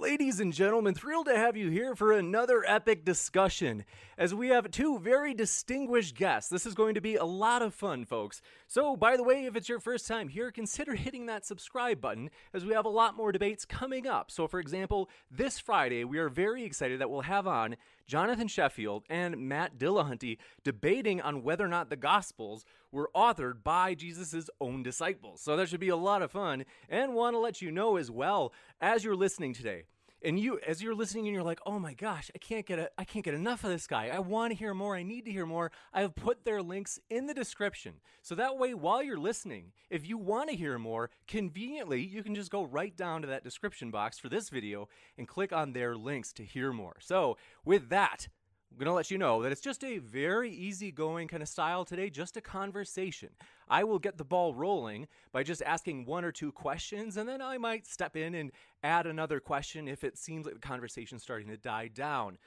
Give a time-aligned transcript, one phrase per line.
[0.00, 3.84] Ladies and gentlemen, thrilled to have you here for another epic discussion.
[4.16, 7.74] As we have two very distinguished guests, this is going to be a lot of
[7.74, 8.40] fun, folks.
[8.66, 12.30] So, by the way, if it's your first time here, consider hitting that subscribe button
[12.54, 14.30] as we have a lot more debates coming up.
[14.30, 17.76] So, for example, this Friday, we are very excited that we'll have on
[18.10, 23.94] Jonathan Sheffield and Matt Dillahunty debating on whether or not the Gospels were authored by
[23.94, 25.40] Jesus' own disciples.
[25.40, 26.64] So that should be a lot of fun.
[26.88, 29.84] And want to let you know as well, as you're listening today,
[30.22, 32.90] and you as you're listening and you're like oh my gosh i can't get a
[32.98, 34.08] i can't get enough of this guy.
[34.08, 34.96] I want to hear more.
[34.96, 35.70] I need to hear more.
[35.92, 37.94] I have put their links in the description.
[38.22, 42.34] So that way while you're listening if you want to hear more conveniently you can
[42.34, 45.96] just go right down to that description box for this video and click on their
[45.96, 46.96] links to hear more.
[47.00, 48.28] So with that
[48.70, 51.84] I'm going to let you know that it's just a very easygoing kind of style
[51.84, 53.30] today, just a conversation.
[53.68, 57.42] I will get the ball rolling by just asking one or two questions, and then
[57.42, 61.48] I might step in and add another question if it seems like the conversation's starting
[61.48, 62.38] to die down.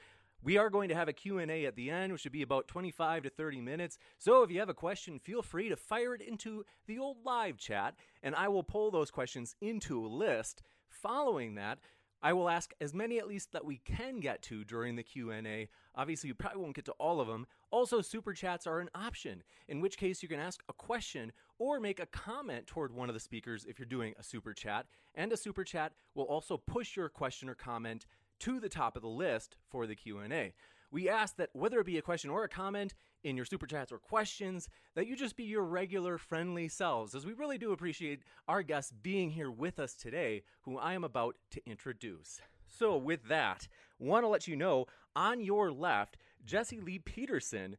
[0.42, 3.22] We are going to have a Q&A at the end, which should be about 25
[3.22, 3.98] to 30 minutes.
[4.18, 7.58] So if you have a question, feel free to fire it into the old live
[7.58, 10.62] chat, and I will pull those questions into a list.
[10.88, 11.78] Following that,
[12.24, 15.68] I will ask as many at least that we can get to during the Q&A.
[15.94, 17.46] Obviously, you probably won't get to all of them.
[17.70, 21.78] Also, super chats are an option, in which case you can ask a question or
[21.78, 24.86] make a comment toward one of the speakers if you're doing a super chat.
[25.14, 28.06] And a super chat will also push your question or comment
[28.40, 30.54] to the top of the list for the Q&A.
[30.90, 32.94] We ask that whether it be a question or a comment
[33.24, 37.26] in your super chats or questions, that you just be your regular friendly selves, as
[37.26, 41.36] we really do appreciate our guests being here with us today, who I am about
[41.52, 42.40] to introduce.
[42.66, 47.76] So, with that, want to let you know on your left, Jesse Lee Peterson,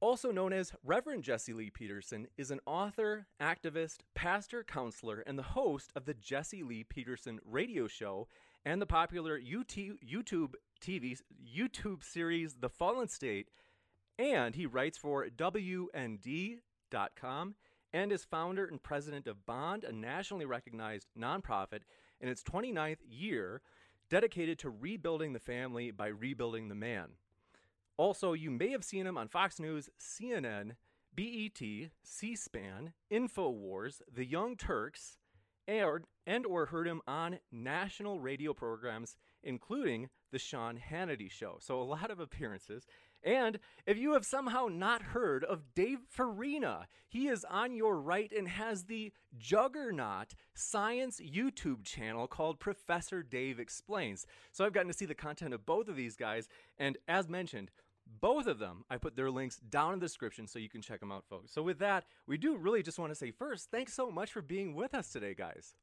[0.00, 5.42] also known as Reverend Jesse Lee Peterson, is an author, activist, pastor, counselor, and the
[5.42, 8.28] host of the Jesse Lee Peterson radio show
[8.66, 11.18] and the popular YouTube, TV
[11.56, 13.48] YouTube series The Fallen State,
[14.18, 16.60] and he writes for WND.com
[17.92, 21.80] and is founder and president of Bond, a nationally recognized nonprofit
[22.20, 23.62] in its 29th year
[24.08, 27.10] dedicated to rebuilding the family by rebuilding the man.
[27.96, 30.72] Also, you may have seen him on Fox News, CNN,
[31.14, 35.18] BET, C-SPAN, InfoWars, The Young Turks,
[35.66, 39.16] and, and or heard him on national radio programs
[39.46, 41.56] including the Sean Hannity show.
[41.60, 42.86] So a lot of appearances.
[43.22, 48.30] And if you have somehow not heard of Dave Farina, he is on your right
[48.32, 54.26] and has the juggernaut science YouTube channel called Professor Dave Explains.
[54.52, 56.48] So I've gotten to see the content of both of these guys.
[56.78, 57.70] And as mentioned,
[58.20, 61.00] both of them, I put their links down in the description so you can check
[61.00, 61.52] them out, folks.
[61.52, 64.42] So with that, we do really just want to say first, thanks so much for
[64.42, 65.74] being with us today, guys.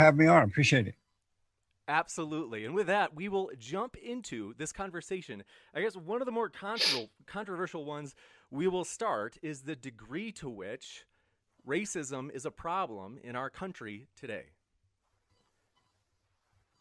[0.00, 0.42] Have me on.
[0.42, 0.94] Appreciate it.
[1.92, 2.64] Absolutely.
[2.64, 5.44] And with that, we will jump into this conversation.
[5.74, 6.50] I guess one of the more
[7.26, 8.14] controversial ones
[8.50, 11.04] we will start is the degree to which
[11.68, 14.44] racism is a problem in our country today.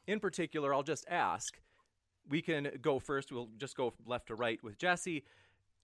[0.08, 1.60] In particular, I'll just ask
[2.30, 5.26] we can go first, we'll just go left to right with Jesse,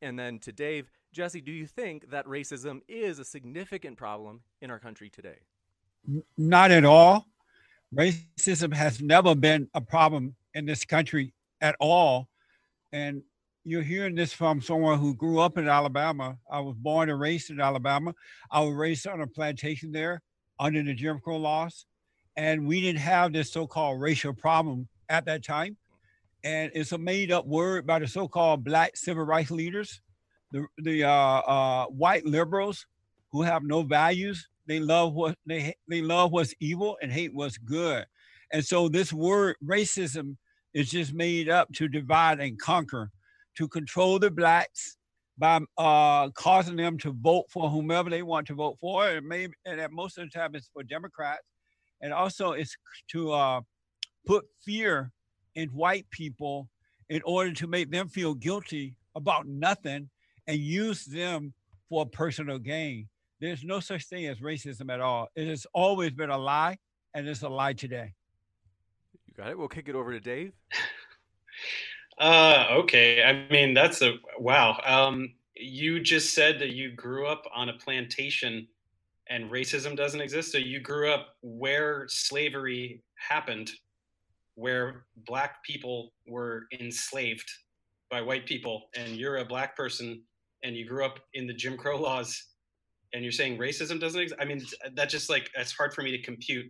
[0.02, 0.90] and then to Dave.
[1.12, 5.40] Jesse, do you think that racism is a significant problem in our country today?
[6.38, 7.26] Not at all
[7.94, 12.28] racism has never been a problem in this country at all.
[12.92, 13.22] And
[13.64, 16.38] you're hearing this from someone who grew up in Alabama.
[16.50, 18.14] I was born and raised in Alabama.
[18.50, 20.22] I was raised on a plantation there
[20.60, 21.86] under the Jim Crow laws.
[22.36, 25.76] And we didn't have this so called racial problem at that time.
[26.44, 30.02] And it's a made up word by the so called black civil rights leaders,
[30.52, 32.86] the, the uh, uh, white liberals
[33.32, 37.58] who have no values they love what they they love what's evil and hate what's
[37.58, 38.06] good.
[38.52, 40.38] And so this word racism
[40.74, 43.10] is just made up to divide and conquer,
[43.58, 44.98] to control the blacks
[45.38, 49.08] by uh, causing them to vote for whomever they want to vote for.
[49.08, 51.44] And maybe and at most of the time it's for Democrats.
[52.02, 52.76] And also it's
[53.12, 53.62] to uh,
[54.26, 55.12] put fear
[55.56, 56.70] in white people
[57.10, 60.10] in order to make them feel guilty about nothing
[60.46, 61.54] and use them
[61.90, 63.08] for personal gain.
[63.40, 65.28] There's no such thing as racism at all.
[65.36, 66.78] It has always been a lie
[67.14, 68.14] and it's a lie today.
[69.28, 69.58] You got it.
[69.58, 70.54] We'll kick it over to Dave.
[72.20, 73.24] uh, okay.
[73.24, 74.80] I mean, that's a wow.
[74.86, 78.68] Um, you just said that you grew up on a plantation
[79.30, 80.52] and racism doesn't exist.
[80.52, 83.72] So you grew up where slavery happened,
[84.56, 87.50] where black people were enslaved
[88.10, 90.22] by white people, and you're a black person
[90.64, 92.44] and you grew up in the Jim Crow laws
[93.14, 94.40] and you're saying racism doesn't exist.
[94.42, 94.62] I mean,
[94.94, 96.66] that just like, it's hard for me to compute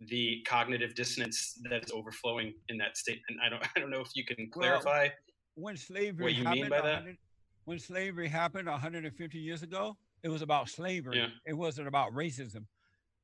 [0.00, 3.40] the cognitive dissonance that is overflowing in that statement.
[3.44, 5.10] I don't, I don't know if you can clarify well,
[5.54, 7.04] when slavery what you happened, mean by that.
[7.64, 11.18] When slavery happened 150 years ago, it was about slavery.
[11.18, 11.28] Yeah.
[11.46, 12.64] It wasn't about racism.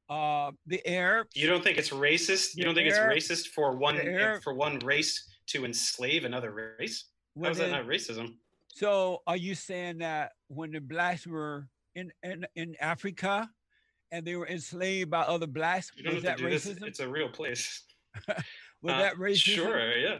[0.08, 1.30] Uh, the Arabs.
[1.34, 2.56] You don't think it's racist?
[2.56, 7.04] You don't think it's racist for one Arab, for one race to enslave another race?
[7.40, 8.34] How is that not racism?
[8.68, 13.48] So, are you saying that when the blacks were in in, in Africa,
[14.10, 16.80] and they were enslaved by other blacks, was that racism?
[16.80, 16.88] This.
[16.88, 17.82] It's a real place.
[18.28, 19.54] was uh, that racism?
[19.54, 19.96] Sure.
[19.96, 20.18] Yeah.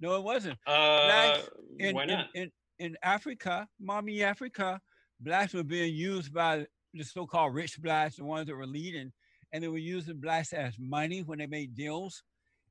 [0.00, 0.58] No, it wasn't.
[0.66, 2.26] Uh, blacks in, why not?
[2.34, 4.80] In, in, in Africa, mommy Africa,
[5.20, 9.12] blacks were being used by the so-called rich blacks, the ones that were leading,
[9.52, 12.22] and they were using blacks as money when they made deals.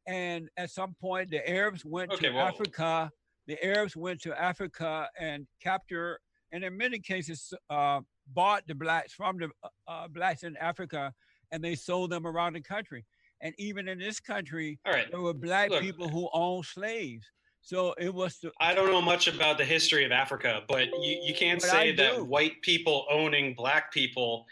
[0.07, 3.11] And at some point, the Arabs went okay, to well, Africa.
[3.47, 6.19] The Arabs went to Africa and captured,
[6.51, 11.13] and in many cases, uh, bought the blacks from the uh, uh, blacks in Africa,
[11.51, 13.05] and they sold them around the country.
[13.41, 17.25] And even in this country, there were black Look, people who owned slaves.
[17.61, 18.37] So it was.
[18.39, 21.93] The, I don't know much about the history of Africa, but you, you can't say
[21.95, 24.45] that white people owning black people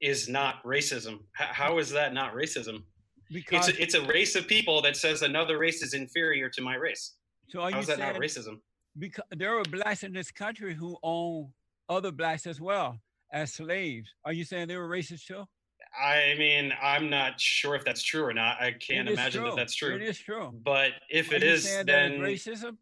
[0.00, 1.20] is not racism.
[1.40, 2.82] H- how is that not racism?
[3.32, 6.62] Because it's a, it's a race of people that says another race is inferior to
[6.62, 7.14] my race.
[7.48, 8.60] So are how is that not racism?
[8.98, 11.48] Because there are blacks in this country who own
[11.88, 12.98] other blacks as well
[13.36, 14.08] as slaves.
[14.24, 15.44] Are you saying they were racist too?
[15.98, 18.60] I mean, I'm not sure if that's true or not.
[18.60, 19.50] I can't imagine true.
[19.50, 19.94] that that's true.
[19.94, 20.52] It is true.
[20.64, 22.76] But if Are it is, then racism.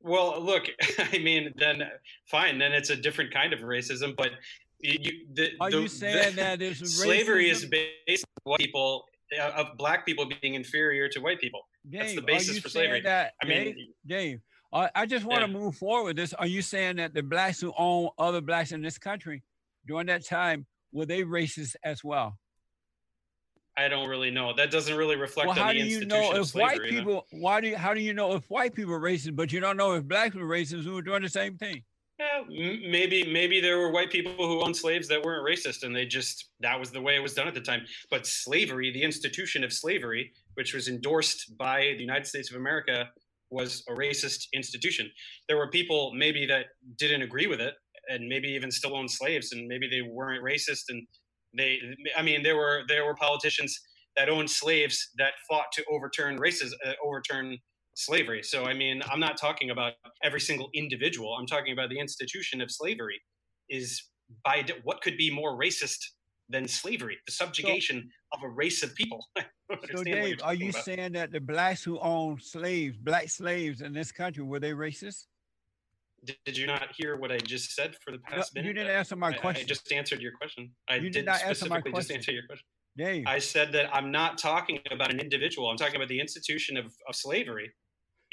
[0.00, 0.68] Well, look,
[0.98, 1.82] I mean, then
[2.30, 2.58] fine.
[2.58, 4.16] Then it's a different kind of racism.
[4.16, 4.30] But
[4.80, 9.04] you, the, Are the, you saying the, that slavery is based on white people
[9.38, 11.60] uh, of black people being inferior to white people?
[11.90, 13.00] Dave, That's the basis for slavery.
[13.00, 13.74] That, I mean, Dave,
[14.06, 14.40] Dave
[14.72, 15.46] I, I just want yeah.
[15.46, 16.34] to move forward with this.
[16.34, 19.42] Are you saying that the blacks who own other blacks in this country
[19.86, 22.38] during that time were they racist as well?
[23.78, 24.52] I don't really know.
[24.52, 27.24] That doesn't really reflect well, how do you know if white people?
[27.30, 27.76] Why do you?
[27.76, 30.34] How do you know if white people are racist, but you don't know if blacks
[30.34, 31.84] were racist who were doing the same thing?
[32.18, 36.04] Yeah, maybe maybe there were white people who owned slaves that weren't racist, and they
[36.06, 37.82] just that was the way it was done at the time.
[38.10, 43.08] But slavery, the institution of slavery, which was endorsed by the United States of America,
[43.50, 45.10] was a racist institution.
[45.48, 46.66] There were people maybe that
[46.98, 47.74] didn't agree with it,
[48.08, 50.84] and maybe even still owned slaves, and maybe they weren't racist.
[50.88, 51.06] And
[51.56, 51.78] they,
[52.16, 53.78] I mean, there were there were politicians
[54.16, 57.58] that owned slaves that fought to overturn races, uh, overturn
[57.94, 58.42] slavery.
[58.42, 61.36] So, I mean, I'm not talking about every single individual.
[61.38, 63.20] I'm talking about the institution of slavery.
[63.68, 64.02] Is
[64.44, 65.98] by what could be more racist
[66.48, 69.24] than slavery, the subjugation of a race of people.
[69.94, 70.84] so, Dave, are you about.
[70.84, 75.26] saying that the blacks who owned slaves, black slaves in this country, were they racist?
[76.24, 78.68] Did, did you not hear what I just said for the past no, minute?
[78.68, 79.64] You didn't answer my question.
[79.64, 80.70] I, just answered your question.
[80.88, 82.00] I you did, not answer my question.
[82.00, 82.66] just answer your question.
[82.96, 83.24] Dave.
[83.26, 85.68] I said that I'm not talking about an individual.
[85.68, 87.72] I'm talking about the institution of, of slavery,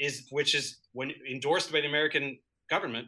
[0.00, 2.38] is which is when endorsed by the American
[2.68, 3.06] government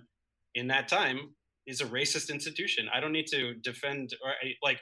[0.55, 1.35] in that time
[1.67, 2.89] is a racist institution.
[2.95, 4.79] I don't need to defend or like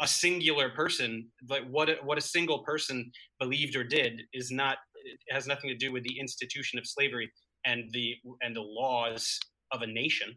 [0.00, 4.78] a singular person, like what a, what a single person believed or did is not
[5.04, 7.30] it has nothing to do with the institution of slavery
[7.64, 9.38] and the and the laws
[9.72, 10.34] of a nation.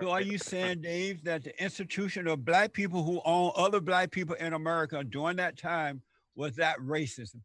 [0.00, 4.10] So are you saying, Dave, that the institution of black people who own other black
[4.10, 6.02] people in America during that time
[6.34, 7.40] was that racism?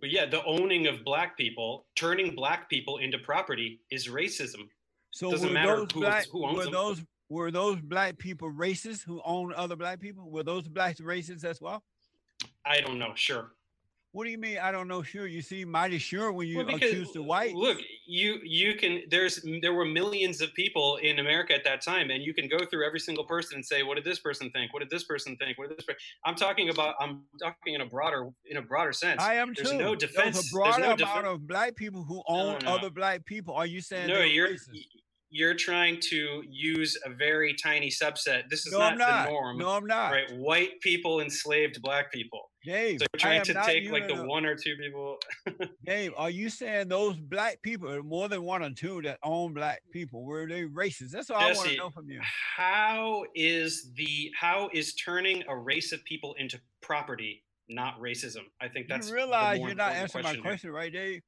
[0.00, 4.68] Well, yeah, the owning of black people, turning black people into property is racism.
[5.10, 6.72] So doesn't matter who, black, who owns them.
[6.72, 10.28] those were those black people racist who owned other black people?
[10.30, 11.82] Were those blacks racist as well?
[12.66, 13.12] I don't know.
[13.14, 13.52] Sure.
[14.12, 14.58] What do you mean?
[14.58, 15.02] I don't know.
[15.04, 17.54] Sure, you seem mighty sure when you well, because, accuse the white.
[17.54, 19.02] Look, you you can.
[19.08, 22.58] There's there were millions of people in America at that time, and you can go
[22.58, 24.74] through every single person and say, what did this person think?
[24.74, 25.58] What did this person think?
[25.58, 25.84] What did this?
[25.84, 26.00] Person?
[26.24, 26.96] I'm talking about.
[27.00, 29.22] I'm talking in a broader in a broader sense.
[29.22, 29.78] I am There's too.
[29.78, 30.34] no defense.
[30.34, 32.74] There's a broad no amount of black people who own no, no.
[32.78, 33.54] other black people.
[33.54, 34.08] Are you saying?
[34.08, 34.48] No, you're.
[34.48, 34.86] Racist?
[35.30, 38.48] You're trying to use a very tiny subset.
[38.50, 39.24] This is No, not, not.
[39.26, 39.58] the norm.
[39.58, 40.10] No, I'm not.
[40.12, 42.50] Right, white people enslaved black people.
[42.64, 45.18] Dave, So you're trying to take like the a- one or two people.
[45.86, 49.80] Dave, are you saying those black people, more than one or two that own black
[49.92, 51.10] people, were they racist?
[51.10, 52.20] That's all I want Jesse, to know from you.
[52.56, 58.42] How is the how is turning a race of people into property not racism?
[58.60, 60.42] I think that's you the realize you're not answering my here.
[60.42, 61.22] question, right, Dave?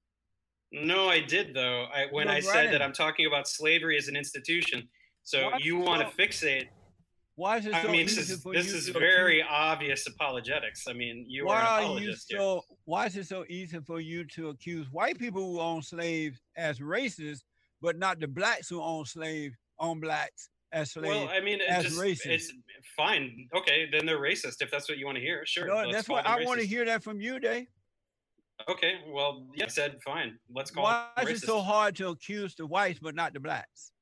[0.73, 1.87] No, I did though.
[1.93, 4.89] I when You're I said that I'm talking about slavery as an institution.
[5.23, 6.69] So Why you want to so- fixate.
[7.35, 10.87] Why is it I so mean, this is this is very obvious apologetics.
[10.87, 12.39] I mean, you why are an are you apologist here.
[12.39, 12.63] so?
[12.85, 16.79] Why is it so easy for you to accuse white people who own slaves as
[16.79, 17.41] racist,
[17.81, 21.09] but not the blacks who own slaves own blacks as slaves?
[21.09, 22.27] Well, I mean, as just, racist.
[22.27, 22.53] it's
[22.97, 23.49] fine.
[23.57, 25.43] Okay, then they're racist if that's what you want to hear.
[25.47, 25.67] Sure.
[25.67, 27.67] No, that's what I want to hear that from you, Dave.
[28.69, 30.39] Okay, well, yeah, I said fine.
[30.55, 33.93] Let's call Why is it so hard to accuse the whites but not the blacks?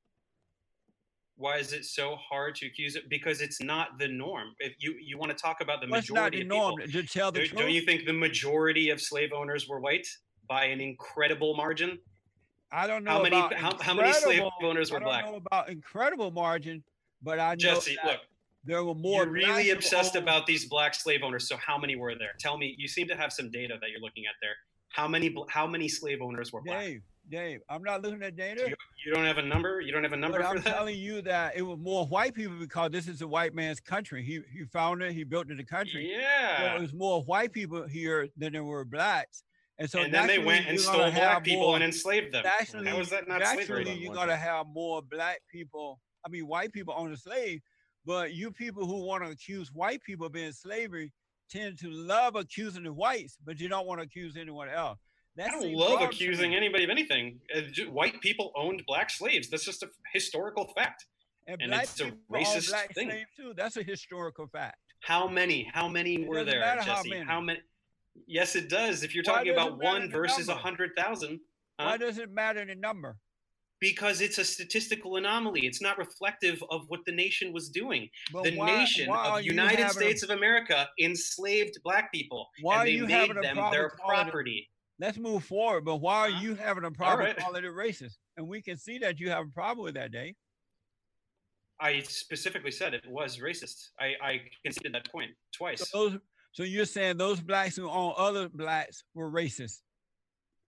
[1.35, 3.09] Why is it so hard to accuse it?
[3.09, 4.49] Because it's not the norm.
[4.59, 7.01] If you you want to talk about the What's not majority the of norm people,
[7.01, 7.59] to tell the don't, truth?
[7.61, 10.07] don't you think the majority of slave owners were white
[10.47, 11.97] by an incredible margin?
[12.71, 15.25] I don't know How many how, how many slave owners were I don't black?
[15.25, 16.83] know about incredible margin,
[17.23, 18.19] but I know Jesse, that look,
[18.63, 19.23] there were more.
[19.23, 21.47] you're really obsessed owned- about these black slave owners.
[21.47, 22.31] So how many were there?
[22.39, 22.75] Tell me.
[22.77, 24.55] You seem to have some data that you're looking at there.
[24.89, 26.79] How many how many slave owners were black?
[26.81, 27.01] Dave.
[27.29, 28.67] Dave, I'm not looking at data.
[28.67, 28.75] You,
[29.05, 29.79] you don't have a number.
[29.79, 30.73] You don't have a number But I'm that.
[30.75, 34.23] telling you that it was more white people because this is a white man's country.
[34.23, 36.11] He he founded it, he built it, the country.
[36.13, 36.75] So yeah.
[36.75, 39.43] it was more white people here than there were blacks.
[39.77, 42.43] And so and then they went and stole black people more- and enslaved them.
[42.43, 43.83] Naturally, How is that not slavery?
[43.85, 45.99] naturally you're gonna have more black people.
[46.25, 47.61] I mean, white people on the slave,
[48.05, 51.11] but you people who want to accuse white people of being slavery
[51.49, 54.99] tend to love accusing the whites, but you don't want to accuse anyone else.
[55.37, 57.39] I That don't love accusing anybody of anything.
[57.55, 59.49] Uh, White people owned black slaves.
[59.49, 61.05] That's just a historical fact.
[61.47, 63.11] And, and it's a racist thing.
[63.35, 63.53] too.
[63.55, 64.77] That's a historical fact.
[65.01, 65.69] How many?
[65.73, 67.09] How many It were there, matter how Jesse?
[67.09, 67.25] many.
[67.25, 67.59] How many?
[68.27, 69.03] Yes, it does.
[69.03, 71.39] If you're Why talking about one versus a hundred thousand,
[71.77, 73.17] Why does it matter the number?
[73.81, 75.65] Because it's a statistical anomaly.
[75.65, 78.09] It's not reflective of what the nation was doing.
[78.31, 82.47] But the why- nation why of United having a- States of America enslaved black people,
[82.61, 84.69] Why are and they you made them their calling it- property.
[84.99, 85.83] Let's move forward.
[85.83, 86.41] But why are Huh?
[86.41, 87.35] you having a problem right.
[87.35, 88.17] calling it racist?
[88.37, 90.35] And we can see that you have a problem with that, Dave.
[91.79, 93.89] I specifically said it was racist.
[93.99, 95.89] I, I conceded that point twice.
[95.89, 96.19] So those,
[96.51, 99.79] so you're saying those blacks who own other blacks were racist?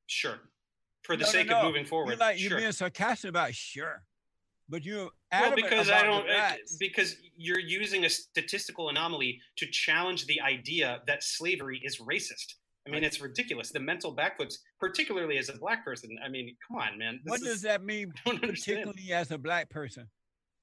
[0.08, 0.40] Sure.
[1.04, 1.58] For the No, no, sake no.
[1.60, 2.12] of moving forward.
[2.12, 2.50] You're like sure.
[2.52, 4.04] you're being sarcastic about sure,
[4.70, 6.26] but you're well, because I don't.
[6.80, 12.56] Because you're using a statistical anomaly to challenge the idea that slavery is racist.
[12.86, 13.72] I mean, it's ridiculous.
[13.72, 16.18] The mental backflips, particularly as a black person.
[16.24, 17.22] I mean, come on, man.
[17.24, 18.84] What is, does that mean, understand.
[18.84, 20.10] particularly as a black person?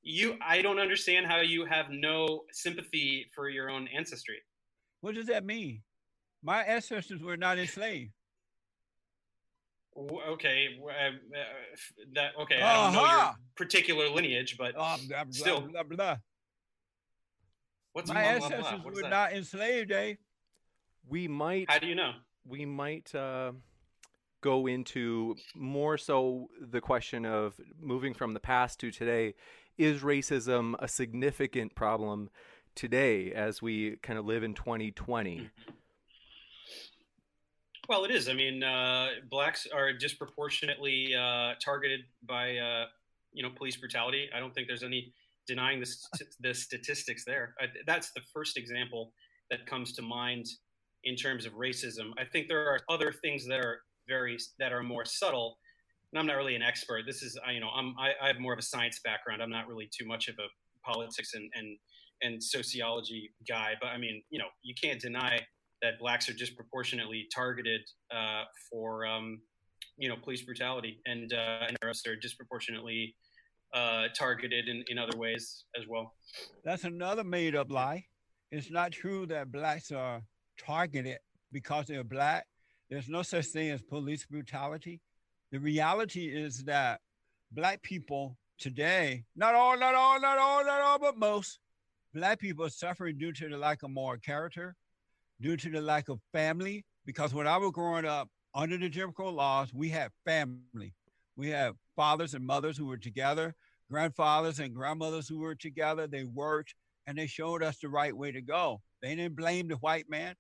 [0.03, 4.37] You, I don't understand how you have no sympathy for your own ancestry.
[5.01, 5.83] What does that mean?
[6.43, 8.13] My ancestors were not enslaved.
[9.97, 11.43] W- Okay, uh, uh,
[11.73, 12.61] f- that okay.
[12.63, 13.33] I don't know your Uh-huh.
[13.57, 16.17] particular lineage, but blah, blah, Still, blah, blah.
[17.93, 19.11] what's My blah, ancestors What is were that?
[19.11, 20.15] not enslaved, eh?
[21.09, 22.13] We might How do you know?
[22.45, 23.53] we might uh,
[24.41, 29.35] go into more so the question of moving from the past to today.
[29.77, 32.31] Is racism a significant problem
[32.75, 35.51] today as we kind of live in 2020?
[37.91, 38.29] Well, it is.
[38.29, 42.85] I mean, uh, blacks are disproportionately uh, targeted by uh,
[43.33, 44.29] you know police brutality.
[44.33, 45.13] I don't think there's any
[45.49, 47.57] denying the, st- the statistics there.
[47.61, 49.13] I, that's the first example
[49.51, 50.47] that comes to mind
[51.03, 52.13] in terms of racism.
[52.17, 55.59] I think there are other things that are very that are more subtle.
[56.13, 57.03] And I'm not really an expert.
[57.09, 59.43] This is I, you know I'm I, I have more of a science background.
[59.43, 60.47] I'm not really too much of a
[60.89, 61.77] politics and and
[62.23, 63.73] and sociology guy.
[63.81, 65.41] But I mean, you know, you can't deny
[65.83, 67.81] that blacks are disproportionately targeted
[68.15, 69.41] uh, for um,
[69.97, 73.15] you know police brutality, and uh, and others are disproportionately
[73.75, 76.15] uh, targeted in, in other ways as well.
[76.65, 78.07] That's another made up lie.
[78.51, 80.23] It's not true that blacks are
[80.59, 81.19] targeted
[81.53, 82.47] because they're black.
[82.89, 85.01] There's no such thing as police brutality.
[85.53, 87.01] The reality is that
[87.53, 91.59] black people today, not all, not all, not all, not all, but most,
[92.13, 94.75] black people are suffering due to the lack of moral character,
[95.41, 96.85] due to the lack of family.
[97.07, 100.95] Because when I was growing up under the Jim Crow laws, we had family.
[101.37, 103.55] We had fathers and mothers who were together,
[103.91, 106.07] grandfathers and grandmothers who were together.
[106.07, 106.75] They worked
[107.07, 108.81] and they showed us the right way to go.
[109.03, 110.35] They didn't blame the white man.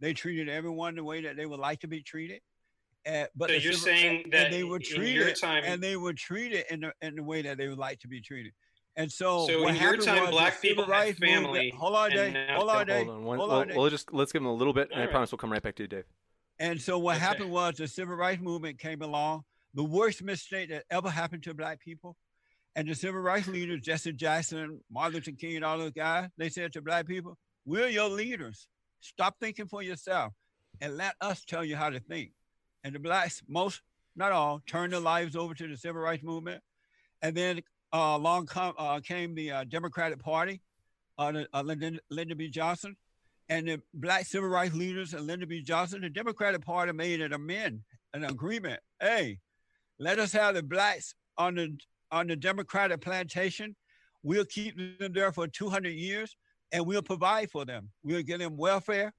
[0.00, 2.40] They treated everyone the way that they would like to be treated.
[3.04, 6.14] And, but So you're saying that they were in treated your time, and they were
[6.14, 8.52] treated in the in the way that they would like to be treated.
[8.96, 11.44] And so, so what in your happened time, was the black people had rights movement-
[11.44, 11.70] family.
[11.76, 12.32] Hold on, and Dave.
[12.32, 13.76] now- Hold on, Hold on, one, Hold we'll, Dave.
[13.76, 15.10] we'll just let's give him a little bit, and I All right.
[15.10, 16.04] promise we'll come right back to you, Dave.
[16.60, 17.24] And so what Okay.
[17.24, 21.54] happened was the civil rights movement came along, the worst mistake that ever happened to
[21.54, 22.16] black people.
[22.76, 26.48] And the civil rights leaders, Jesse Jackson, Martin Luther King, and all those guys, they
[26.48, 28.66] said to black people, we're your leaders.
[29.00, 30.32] Stop thinking for yourself
[30.80, 32.32] and let us tell you how to think.
[32.82, 33.80] And the blacks, most,
[34.16, 36.62] not all, turned their lives over to the civil rights movement.
[37.22, 37.62] And then
[37.94, 40.60] uh, along come, uh, came the uh, Democratic Party,
[41.16, 42.48] uh, uh, Lyndon, Lyndon B.
[42.48, 42.96] Johnson,
[43.48, 45.62] and the black civil rights leaders and Lyndon B.
[45.62, 47.80] Johnson, the Democratic Party made an amend,
[48.12, 48.80] an agreement.
[49.00, 49.38] Hey,
[50.00, 51.78] let us have the blacks on the
[52.10, 53.76] on the Democratic plantation.
[54.24, 56.36] We'll keep them there for 200 years,
[56.72, 57.90] and we'll provide for them.
[58.02, 59.12] We'll give them welfare.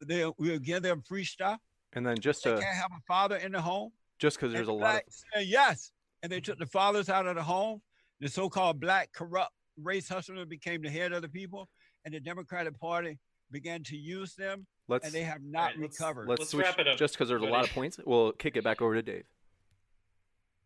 [0.00, 1.60] They'll, we'll give them free stuff.
[1.92, 3.90] And then just They to can't have a father in the home.
[4.18, 5.02] just because And there's a lot
[5.36, 7.82] of yes, and they took the fathers out of the home.
[8.20, 11.68] The so-called black corrupt race hustler became the head of the people,
[12.04, 13.18] and the Democratic Party
[13.50, 16.28] began to use them, let's and they have not Right, let's- recovered.
[16.28, 17.98] let's, Let's switch wrap it up, just because there's a lot of points.
[18.04, 19.24] We'll kick it back over to Dave.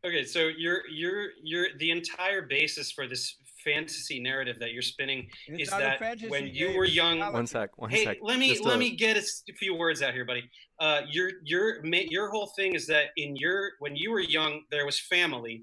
[0.05, 5.27] Okay, so you're you're you're the entire basis for this fantasy narrative that you're spinning
[5.47, 8.19] It's is that when you Dave, were young- One sec, one hey, sec.
[8.21, 9.23] let me Just let to- me get a
[9.55, 10.51] few words out here, buddy.
[10.79, 14.85] Uh, your your your whole thing is that in your when you were young there
[14.85, 15.63] was family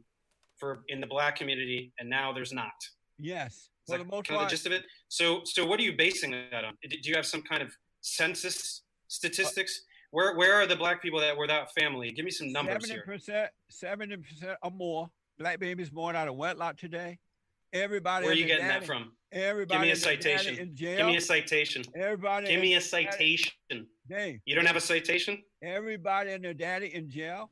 [0.62, 2.72] for in the black community, and now there's not.
[3.20, 4.84] Yes, Is for that the most kind of the gist of it?
[5.10, 6.78] So so what are you basing that on?
[6.88, 9.82] Do you have some kind of census statistics?
[10.12, 12.12] Where where are the black people that were without family?
[12.12, 13.04] Give me some numbers Seventy here.
[13.06, 17.18] percent, seventy percent or more black babies born out of wedlock today.
[17.74, 18.26] Everybody.
[18.26, 19.14] Where are you getting that from?
[19.32, 19.80] Everybody.
[19.80, 20.58] Give me a citation.
[20.58, 20.98] In jail.
[20.98, 21.84] Give me a citation.
[21.96, 22.48] everybody.
[22.48, 23.52] Give me a citation.
[24.10, 25.42] Dave, You don't have a citation?
[25.64, 27.50] Everybody and their daddy in jail.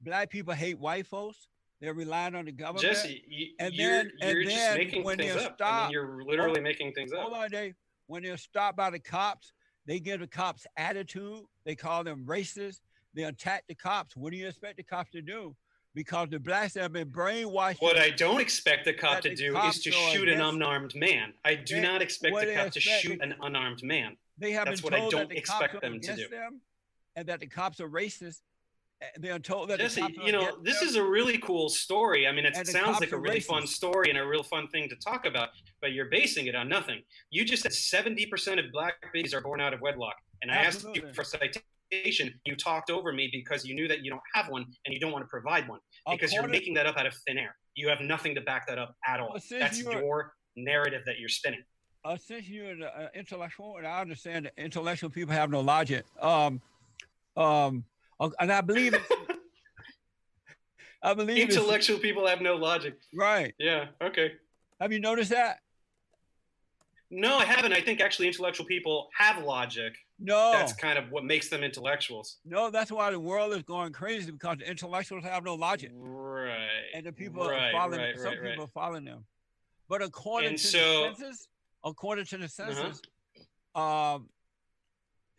[0.00, 1.48] Black people hate white folks.
[1.80, 2.82] They're relying on the government.
[2.82, 5.56] Jesse, you, And you're, then- and you're just then making when things they're up.
[5.60, 7.20] I mean, stopped- you're literally making things up.
[7.20, 7.74] Hold on, Dave.
[8.06, 9.52] When they're stopped by the cops,
[9.84, 11.42] they give the cops attitude.
[11.64, 12.80] They call them racist.
[13.14, 14.16] They attack the cops.
[14.16, 15.54] What do you expect the cops to do?
[15.94, 17.80] Because the blacks have been brainwashed.
[17.80, 21.32] What I don't expect the cop to the do is to shoot an unarmed man.
[21.44, 24.16] I do They- not expect the cop to shoot an unarmed man.
[24.38, 26.22] they have that's been what I told don't that the expect cops them to against
[26.24, 26.28] do.
[26.28, 26.60] them,
[27.16, 28.42] and that the cops are racist.
[29.00, 32.26] And They're told that Jesse, are you know, this is a really cool story.
[32.26, 34.68] I mean, it And sounds like a are really fun story and a real fun
[34.68, 37.02] thing to talk about, but you're basing it on nothing.
[37.30, 40.14] You just said 70% of black babies are born out of wedlock.
[40.42, 42.34] And I asked you for citation.
[42.44, 45.12] You talked over me because you knew that you don't have one and you don't
[45.12, 45.80] want to provide one
[46.10, 47.54] because you're making that up out of thin air.
[47.74, 49.30] You have nothing to back that up at all.
[49.34, 51.62] Well, That's your narrative that you're spinning.
[52.04, 56.04] uh, since you're an uh, intellectual, and I understand that intellectual people have no logic.
[56.20, 56.60] Um,
[57.36, 57.84] um,
[58.20, 59.02] and I believe it.
[61.02, 62.94] I believe Intellectual people have no logic.
[63.14, 63.54] right.
[63.58, 64.32] Yeah, okay.
[64.80, 65.58] Have you noticed that?
[67.10, 67.72] No, I haven't.
[67.72, 69.94] I think actually intellectual people have logic.
[70.18, 72.38] No, That's kind of what makes them intellectuals.
[72.44, 72.70] no.
[72.70, 76.66] That's why the world is going crazy because the intellectuals have no logic, Right.
[76.94, 78.00] and the people right, are following.
[78.00, 79.24] right, some right, people are following them.
[79.88, 81.48] But according And to so- the census,
[81.84, 83.00] according to the census,
[83.74, 84.28] um,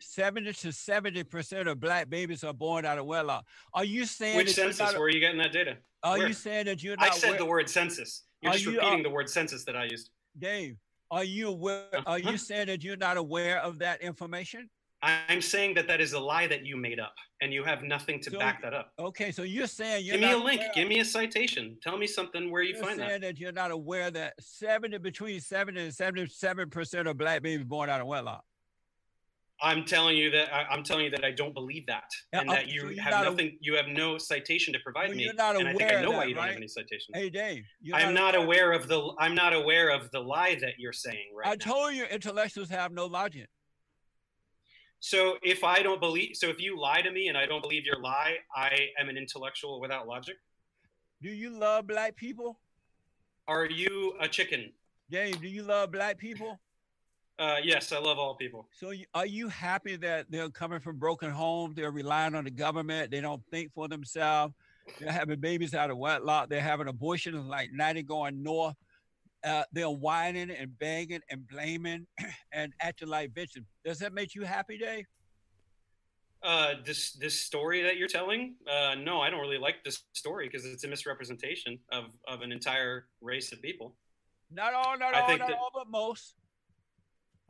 [0.00, 3.44] seventy to seventy percent of black babies are born out of wedlock.
[3.74, 4.78] Are you saying Which census?
[4.78, 5.76] not- Where are you getting that data?
[6.02, 6.28] Are where?
[6.28, 7.10] you saying that you're not?
[7.12, 8.22] I said aware- the word census.
[8.40, 10.10] You're just you, repeating uh, the word census that I used.
[10.38, 10.76] Dave,
[11.10, 11.86] are you aware?
[12.06, 12.30] Are Uh-huh.
[12.30, 14.70] you saying that you're not aware of that information?
[15.00, 18.20] I'm saying that that is a lie that you made up, and you have nothing
[18.20, 18.92] to So- back that up.
[18.98, 20.60] Okay, so you're saying you're Give me a link.
[20.74, 21.78] Give me a citation.
[21.82, 22.88] Tell me something where you find that.
[22.88, 23.26] You're find saying that.
[23.34, 23.38] that.
[23.40, 28.00] you're not aware that seventy between seventy and seventy-seven percent of black babies born out
[28.00, 28.44] of wedlock.
[29.60, 32.50] I'm telling you that I, I'm telling you that I don't believe that, Yeah, and
[32.50, 33.58] that you you're have not a- nothing.
[33.60, 36.02] You have no citation to provide So me, you're not and I think aware I
[36.02, 37.10] know of why that, you don't have any citations.
[37.14, 39.12] Hey, Dave, I'm not aware of the.
[39.18, 41.72] I'm not aware of the lie that you're saying right I now.
[41.72, 43.48] told you intellectuals have no logic.
[45.00, 47.84] So if I don't believe, so if you lie to me and I don't believe
[47.84, 50.36] your lie, I am an intellectual without logic.
[51.22, 52.58] Do you love black people?
[53.46, 54.72] Are you a chicken?
[55.10, 56.58] Dave, do you love black people?
[57.38, 58.66] Uh, yes, I love all people.
[58.72, 61.76] So you, are you happy that they're coming from broken homes?
[61.76, 63.12] They're relying on the government.
[63.12, 64.54] They don't think for themselves.
[64.98, 66.48] They're having babies out of wedlock.
[66.48, 68.74] They're having abortions like 90 going north.
[69.44, 72.06] Uh, they're whining and begging and blaming
[72.52, 73.66] and acting like victims.
[73.84, 75.04] Does that make you happy, Dave?
[76.42, 80.48] Uh, this this story that you're telling, uh, no, I don't really like this story
[80.48, 83.94] because it's a misrepresentation of of an entire race of people.
[84.50, 86.34] Not all, not I all, not that- all, but most.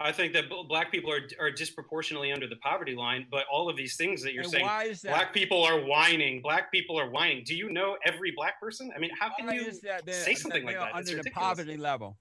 [0.00, 3.76] I think that black people are, are disproportionately under the poverty line, but all of
[3.76, 5.02] these things that you're And saying, that?
[5.02, 7.42] black people are whining, black people are whining.
[7.44, 8.92] Do you know every black person?
[8.94, 10.92] I mean, how can Why you say something like that?
[10.96, 12.16] It's Under the poverty level.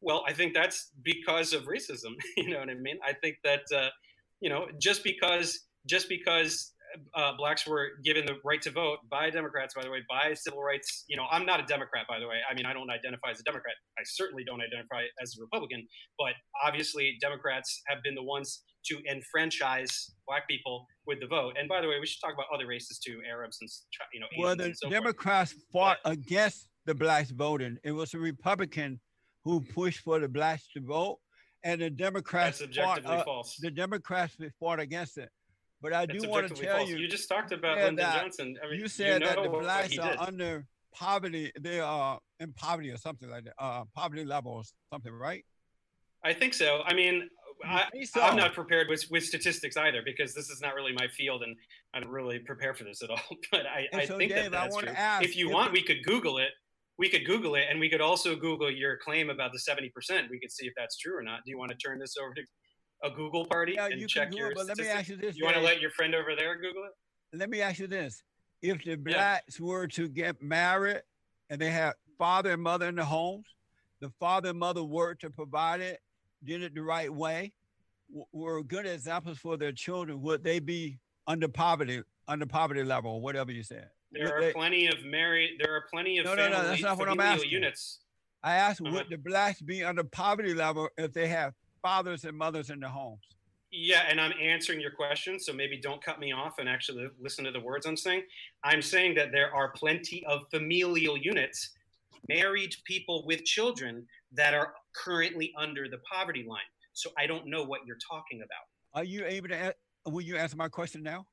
[0.00, 2.16] Well, I think that's because of racism.
[2.36, 2.98] you know what I mean?
[3.06, 3.90] I think that uh,
[4.40, 6.72] you know just because just because
[7.14, 10.62] uh, blacks were given the right to vote by Democrats, by the way, by civil
[10.62, 11.04] rights.
[11.08, 12.38] You know, I'm not a Democrat, by the way.
[12.48, 13.74] I mean, I don't identify as a Democrat.
[13.98, 15.86] I certainly don't identify as a Republican.
[16.18, 21.54] But obviously, Democrats have been the ones to enfranchise black people with the vote.
[21.58, 23.68] And by the way, we should talk about other races too, Arabs and
[24.12, 24.26] you know.
[24.38, 24.92] Well, the so forth.
[24.92, 27.76] Democrats fought against the blacks voting.
[27.84, 29.00] It was a Republican
[29.44, 31.18] who pushed for the blacks to vote,
[31.64, 32.98] and the Democrats That's fought.
[32.98, 33.56] objectively Uh, false.
[33.60, 35.28] the Democrats fought against it.
[35.82, 36.88] But I do want to tell false.
[36.90, 38.56] you, You just talked about Lyndon that- Johnson.
[38.62, 41.52] I mean, you said that know the blacks are under poverty.
[41.58, 43.54] They are in poverty or something like that.
[43.58, 45.44] Uh, poverty levels, something, right?
[46.22, 46.82] I think so.
[46.84, 47.28] I mean,
[47.64, 48.20] I, so?
[48.20, 51.56] I'm not prepared with, with statistics either because this is not really my field and
[51.94, 53.18] I don't really prepare for this at all.
[53.50, 54.88] But I, I so, think Dave, that that's true.
[54.88, 56.50] ask if you if want, we could Google it.
[56.98, 59.90] We could Google it, and we could also Google your claim about the 70%.
[60.30, 61.40] We could see if that's true or not.
[61.46, 62.42] Do you want to turn this over to
[63.02, 65.36] a Google party Yeah, and you check your it, but let me ask you this:
[65.36, 66.92] You want to let your friend over there Google it?
[67.38, 68.22] let me ask you this:
[68.62, 71.02] If the blacks were to get married
[71.48, 73.46] and they had father and mother in the homes,
[74.00, 76.00] the father and mother worked to provide it,
[76.44, 77.52] did it the right way,
[78.32, 83.20] were good examples for their children, would they be under poverty, under poverty level, or
[83.20, 83.88] whatever you said?
[84.12, 85.60] There Would are they- plenty of married.
[85.62, 87.50] There are plenty of No, no, no, that's not what I'm asking.
[87.50, 88.00] units.
[88.42, 88.90] I asked, Uh-huh.
[88.92, 92.88] would the blacks be under poverty level if they have fathers and mothers in the
[92.88, 93.20] homes?
[93.72, 97.44] Yeah, and I'm answering your question, so maybe don't cut me off and actually listen
[97.44, 98.22] to the words I'm saying.
[98.64, 101.70] I'm saying that there are plenty of familial units,
[102.28, 106.58] married people with children that are currently under the poverty line.
[106.94, 108.64] So I don't know what you're talking about.
[108.94, 109.74] Are you able to?
[110.06, 111.26] Will you answer my question now?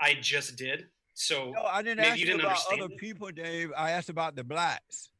[0.00, 0.86] I just did.
[1.14, 2.98] So No, I didn't ask you didn't about understand other it.
[2.98, 3.70] people, Dave.
[3.76, 5.10] I asked about the blacks.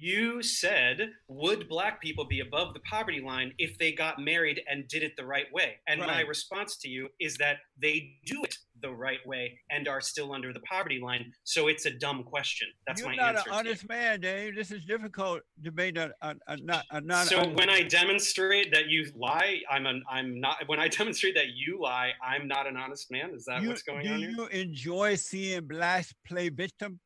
[0.00, 4.88] You said, would black people be above the poverty line if they got married and
[4.88, 5.76] did it the right way?
[5.86, 10.00] And my response to you is that they do it the right way and are
[10.00, 11.30] still under the poverty line.
[11.44, 12.68] So it's a dumb question.
[12.86, 13.38] That's You're my not answer.
[13.38, 13.56] an to you.
[13.58, 14.56] honest man, Dave.
[14.56, 15.98] This is difficult debate.
[15.98, 19.84] A, a, a, not, uh, a non so when I demonstrate that you lie, I'm
[19.84, 20.56] an I'm not.
[20.66, 23.32] When I demonstrate that you lie, I'm not an honest man.
[23.34, 24.30] Is that you, what's going on here?
[24.30, 27.00] you enjoy seeing blacks play victim?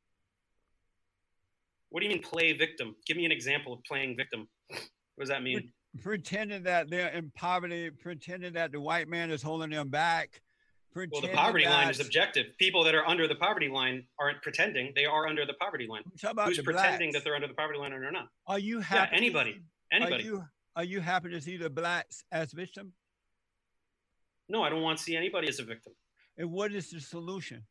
[1.94, 2.96] What do you mean play victim?
[3.06, 4.48] Give me an example of playing victim.
[4.68, 4.80] What
[5.20, 5.70] does that mean?
[6.02, 10.40] Pretending that they're in poverty, pretending that the white man is holding them back.
[10.96, 12.46] Well, the poverty line is objective.
[12.58, 16.02] People that are under the poverty line aren't pretending; they are under the poverty line.
[16.24, 17.14] About Who's pretending blacks.
[17.14, 18.26] that they're under the poverty line or not?
[18.48, 19.10] Are you happy?
[19.10, 19.62] to anybody.
[19.92, 20.14] Anybody?
[20.14, 22.92] Are you, are you happy to see the blacks as victim?
[24.48, 25.92] No, I don't want to see anybody as a victim.
[26.36, 27.62] And what is the solution?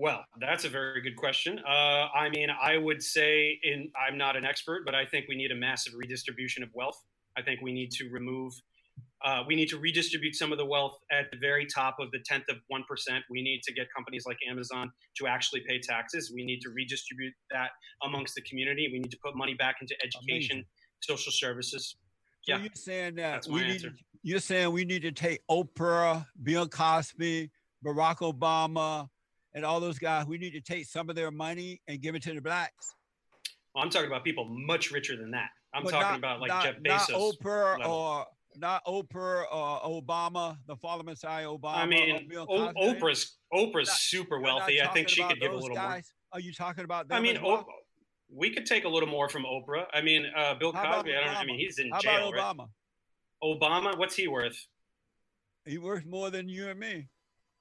[0.00, 1.58] Well, that's a very good question.
[1.58, 5.34] Uh, I mean, I would say, in I'm not an expert, but I think we
[5.34, 6.96] need a massive redistribution of wealth.
[7.36, 8.52] I think we need to remove,
[9.24, 12.20] uh, we need to redistribute some of the wealth at the very top of the
[12.24, 13.24] tenth of one percent.
[13.28, 16.30] We need to get companies like Amazon to actually pay taxes.
[16.32, 17.70] We need to redistribute that
[18.04, 18.88] amongst the community.
[18.92, 20.64] We need to put money back into education, Amazing.
[21.00, 21.96] social services.
[22.42, 23.92] So Yeah, you're saying that that's we my need, answer.
[24.22, 27.50] you're saying we need to take Oprah, Bill Cosby,
[27.84, 29.08] Barack Obama,
[29.58, 30.24] and all those guys.
[30.26, 32.94] We need to take some of their money and give it to the blacks.
[33.76, 35.48] I'm talking about people much richer than that.
[35.74, 37.34] I'm But talking not- about like not, Jeff not Bezos.
[37.42, 37.92] Oprah level.
[37.92, 41.74] or not Oprah or Obama, the fallen Messiah Obama.
[41.76, 44.80] I mean, o- Oprah's Oprah's not- super wealthy.
[44.80, 45.76] I think she could give a little more.
[45.76, 46.12] guys?
[46.32, 47.18] Are you talking about them?
[47.18, 47.66] I mean, well?
[47.68, 47.72] o-
[48.30, 49.86] we could take a little more from Oprah.
[49.92, 50.86] I mean, uh, Bill Cosby.
[51.16, 51.32] I don't.
[51.34, 51.38] Know.
[51.40, 52.68] I mean, he's in How jail, about right?
[53.42, 53.90] Obama?
[53.92, 54.66] Obama, what's he worth?
[55.64, 57.08] He worth more than you and me.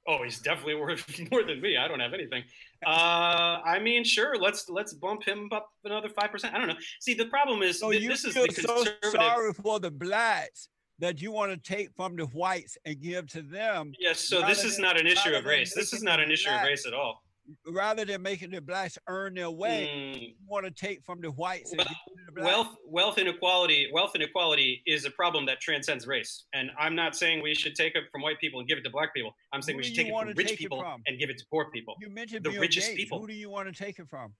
[0.07, 1.75] Oh, he's definitely worth more than me.
[1.77, 2.43] I don't have anything.
[2.85, 4.37] Uh, I mean, sure.
[4.37, 6.55] Let's let's bump him up another five percent.
[6.55, 6.77] I don't know.
[7.01, 9.91] See, the problem is So th- you this is feel the so sorry for the
[9.91, 14.19] blacks that you want to take from the whites and give to them Yes.
[14.19, 15.75] So this is not an issue of race.
[15.75, 17.23] This is not an issue of race at all.
[17.67, 19.89] Rather than making the blacks earn their way.
[20.15, 21.87] Mm, You want to take from the whites Well,
[22.35, 27.15] the wealth wealth inequality wealth inequality is a problem that transcends race and i'm not
[27.15, 29.61] saying we should take it from white people and give it to black people i'm
[29.61, 31.01] saying Who we should take it from rich people from?
[31.07, 32.99] and give it to poor people you mentioned the Bill richest Gates.
[32.99, 33.19] people.
[33.21, 34.33] Who do you want to take it from?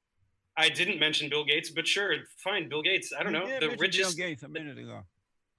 [0.57, 3.75] i didn't mention bill gates but sure fine bill gates i don't You know the
[3.77, 5.01] richest Bill Gates a minute ago.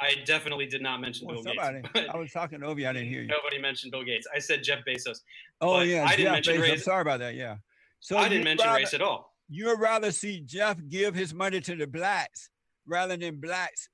[0.01, 1.83] I definitely did not mention Well, bill somebody.
[1.95, 2.89] gates I was talking over you.
[2.89, 3.27] I didn't hear you.
[3.29, 5.19] nobody mentioned bill gates i said jeff bezos
[5.61, 6.57] oh yeah, I didn't Jeff mention Bezos.
[6.57, 6.85] I'm race.
[6.85, 7.35] sorry about that.
[7.35, 7.57] Yeah.
[8.01, 11.61] So i didn't mention rather, race at all You'd rather see Jeff give his money
[11.63, 12.51] to the blacks
[12.87, 13.89] rather than blacks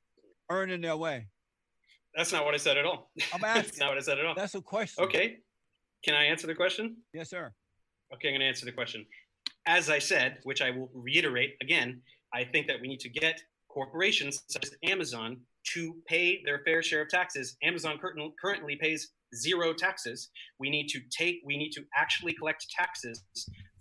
[0.50, 1.28] earning their way?
[2.16, 3.12] That's not what I said at all.
[3.32, 3.62] I'm asking.
[3.62, 4.34] That's not what I said at all.
[4.34, 5.04] That's a question.
[5.04, 5.38] Okay.
[6.04, 6.96] Can I answer the question?
[7.12, 7.52] Yes, sir.
[8.12, 9.06] Okay, I'm going to answer the question.
[9.64, 13.40] As I said, which I will reiterate again, I think that we need to get
[13.74, 15.36] corporations such as Amazon
[15.74, 17.56] to pay their fair share of taxes.
[17.62, 20.30] Amazon current- currently pays zero taxes.
[20.60, 23.24] We need to take, we need to actually collect taxes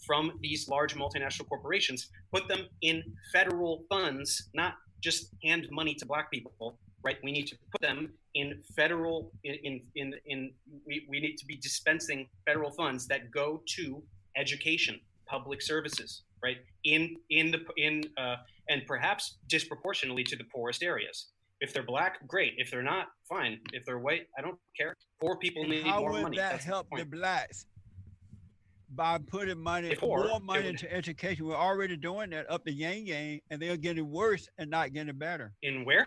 [0.05, 6.05] from these large multinational corporations, put them in federal funds, not just hand money to
[6.05, 7.17] black people, right?
[7.23, 10.51] We need to put them in federal, in, in, in, in
[10.85, 14.03] we, we need to be dispensing federal funds that go to
[14.35, 14.99] education,
[15.33, 16.57] public services, right?
[16.83, 18.35] In in the in uh,
[18.69, 21.17] and perhaps disproportionately to the poorest areas.
[21.59, 22.53] If they're black, great.
[22.57, 23.59] If they're not, fine.
[23.71, 24.93] If they're white, I don't care.
[25.21, 26.37] Poor people And need how more would money.
[26.37, 27.11] that That's the help the point.
[27.11, 27.65] blacks
[28.89, 31.45] by putting money If or, more money would- into education?
[31.47, 35.17] We're already doing that up the yang yang, and they're getting worse and not getting
[35.17, 35.53] better.
[35.63, 36.05] In where?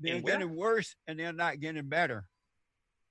[0.00, 0.38] They're In where?
[0.38, 2.24] getting worse and they're not getting better.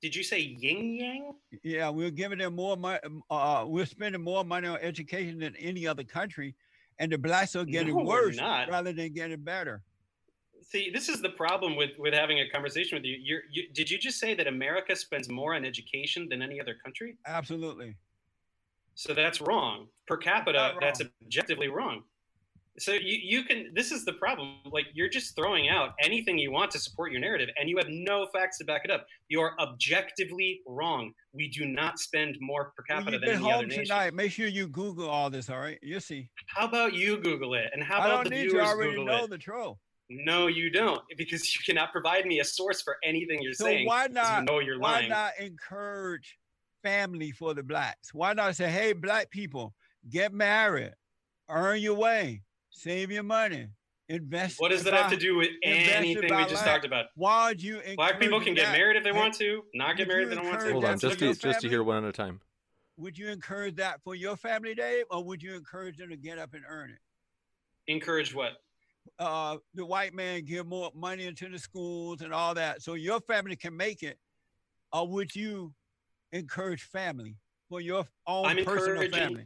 [0.01, 1.33] Did you say yin yang?
[1.63, 2.99] Yeah, we're giving them more money.
[3.29, 6.55] Uh, we're spending more money on education than any other country,
[6.97, 8.69] and the blacks are getting No, worse not.
[8.69, 9.83] rather than getting better.
[10.63, 13.17] See, this is the problem with with having a conversation with you.
[13.21, 16.73] You're, you did you just say that America spends more on education than any other
[16.83, 17.17] country?
[17.27, 17.95] Absolutely.
[18.95, 19.87] So that's wrong.
[20.07, 21.09] Per capita, that's wrong.
[21.23, 22.03] objectively wrong.
[22.79, 24.55] So you, you can this is the problem.
[24.71, 27.87] Like you're just throwing out anything you want to support your narrative and you have
[27.89, 29.05] no facts to back it up.
[29.27, 31.11] You're objectively wrong.
[31.33, 33.83] We do not spend more per capita you than any other home nation.
[33.85, 35.49] tonight, make sure you Google all this.
[35.49, 36.29] All right, you see.
[36.47, 37.65] How about you Google it?
[37.73, 39.29] And how I about don't the need you viewers already Google know it?
[39.29, 39.77] the truth.
[40.09, 43.87] No, you don't, because you cannot provide me a source for anything you're So saying.
[43.87, 44.39] why not?
[44.39, 45.09] You know you're why lying.
[45.09, 46.37] not encourage
[46.83, 48.13] family for the blacks?
[48.13, 49.73] Why not say, hey, black people,
[50.09, 50.91] get married,
[51.49, 53.67] earn your way, save your money,
[54.09, 54.59] invest.
[54.59, 56.65] What does that have to do with anything we just land.
[56.65, 57.05] talked about?
[57.15, 58.71] Why would you Black people can get that?
[58.71, 60.71] married if they want to, not get married if they don't want to.
[60.71, 62.41] Hold on, just to just to hear one at a time.
[62.97, 66.37] Would you encourage that for your family, Dave, or would you encourage them to get
[66.37, 66.99] up and earn it?
[67.87, 68.53] Encourage what?
[69.19, 73.19] uh, the white man give more money into the schools and all that, so your
[73.21, 74.17] family can make it,
[74.91, 75.73] or would you
[76.31, 77.35] encourage family
[77.69, 79.45] for your own I'm personal family?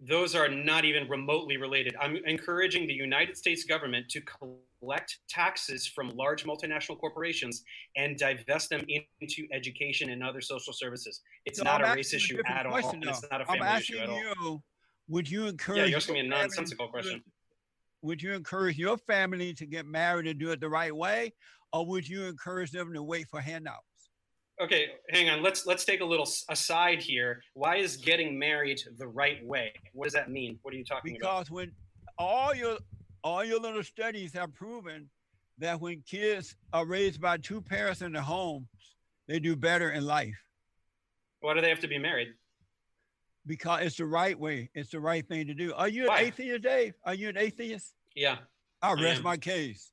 [0.00, 1.94] Those are not even remotely related.
[2.00, 7.62] I'm encouraging the United States government to collect taxes from large multinational corporations
[7.96, 11.20] and divest them into education and other social services.
[11.46, 12.72] It's not I'm a race you a issue at all.
[12.72, 14.18] question, and It's not a I'm family asking issue at all.
[14.18, 14.62] you,
[15.08, 15.78] would you encourage?
[15.78, 17.22] Yeah, you're asking me a your family nonsensical to question.
[18.02, 21.32] Would you encourage your family to get married and do it the right way,
[21.72, 23.80] or would you encourage them to wait for handouts?
[24.62, 25.42] Okay, hang on.
[25.42, 27.42] Let's let's take a little aside here.
[27.54, 29.72] Why is getting married the right way?
[29.92, 30.58] What does that mean?
[30.62, 31.40] What are you talking about?
[31.40, 31.72] Because when
[32.18, 32.78] all your
[33.24, 35.08] all your little studies have proven
[35.58, 38.68] that when kids are raised by two parents in the homes,
[39.26, 40.34] they do better in life.
[41.40, 42.28] Why do they have to be married?
[43.46, 44.70] because it's the right way.
[44.74, 45.74] It's the right thing to do.
[45.74, 46.20] Are you an Why?
[46.20, 46.94] atheist, Dave?
[47.04, 47.92] Are you an atheist?
[48.14, 48.38] Yeah.
[48.82, 49.24] I'll I rest am.
[49.24, 49.92] my case.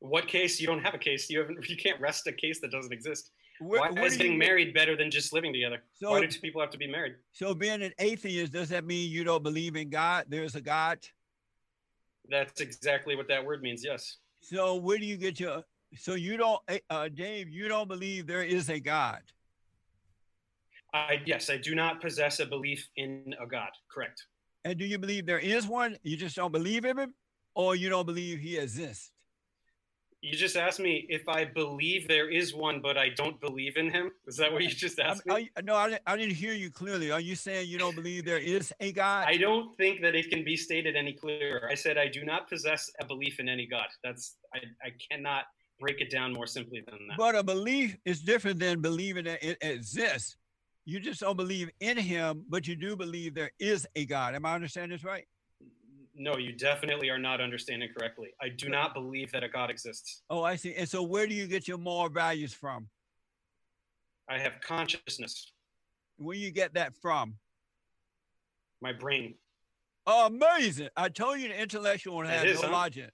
[0.00, 0.60] What case?
[0.60, 1.30] You don't have a case.
[1.30, 1.58] You haven't.
[1.68, 3.30] You can't rest a case that doesn't exist.
[3.58, 5.82] What, Why what is getting you- married better than just living together?
[5.94, 7.14] So, Why do people have to be married?
[7.32, 10.26] so being an atheist does that mean you don't believe in God?
[10.28, 10.98] There's a God.
[12.28, 13.84] That's exactly what that word means.
[13.84, 14.18] Yes.
[14.40, 15.62] So where do you get your?
[15.96, 17.48] So you don't, eh, uh, Dave?
[17.48, 19.22] You don't believe there is a God?
[20.92, 23.70] I yes, I do not possess a belief in a God.
[23.90, 24.24] Correct.
[24.64, 25.96] And do you believe there is one?
[26.02, 27.14] You just don't believe in him,
[27.54, 29.12] or you don't believe he exists?
[30.26, 33.92] You just asked me if I believe there is one, but I don't believe in
[33.92, 34.10] him.
[34.26, 35.50] Is that what you just I, asked are me?
[35.56, 37.12] you- no, I didn't, I didn't hear you clearly.
[37.12, 39.28] Are you saying you don't believe there is a God?
[39.28, 41.68] I don't think that it can be stated any clearer.
[41.70, 43.86] I said I do not possess a belief in any God.
[44.02, 45.44] That's I, I cannot
[45.78, 47.18] break it down more simply than that.
[47.18, 50.36] But a belief is different than believing that it exists.
[50.86, 54.34] You just don't believe in him, but you do believe there is a God.
[54.34, 55.26] Am I understanding this right?
[56.18, 58.28] No, you definitely are not understanding correctly.
[58.40, 60.22] I do not believe that a God exists.
[60.30, 60.74] Oh, I see.
[60.74, 62.88] And so where do you get your moral values from?
[64.28, 65.52] I have consciousness,
[66.16, 67.34] Where you get that from?
[68.82, 69.34] my brain.
[70.06, 70.88] Oh, amazing.
[70.96, 72.72] I told you the intellectual one has is, no huh?
[72.72, 73.10] logic.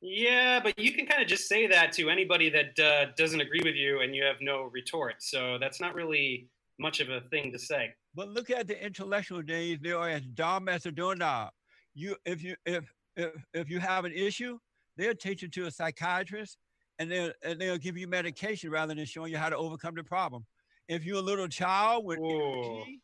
[0.00, 3.60] Yeah, but you can kind of just say that to anybody that uh, doesn't agree
[3.64, 5.16] with you and you have no retort.
[5.18, 7.94] So that's not really much of a thing to say.
[8.18, 9.78] But look at the intellectual days.
[9.80, 11.50] They are as dumb as a doorknob.
[11.94, 14.58] You, if you, if, if, if you have an issue,
[14.96, 16.58] they'll take you to a psychiatrist
[16.98, 20.02] and they'll, and they'll give you medication rather than showing you how to overcome the
[20.02, 20.44] problem.
[20.88, 23.02] If you're a little child with energy,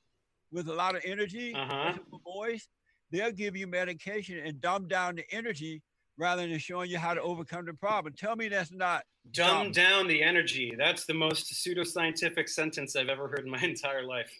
[0.50, 1.92] with a lot of energy, Uh-huh.
[2.24, 2.68] boys,
[3.12, 5.80] they'll give you medication and dumb down the energy
[6.18, 8.14] rather than showing you how to overcome the problem.
[8.16, 10.74] Tell me that's not dumb down the energy.
[10.76, 14.30] That's the most pseudoscientific sentence I've ever heard in my entire life.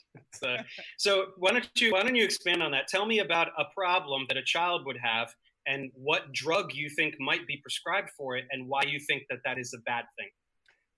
[0.42, 0.58] Uh,
[0.98, 2.88] so why don't you why don't you expand on that?
[2.88, 5.32] Tell me about a problem that a child would have
[5.66, 9.38] and what drug you think might be prescribed for it and why you think that
[9.44, 10.28] that is a bad thing.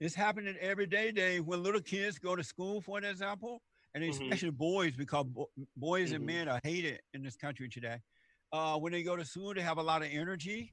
[0.00, 1.46] It's happening every day, Dave.
[1.46, 3.62] When little kids go to school, for example,
[3.94, 4.24] and mm-hmm.
[4.24, 4.56] especially mm-hmm.
[4.58, 6.16] boys, because bo- boys mm-hmm.
[6.16, 7.98] and men are hated in this country today.
[8.56, 10.72] Uh, when they go to school, they have a lot of energy,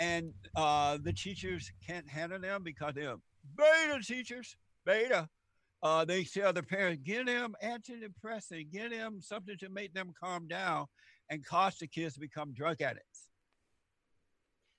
[0.00, 3.14] and uh, the teachers can't handle them because they're
[3.56, 5.28] beta teachers, beta.
[5.80, 10.48] Uh, they tell their parents, get them antidepressant, get them something to make them calm
[10.48, 10.86] down,
[11.30, 13.28] and cause the kids to become drug addicts.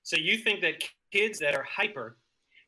[0.02, 0.74] So you think that
[1.10, 2.18] kids that are hyper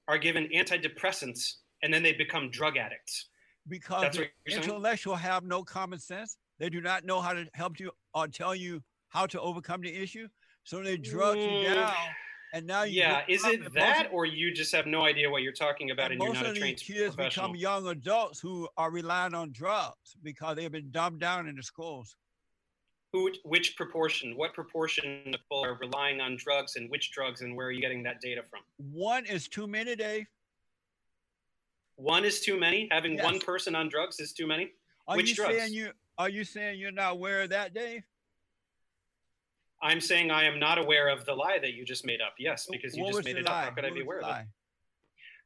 [0.08, 3.28] are given antidepressants and then they become drug addicts?
[3.68, 6.38] Because the intellectual have no common sense.
[6.58, 8.82] They do not know how to help you or tell you
[9.14, 10.28] how to overcome the issue.
[10.64, 11.62] So they drug mm.
[11.62, 11.92] you down.
[12.52, 15.52] And now you yeah, is it that, or you just have no idea what you're
[15.52, 19.34] talking about, and, and you're not a trained kids become young adults who are relying
[19.34, 22.14] on drugs because they've been dumbed down in the schools
[23.14, 27.56] who, which proportion, what proportion of people are relying on drugs and which drugs and
[27.56, 28.60] where are you getting that data from?
[28.92, 30.26] One is too many, Dave.
[31.94, 32.88] One is too many.
[32.90, 33.24] Having yes.
[33.24, 34.72] one person on drugs is too many.
[35.06, 35.56] Are which you drugs?
[35.56, 38.02] saying you are you saying you're not aware of that, Dave?
[39.84, 42.34] I'm saying I am not aware of the lie that you just made up.
[42.38, 43.52] Yes, because you what just made it lie?
[43.52, 43.64] up.
[43.64, 44.46] How could what I be aware of it?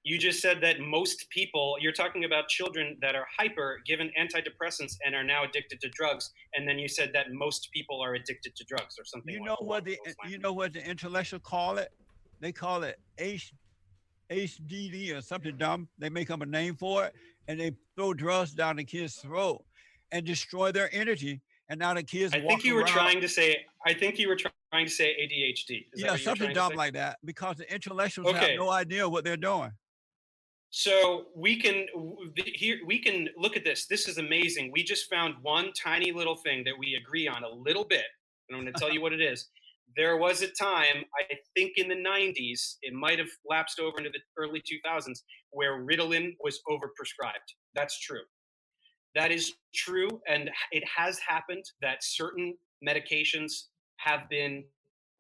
[0.05, 4.95] you just said that most people you're talking about children that are hyper given antidepressants
[5.05, 8.55] and are now addicted to drugs and then you said that most people are addicted
[8.57, 11.93] to drugs or something you know what the you know what the intellectual call it
[12.41, 13.53] they call it H,
[14.31, 17.15] hdd or something dumb they make up a name for it
[17.49, 19.63] and they throw drugs down the kids throat
[20.13, 23.57] and destroy their energy and now the kids i think you were trying to say
[23.87, 27.57] i think you were trying to say adhd Is yeah something dumb like that because
[27.57, 28.51] the intellectuals okay.
[28.51, 29.73] have no idea what they're doing
[30.71, 31.87] so we can
[32.37, 33.87] here we can look at this.
[33.87, 34.71] This is amazing.
[34.73, 38.05] We just found one tiny little thing that we agree on a little bit.
[38.49, 39.49] And I'm going to tell you what it is.
[39.97, 44.11] There was a time, I think in the 90s, it might have lapsed over into
[44.11, 45.19] the early 2000s,
[45.51, 47.49] where Ritalin was overprescribed.
[47.75, 48.21] That's true.
[49.15, 50.09] That is true.
[50.29, 53.65] And it has happened that certain medications
[53.97, 54.65] have been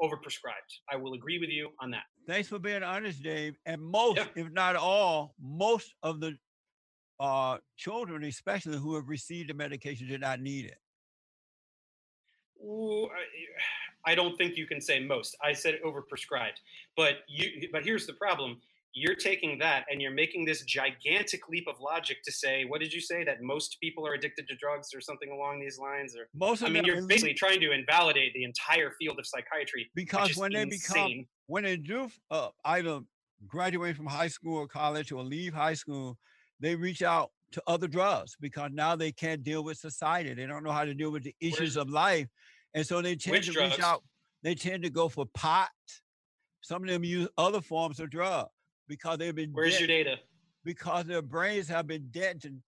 [0.01, 0.71] overprescribed.
[0.93, 2.05] I will agree with you on that.
[2.27, 3.57] Thanks for being honest, Dave.
[3.67, 4.27] And most, yeah.
[4.37, 6.37] if not all, most of the
[7.19, 10.79] uh, children, especially who have received the medication, did not need it.
[12.63, 15.37] Ooh, I, I don't think you can say most.
[15.43, 16.59] I said overprescribed,
[16.97, 17.69] but you.
[17.73, 18.61] But here's the problem:
[18.95, 22.93] you're taking that and you're making this gigantic leap of logic to say, what did
[22.93, 26.17] you say that most people are addicted to drugs or something along these lines?
[26.17, 30.37] Or most I mean, you're basically trying to invalidate the entire field of psychiatry because
[30.37, 30.79] when they insane.
[30.79, 33.01] become when they do uh, either
[33.47, 36.17] graduate from high school or college or leave high school,
[36.61, 40.35] they reach out to other drugs because now they can't deal with society.
[40.35, 42.27] They don't know how to deal with the issues of life,
[42.75, 43.77] and so they tend to drugs?
[43.77, 44.03] reach out.
[44.43, 45.69] They tend to go for pot.
[46.61, 48.51] Some of them use other forms of drugs
[48.89, 50.17] because they've been where's dead, your data
[50.65, 52.61] because their brains have been deadened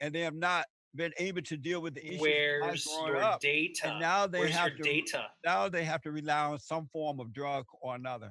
[0.00, 3.40] and they have not been able to deal with the issues where's your up.
[3.40, 6.86] data and now they where's have to data now they have to rely on some
[6.92, 8.30] form of drug or another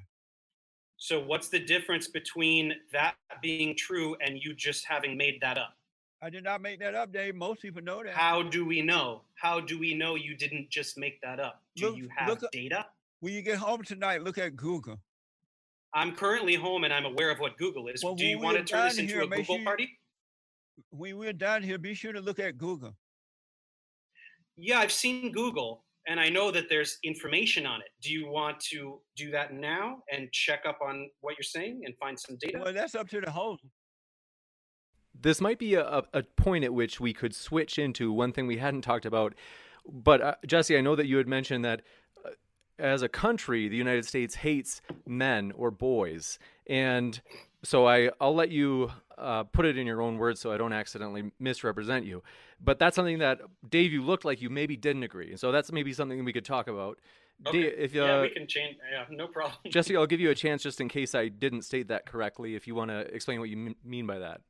[0.97, 5.75] so what's the difference between that being true and you just having made that up
[6.23, 7.33] I did not make that up, Dave.
[7.33, 8.13] Most people know that.
[8.13, 9.21] How do we know?
[9.33, 11.63] How do we know you didn't just make that up?
[11.75, 12.85] Do look, you have data?
[13.21, 14.99] When you get home tonight, look at Google.
[15.93, 18.03] I'm currently home and I'm aware of what Google is.
[18.03, 19.89] Well, Do you want to turn this into here, a Google sure, party?
[20.89, 22.95] When we're down here, be sure to look at Google.
[24.55, 27.87] Yeah, I've seen Google and I know that there's information on it.
[28.01, 31.95] Do you want to do that now and check up on what you're saying and
[31.97, 32.59] find some data?
[32.63, 33.63] Well, that's up to the host.
[35.19, 38.57] This might be a, a point at which we could switch into one thing we
[38.57, 39.35] hadn't talked about.
[39.85, 41.81] But uh, Jesse, I know that you had mentioned that
[42.79, 46.39] as a country, the United States hates men or boys.
[46.67, 47.19] And
[47.63, 50.73] so I, I'll let you uh, put it in your own words so I don't
[50.73, 52.23] accidentally misrepresent you.
[52.59, 55.31] But that's something that, Dave, you looked like you maybe didn't agree.
[55.31, 56.99] And so that's maybe something we could talk about.
[57.47, 57.63] Okay.
[57.63, 58.77] Dave, if, uh, yeah, we can change.
[58.91, 59.57] Yeah, no problem.
[59.69, 62.67] Jesse, I'll give you a chance just in case I didn't state that correctly, if
[62.67, 64.41] you want to explain what you mean by that.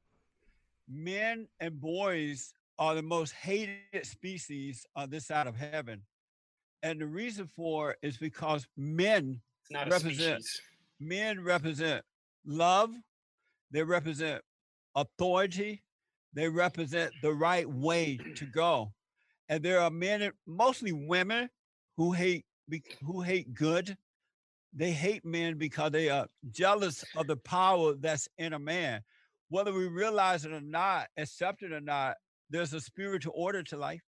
[0.90, 6.02] Men and boys are the most hated species on this side of heaven
[6.84, 9.42] and the reason for is because men
[9.74, 10.44] represent
[11.00, 12.04] men represent
[12.46, 12.94] love,
[13.72, 14.44] they represent
[14.96, 15.84] authority,
[16.34, 18.92] they represent the right way to go.
[19.50, 21.50] And there are men, mostly women,
[21.98, 22.46] who hate
[23.04, 23.98] who hate good,
[24.74, 29.02] they hate men because they are jealous of the power that's in a man.
[29.50, 32.16] Whether we realize it or not, accept it or not,
[32.50, 34.02] there's a spiritual order to life.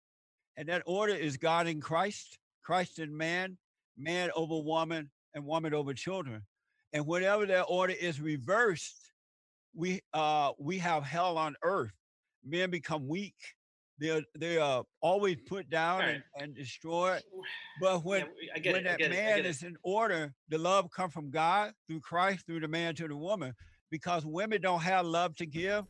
[0.55, 3.57] And that order is God in Christ, Christ in man,
[3.97, 6.41] man over woman, and woman over children.
[6.93, 9.11] And whenever that order is reversed,
[9.75, 11.91] we uh we have hell on earth.
[12.45, 13.35] Men become weak.
[13.99, 16.09] They're they are always put down Right.
[16.15, 17.21] and, and destroyed.
[17.81, 18.83] But when Yeah, we- I get when it.
[18.89, 19.17] That get it.
[19.19, 22.95] I man is in order, the love come from God through Christ, through the man
[22.95, 23.53] to the woman.
[23.89, 25.85] Because women don't have love to give,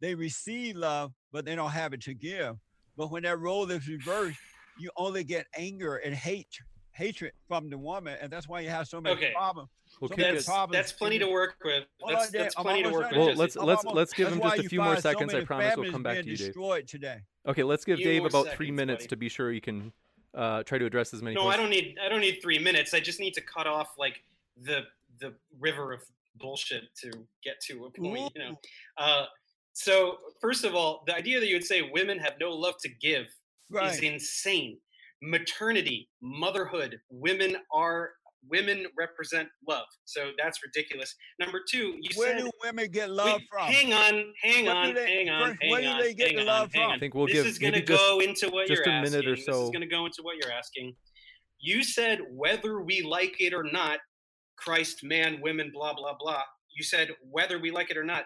[0.00, 2.56] they receive love, but they don't have it to give.
[2.96, 4.38] But when that role is reversed,
[4.78, 6.58] you only get anger and hate,
[6.92, 9.32] hatred from the woman, and that's why you have so many Okay.
[9.34, 9.70] problems.
[10.00, 10.32] We'll So that's.
[10.32, 11.84] That's, problems that's plenty to work with.
[12.06, 13.18] That's, on, that's plenty to work with.
[13.18, 15.34] Well, let's let's almost- let's give him just a few more find so seconds.
[15.34, 16.86] I promise we'll come back to you, Dave.
[16.86, 17.18] Today.
[17.46, 19.08] Okay, let's give Few Dave more about three minutes buddy.
[19.08, 19.92] to be sure he can
[20.34, 21.34] uh, try to address as many.
[21.34, 21.96] No, I don't need.
[22.04, 22.92] I don't need three minutes.
[22.94, 24.22] I just need to cut off like
[24.62, 24.82] the
[25.18, 26.02] the river of
[26.36, 27.10] bullshit to
[27.42, 28.32] get to a point.
[28.36, 28.58] You know.
[28.98, 29.24] Uh,
[29.72, 32.88] so first of all, the idea that you would say women have no love to
[32.88, 33.26] give
[33.84, 34.78] is insane.
[35.22, 38.10] Maternity, motherhood, women are
[38.48, 39.84] women represent love.
[40.04, 41.14] So that's ridiculous.
[41.40, 43.66] Number two, you Where said do women get Wait, love from?
[43.66, 46.44] Hang on, hang Where on, they- hang on, first, hang where do they get the
[46.44, 46.92] love hang from?
[46.92, 49.02] I think we'll this give is going to maybe just- go into what you're a
[49.02, 49.44] minute or asking.
[49.52, 50.94] This is going to go into what you're asking.
[51.60, 53.98] You said whether we like it or not,
[54.56, 56.42] Christ, man, women, blah blah blah.
[56.74, 58.24] You said whether we like it or not.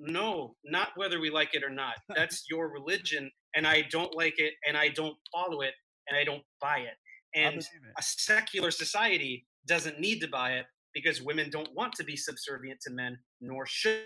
[0.00, 1.94] No, not whether we like it or not.
[2.16, 5.74] That's your religion, and I don't like it, and I don't follow it,
[6.08, 6.94] and I don't buy it.
[7.34, 7.66] And it.
[7.98, 12.80] a secular society doesn't need to buy it because women don't want to be subservient
[12.82, 14.02] to men, nor should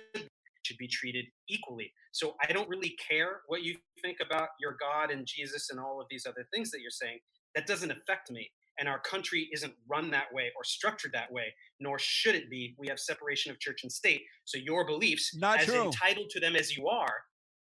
[0.64, 1.93] should be treated equally.
[2.12, 6.01] So I don't really care what you think about your God and Jesus and all
[6.01, 7.18] of these other things that you're saying.
[7.55, 8.49] That doesn't affect me.
[8.83, 12.74] And our country isn't run that way or structured that way, nor should it be.
[12.80, 14.22] We have separation of church and state.
[14.45, 15.85] So your beliefs, Not as true.
[15.85, 17.14] entitled to them as you are,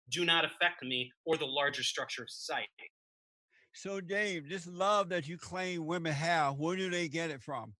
[0.09, 2.71] do not affect me or the larger structure of society.
[3.71, 7.75] So, Dave, this love that you claim women have, where do they get it from?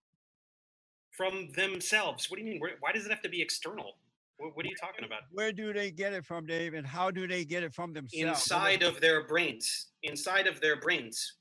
[1.10, 2.30] From themselves.
[2.30, 2.62] What do you mean?
[2.80, 3.94] Why does it have to be external?
[4.38, 5.22] What, what are you talking about?
[5.32, 6.76] Where do they get it from, Dave?
[6.76, 8.44] And how do they get it from themselves?
[8.44, 11.38] inside of their brains inside of their brains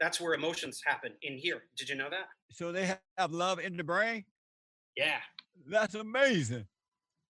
[0.00, 1.62] that's where emotions happen in here.
[1.76, 2.26] Did you know that?
[2.50, 4.24] So they have love in the brain?
[4.96, 5.18] yeah.
[5.66, 6.66] That's amazing.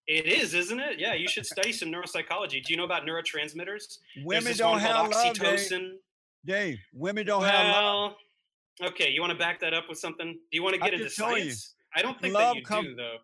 [0.07, 0.99] it is isn't it?
[0.99, 2.63] Yeah you should study some neuropsychology.
[2.63, 3.99] Do you know about neurotransmitters?
[4.23, 5.43] Women don't have love, Dave.
[5.43, 5.89] oxytocin.
[6.43, 8.13] Dave, women don't have love.
[8.79, 10.31] well okay you want to back that up with something?
[10.33, 11.75] Do you want to get into told you, science?
[11.95, 13.17] I don't think love that you come- do though.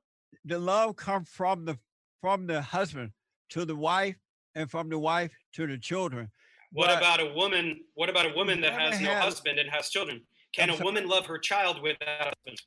[0.46, 1.78] The love comes from the
[2.22, 3.12] from the husband
[3.50, 4.16] to the wife
[4.56, 6.30] and from the wife to the children.
[6.74, 9.70] What But about a woman what about a woman that has no have- husband and
[9.70, 10.22] has children
[10.54, 10.86] can I'm a sorry?
[10.86, 12.62] woman love her child without a husband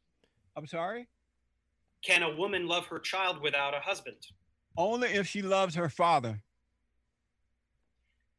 [0.57, 1.09] I'm sorry?
[2.03, 4.19] can a woman love her child without a husband
[4.77, 6.43] Only if she loves her father.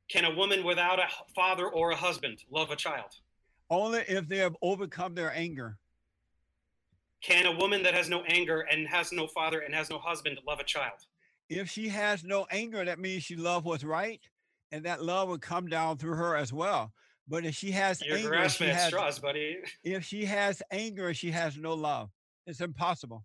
[0.09, 3.11] Can a woman without a father or a husband love a child?
[3.71, 5.77] Only if they have overcome their anger.
[7.21, 10.37] Can a woman that has no anger and has no father and has no husband
[10.45, 10.99] love a child?
[11.49, 14.21] If she has no anger, that means she loved what's right,
[14.75, 16.91] and that love would come down through her as well.
[17.29, 19.59] But if she has You're anger, she has, straws, buddy.
[19.85, 22.09] if she has anger, she has no love.
[22.45, 23.23] It's impossible.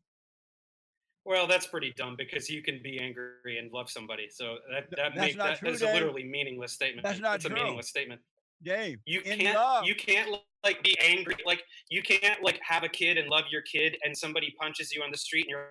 [1.25, 4.29] Well, that's pretty dumb because you can be angry and love somebody.
[4.31, 7.05] So that that make, that, true, that's a literally meaningless statement.
[7.05, 8.21] That's not It's a meaningless statement.
[8.63, 12.89] Dave, You can't love, you can't like be angry like you can't like have a
[12.89, 15.69] kid and love your kid and somebody punches you on the street and you're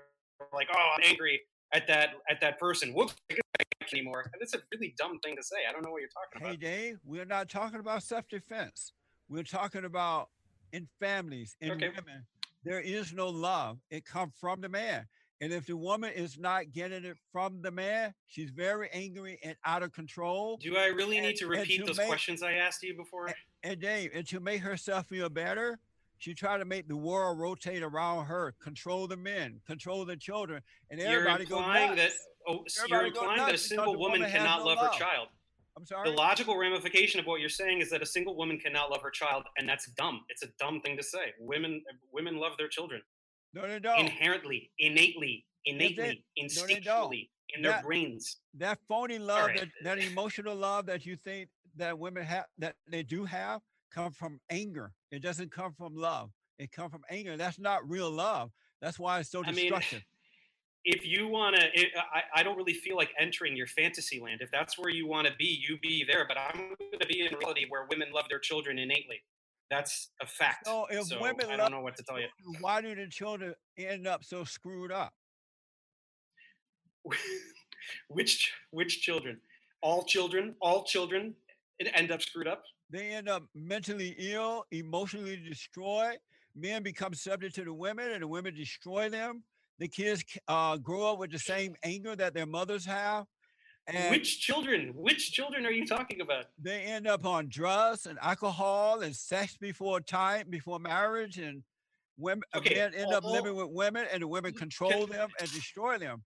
[0.52, 1.40] like oh I'm angry
[1.74, 2.94] at that at that person.
[2.94, 3.16] Whoops,
[3.92, 4.30] anymore.
[4.40, 5.58] That's a really dumb thing to say.
[5.68, 6.52] I don't know what you're talking about.
[6.52, 6.58] Hey.
[6.58, 8.94] Dave, we're not talking about self defense.
[9.30, 10.30] We're talking about
[10.74, 11.90] in families, in Okay.
[11.90, 12.26] women,
[12.64, 13.80] there is no love.
[13.90, 15.08] It comes from the man.
[15.42, 19.56] And if the woman is not getting it from the man, she's very angry and
[19.66, 20.58] out of control.
[20.58, 23.34] Do I really And- need to repeat to those make- questions I asked you before?
[23.64, 25.80] And Dave, and to make herself feel better,
[26.20, 30.62] she tried to make the world rotate around her, control the men, control the children,
[30.92, 32.28] and You're everybody goes implying that nuts.
[32.48, 34.94] oh, Everybody you're implying that a single woman woman cannot no love, love.
[34.94, 35.28] her child.
[35.78, 36.10] I'm sorry.
[36.10, 39.10] The logical ramification of what you're saying is that a single woman cannot love her
[39.12, 40.26] child, and that's dumb.
[40.28, 41.34] It's a dumb thing to say.
[41.40, 43.02] Women women love their children
[43.54, 43.98] No, they don't.
[44.00, 48.42] inherently, innately, innately, No, instinctually, in their That- brains.
[48.56, 49.60] that phony love, right.
[49.60, 54.12] that, that emotional love that you think that women have, that they do have, come
[54.12, 54.94] from anger.
[55.12, 56.32] It doesn't come from love.
[56.58, 57.38] It comes from anger.
[57.38, 58.52] That's not real love.
[58.82, 60.04] That's why it's so I mean, destructive.
[60.86, 64.40] If you want to, eh, I, I don't really feel like entering your fantasy land.
[64.42, 66.26] If that's where you want to be, you be there.
[66.28, 69.22] But I'm going to be in reality where women love their children innately.
[69.70, 70.66] That's a fact.
[70.66, 72.28] So if So women I don't know what to tell you.
[72.60, 75.14] why do the children end up so screwed up?
[78.08, 79.40] which which children?
[79.82, 81.36] All children, all children
[81.80, 82.64] it end up screwed up.
[82.90, 86.18] They end up mentally ill, emotionally destroyed.
[86.56, 89.44] Men become subject to the women, and the women destroy them.
[89.78, 93.28] The kids uh, grow up with the same anger that their mothers have,
[93.88, 94.92] and which children?
[94.94, 96.46] Which children are you talking about?
[96.62, 101.64] they end up on drugs and alcohol and sex before time, before marriage, and
[102.18, 105.98] women Okay, men end up living with women, and the women control them and destroy
[105.98, 106.24] them.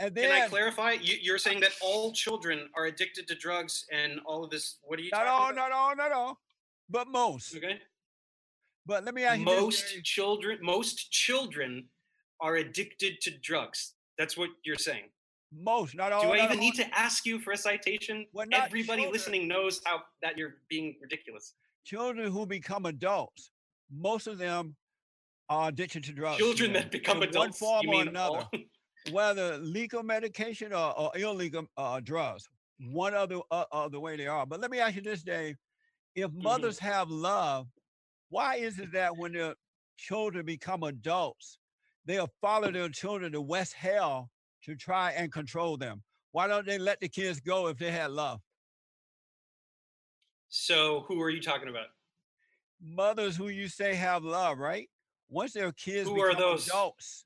[0.00, 0.92] And then Can I clarify?
[0.92, 4.78] You, you're saying that all children are addicted to drugs and all of this.
[4.82, 5.56] What are you not talking all, about?
[5.56, 6.38] not all, not all,
[6.88, 7.54] but most.
[7.54, 7.78] Okay.
[8.86, 10.02] But let me ask you this, Most Dave.
[10.04, 11.84] children, most children
[12.40, 13.92] are addicted to drugs.
[14.16, 15.04] That's what you're saying.
[15.52, 16.22] most, not all.
[16.22, 16.56] Do I even all.
[16.56, 18.24] need to ask you for a citation?
[18.32, 19.12] Well, Everybody children.
[19.12, 21.52] listening knows how that you're being ridiculous.
[21.84, 23.50] children who become adults,
[23.94, 24.74] most of them
[25.50, 26.38] are addicted to drugs.
[26.38, 27.36] Children that become adults.
[27.36, 28.50] one form you or mean another, all?
[29.04, 32.48] whether legal medication or, or illegal uh, drugs.
[32.78, 34.46] One other uh, uh, the way they are.
[34.46, 35.56] But let me ask you this, Dave:
[36.14, 36.42] If Mm-hmm.
[36.42, 37.68] mothers have love,
[38.30, 39.54] why is it that when their
[39.96, 41.58] children become adults,
[42.06, 44.30] they'll follow their children to West Hell
[44.64, 46.02] to try and control them?
[46.32, 48.40] Why don't they let the kids go if they had love?
[50.48, 51.88] So who are you talking about?
[52.80, 54.88] mothers who you say have love, right?
[55.28, 56.66] Once their kids Who become are those?
[56.66, 57.24] adults,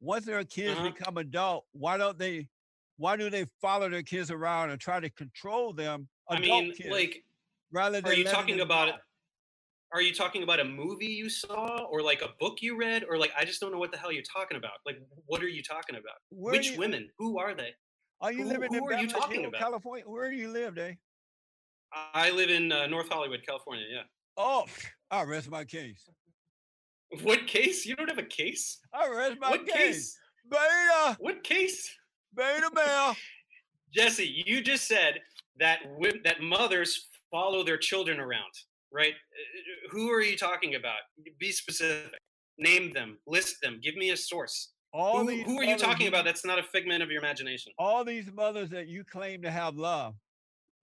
[0.00, 0.90] once their kids Uh-huh.
[0.90, 2.48] become adult, why don't they?
[2.96, 6.08] Why do they follow their kids around and try to control them?
[6.30, 7.24] I mean, kids, like,
[7.72, 9.00] rather than are you talking about?
[9.92, 13.16] Are you talking about a movie you saw, or like a book you read, or
[13.18, 14.72] like I just don't know what the hell you're talking about?
[14.86, 16.16] Like, what are you talking about?
[16.30, 17.10] Where Which you- women?
[17.18, 17.74] Who are they?
[18.20, 19.60] Are you who- living who in are you talking Hills, about?
[19.60, 20.04] California?
[20.08, 20.96] Where do you live, Dave?
[21.92, 23.84] I live in uh, North Hollywood, California.
[23.88, 24.02] Yeah.
[24.36, 24.66] Oh,
[25.10, 26.08] I rest my case.
[27.22, 27.86] What case?
[27.86, 28.78] You don't have a case?
[28.92, 29.76] I read my what case.
[29.76, 30.18] case?
[30.50, 31.94] Beta, What case?
[32.34, 33.16] beta male.
[33.94, 35.20] Jesse, you just said
[35.58, 38.52] that wo- that mothers follow their children around,
[38.92, 39.12] right?
[39.12, 40.98] Uh, Who are you talking about?
[41.38, 42.12] Be specific.
[42.58, 43.18] Name them.
[43.26, 43.80] List them.
[43.82, 44.72] Give me a source.
[44.92, 46.24] All Who, these who are you talking about?
[46.24, 47.72] That's not a figment of your imagination.
[47.78, 50.14] all these mothers that you claim to have love,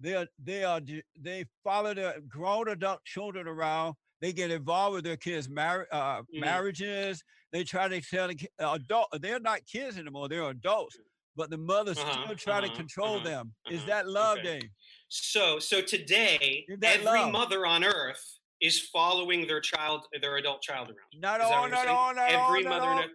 [0.02, 0.82] they are they are
[1.20, 3.96] they follow their grown adult children around.
[4.22, 6.26] They get involved with their kids' mar- uh, Mhm.
[6.40, 7.24] marriages.
[7.52, 9.08] They try to tell the uh, adult.
[9.20, 10.30] They're not kids anymore.
[10.30, 10.98] They're adults.
[11.36, 13.56] But the mothers Uh-huh, still try to uh-huh, control uh-huh, them.
[13.70, 14.60] Is uh-huh, that love, okay.
[14.60, 14.70] Dave?
[15.08, 17.32] So, so today, every love?
[17.32, 20.98] mother on earth is following their child, their adult child around.
[21.14, 22.92] Not all, not all, not all, every not mother.
[22.92, 23.14] all, in a-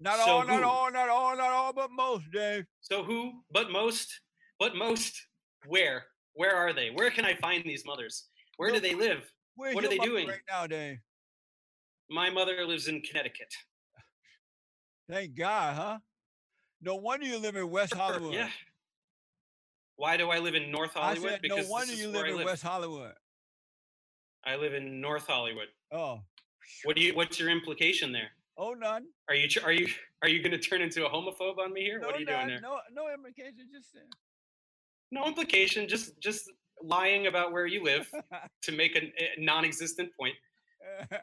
[0.00, 2.66] not So all, not all, not all, not all, but most, Dave.
[2.80, 3.42] So who?
[3.50, 4.20] But most.
[4.58, 5.26] But most.
[5.66, 6.06] Where?
[6.34, 6.90] Where are they?
[6.90, 8.28] Where can I find these mothers?
[8.58, 9.32] Where do they live?
[9.56, 10.28] Where's What are they doing?
[10.28, 10.98] right now, Dave?
[12.10, 13.52] My mother lives in Connecticut.
[15.10, 15.98] Thank God, huh?
[16.82, 18.34] No wonder you live in West Hollywood.
[18.34, 18.50] Yeah.
[19.96, 21.30] Why do I live in North I Hollywood?
[21.30, 22.44] said, no because wonder this you live in live.
[22.44, 23.12] West Hollywood.
[24.44, 25.68] I live in North Hollywood.
[25.90, 26.20] Oh,
[26.84, 27.14] What do you?
[27.14, 28.30] What's your implication there?
[28.58, 29.04] oh, none.
[29.28, 29.48] Are you?
[29.64, 29.88] Are you?
[30.22, 31.98] Are you going to turn into a homophobe on me here?
[31.98, 32.60] No, what are you doing there?
[32.60, 33.54] No, no implication.
[33.72, 34.00] Just uh,
[35.12, 35.88] No implication.
[35.88, 36.50] Just just
[36.82, 38.10] lying about where you live
[38.62, 40.34] to make a, a non-existent point.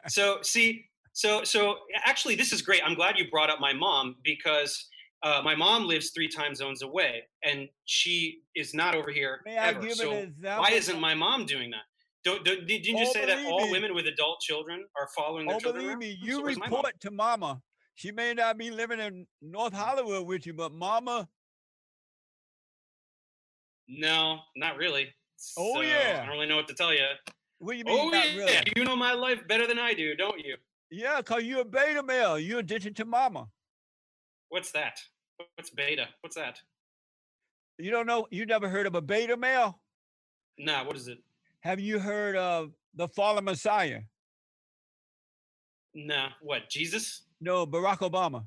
[0.08, 2.82] So see, so so actually, this is great.
[2.84, 4.86] I'm glad you brought up my mom because
[5.22, 9.56] uh, my mom lives three time zones away, and she is not over here May
[9.56, 9.88] ever.
[9.90, 11.82] so why isn't my mom doing that?
[12.24, 13.72] Don't, don't, didn't you Oh, say that all me.
[13.72, 15.84] women with adult children are following their Oh, children?
[15.84, 16.46] believe me, you mom?
[16.46, 17.60] report to Mama.
[17.94, 21.28] She may not be living in North Hollywood with you, but Mama,
[23.88, 25.14] No, not really.
[25.56, 26.20] Oh, So, yeah.
[26.22, 27.04] I don't really know what to tell you.
[27.58, 28.72] what do you mean Oh yeah, really?
[28.76, 30.56] you know my life better than I do, don't you?
[30.90, 32.38] Yeah, cause you're a beta male.
[32.38, 33.48] You're addicted to Mama.
[34.48, 35.00] What's that?
[35.56, 36.08] What's beta?
[36.20, 36.60] What's that?
[37.78, 38.26] You don't know.
[38.30, 39.80] You never heard of a beta male?
[40.58, 41.18] Nah, what is it?
[41.60, 44.02] Have you heard of the fallen Messiah?
[45.94, 46.68] Nah, what?
[46.68, 47.22] Jesus?
[47.40, 48.44] No, Barack Obama.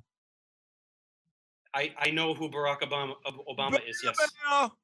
[1.73, 3.15] I I know who Barack Obama
[3.49, 4.01] Obama Beta is.
[4.03, 4.17] Yes.
[4.49, 4.77] male.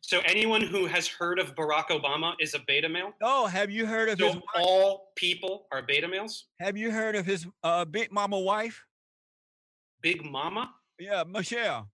[0.00, 3.12] So anyone who has heard of Barack Obama is a beta male.
[3.22, 4.34] Oh, have you heard of his?
[4.34, 4.42] Wife?
[4.54, 6.44] all people are beta males.
[6.60, 8.84] Have you heard of his uh, big mama wife?
[10.02, 10.72] Big Mama.
[11.00, 11.88] Yeah, Michelle.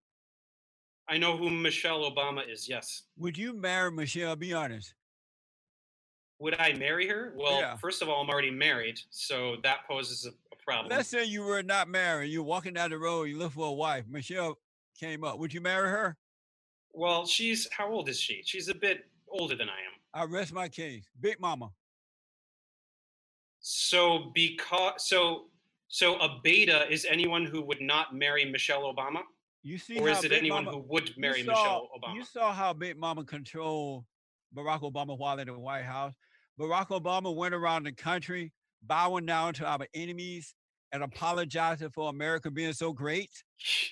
[1.09, 2.69] I know who Michelle Obama is.
[2.69, 3.05] Yes.
[3.17, 4.37] Would you marry Michelle?
[4.37, 4.93] Be honest.
[6.39, 7.33] Would I marry her?
[7.37, 7.77] Well, Yeah.
[7.77, 10.89] first of all, I'm already married, so that poses a, a problem.
[10.95, 12.31] Let's say you were not married.
[12.33, 13.25] You're walking down the road.
[13.25, 14.05] You look for a wife.
[14.09, 14.59] Michelle
[14.99, 15.39] came up.
[15.39, 16.17] Would you marry her?
[16.93, 18.43] Well, she's how old is she?
[18.45, 19.93] She's a bit older than I am.
[20.15, 21.05] I rest my case.
[21.21, 21.71] Big mama.
[23.61, 25.45] So because so
[25.89, 29.21] so a beta is anyone who would not marry Michelle Obama,
[29.63, 32.15] You see or is it Big anyone Mama, who would marry saw Michelle Obama?
[32.15, 34.05] you saw how Big Mama controlled
[34.55, 36.15] Barack Obama while in the White House.
[36.59, 40.55] Barack Obama went around the country bowing down to our enemies
[40.93, 43.31] and apologizing for America being so great.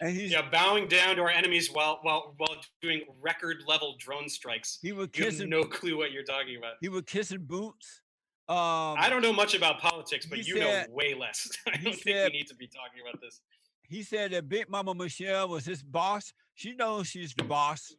[0.01, 4.29] And he's yeah, bowing down to our enemies while while while doing record level drone
[4.29, 4.79] strikes.
[4.83, 6.75] he was You have kissing no clue what you're talking about.
[6.81, 8.03] he was kissing boots.
[8.49, 11.49] Um I don't know much about politics, but you said- know way less.
[11.67, 13.41] I don't think said- we need to be talking about this.
[13.89, 16.33] he said that Big Mama Michelle was his boss.
[16.55, 17.95] She knows she's the boss.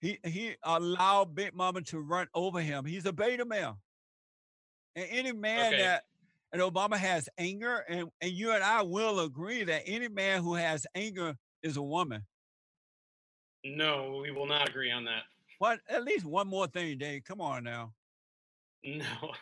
[0.00, 2.84] He he allowed Big Mama to run over him.
[2.86, 3.78] He's a beta male.
[4.96, 5.82] And any man Okay.
[5.82, 6.04] that
[6.52, 10.54] and Obama has anger, and, and you and I will agree that any man who
[10.54, 12.22] has anger is a woman.
[13.64, 15.22] No, we will not agree on that.
[15.58, 17.24] What at least one more thing, Dave.
[17.24, 17.92] Come on now.
[18.84, 19.04] No.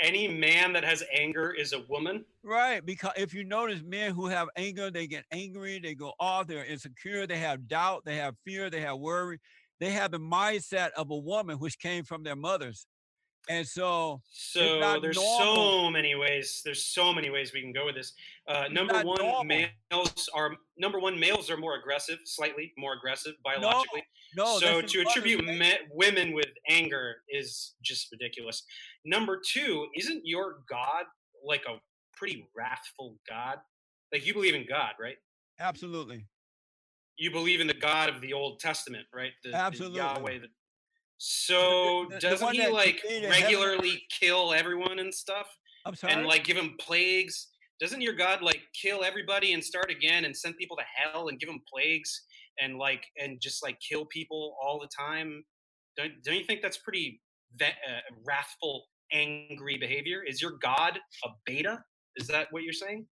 [0.00, 2.24] Any man that has anger is a woman.
[2.42, 6.46] Right, because if you notice men who have anger, they get angry, they go off,
[6.46, 9.38] they're insecure, they have doubt, they have fear, they have worry,
[9.80, 12.86] they have the mindset of a woman which came from their mothers.
[13.48, 15.56] And so So there's normal.
[15.84, 16.62] so many ways.
[16.64, 18.12] There's so many ways we can go with this.
[18.46, 19.44] Uh, number one, normal.
[19.44, 21.18] males are number one.
[21.18, 24.04] Males are more aggressive, slightly more aggressive biologically.
[24.36, 28.62] no, so to attribute me- women with anger is just ridiculous.
[29.04, 31.04] Number two, isn't your God
[31.44, 31.78] like a
[32.16, 33.58] pretty wrathful God?
[34.12, 35.16] Like you believe in God, right?
[35.58, 36.26] absolutely.
[37.18, 39.32] You believe in the God of the Old Testament, right?
[39.44, 39.98] The, the Absolutely.
[39.98, 40.38] Yahweh.
[40.40, 40.46] The,
[41.26, 45.46] so the- the doesn't he like created heaven regularly kill everyone and stuff?
[45.86, 46.12] I'm sorry.
[46.14, 47.48] and like give him plagues.
[47.80, 51.38] Doesn't your God like kill everybody and start again and send people to hell and
[51.38, 52.22] give them plagues
[52.60, 55.44] and like and just like kill people all the time?
[55.96, 57.20] Don't don't you think that's pretty
[57.56, 60.22] ve- uh, wrathful, angry behavior?
[60.26, 61.84] Is your God a beta?
[62.16, 63.06] Is that what you're saying?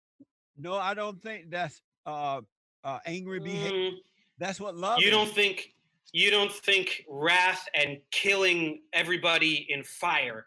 [0.58, 2.40] no, I don't think that's uh
[2.84, 3.90] uh angry behavior.
[3.92, 3.96] Mm,
[4.38, 5.12] That's what love you is.
[5.14, 5.74] don't think
[6.12, 10.46] you don't think wrath and killing everybody in fire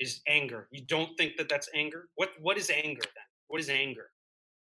[0.00, 0.68] is anger.
[0.72, 2.08] You don't think that that's anger?
[2.16, 3.24] What what is anger then?
[3.48, 4.10] What is anger?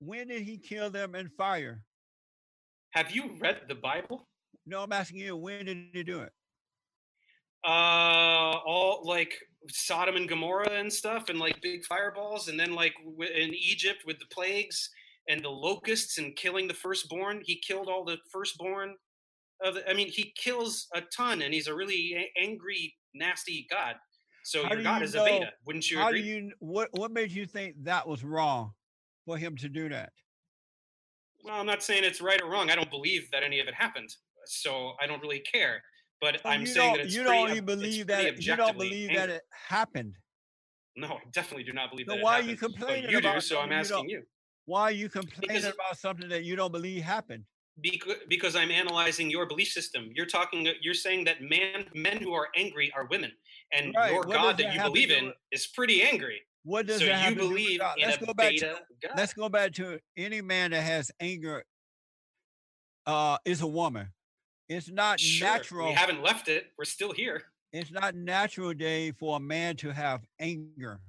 [0.05, 1.81] when did he kill them in fire?
[2.91, 4.27] Have you read the Bible?
[4.65, 6.31] No, I'm asking you, when did he do it?
[7.65, 9.33] uh all like
[9.69, 14.03] Sodom and Gomorrah and stuff and like big fireballs and then like w- in Egypt
[14.05, 14.89] with the plagues
[15.29, 18.95] and the locusts and killing the firstborn he killed all the firstborn
[19.61, 23.95] of I mean he kills a ton and he's a really angry nasty god
[24.43, 26.51] so How your god you is know- a beta wouldn't you How agree do you
[26.59, 28.71] what what made you think that was wrong
[29.25, 30.11] for him to do that?
[31.43, 33.73] well I'm not saying it's right or wrong I don't believe that any of it
[33.73, 34.09] happened
[34.45, 35.81] so I don't really care
[36.21, 39.29] but So I'm saying that it's you don't it's believe that you don't believe that
[39.29, 40.15] it happened.
[40.95, 42.75] no I definitely do not believe Then that it why are you happened.
[42.79, 44.23] But complaining you do so I'm asking you
[44.65, 47.43] Why are you complaining Because- about something that you don't believe happened?
[47.81, 50.11] Because, because I'm analyzing your belief system.
[50.13, 50.67] You're talking.
[50.81, 53.31] You're saying that man, men who are angry are women,
[53.71, 56.41] and Right, your what God that that you believe in is pretty angry.
[56.63, 58.55] What does So that have you to do with believe in Let's a go back
[58.55, 59.11] to God.
[59.17, 61.65] let's go back to any man that has anger
[63.05, 64.07] uh is a woman.
[64.69, 65.87] It's not Sure, natural.
[65.89, 66.67] We haven't left it.
[66.77, 67.43] We're still here.
[67.73, 71.01] It's not natural, day for a man to have anger.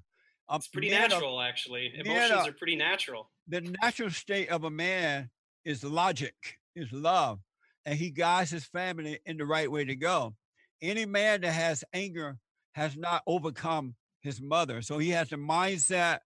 [0.49, 1.93] Um, It's pretty natural, actually.
[1.95, 3.31] Emotions are pretty natural.
[3.47, 5.31] the natural state of a man
[5.65, 7.41] is logic, is love,
[7.85, 10.35] and he guides his family in the right way to go.
[10.83, 12.39] Any man that has anger
[12.73, 16.21] has not overcome his mother, so he has the mindset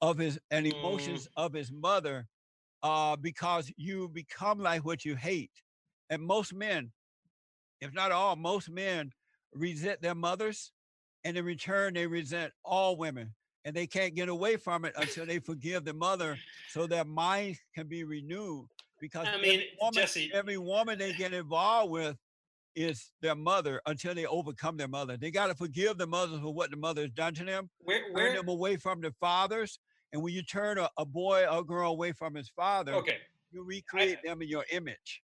[0.00, 0.78] of his and Mm.
[0.78, 2.28] emotions of his mother,
[2.82, 5.62] uh, because you become like what you hate.
[6.10, 6.92] And most men,
[7.80, 9.12] if not all, most men
[9.52, 10.72] resent their mothers,
[11.22, 13.34] and in return they resent all women,
[13.64, 16.38] and they can't get away from it until they forgive the mother
[16.70, 18.66] so their minds can be renewed
[19.00, 22.16] because I mean, every, woman, Jesse- every woman they get involved with
[22.76, 25.16] is their mother until they overcome their mother.
[25.16, 28.12] They got to forgive the mothers for what the mother has done to them, Where,
[28.14, 29.78] turn them away from the fathers.
[30.12, 33.18] And when you turn a, a boy or girl away from his father, Okay,
[33.52, 35.22] you recreate them in your image.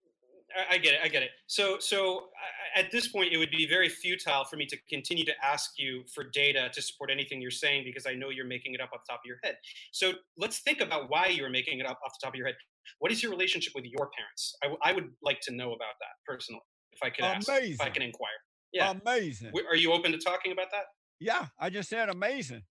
[0.56, 1.00] I, I get it.
[1.02, 1.30] I get it.
[1.46, 2.28] So, so
[2.76, 5.72] I, at this point, it would be very futile for me to continue to ask
[5.78, 8.90] you for data to support anything you're saying because I know you're making it up
[8.94, 9.56] off the top of your head.
[9.92, 12.56] So, let's think about why you're making it up off the top of your head.
[13.00, 14.54] What is your relationship with your parents?
[14.62, 17.80] I, w- I would like to know about that personally, if I could ask, if
[17.80, 18.30] I can inquire.
[18.72, 18.94] Yeah.
[19.04, 19.48] Amazing.
[19.48, 20.84] W- Are you open to talking about that?
[21.20, 22.62] yeah, I just said amazing.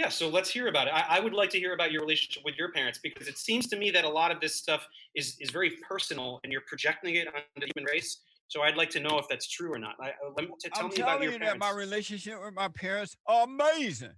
[0.00, 0.94] Yeah, so let's hear about it.
[0.94, 3.66] I, I would like to hear about your relationship with your parents because it seems
[3.66, 7.16] to me that a lot of this stuff is is very personal and you're projecting
[7.16, 8.22] it on the human race.
[8.48, 9.96] So I'd like to know if that's true or not.
[10.00, 11.66] I, uh, let me, tell I'm me about your you parents.
[11.66, 14.14] that my relationship with my parents are amazing.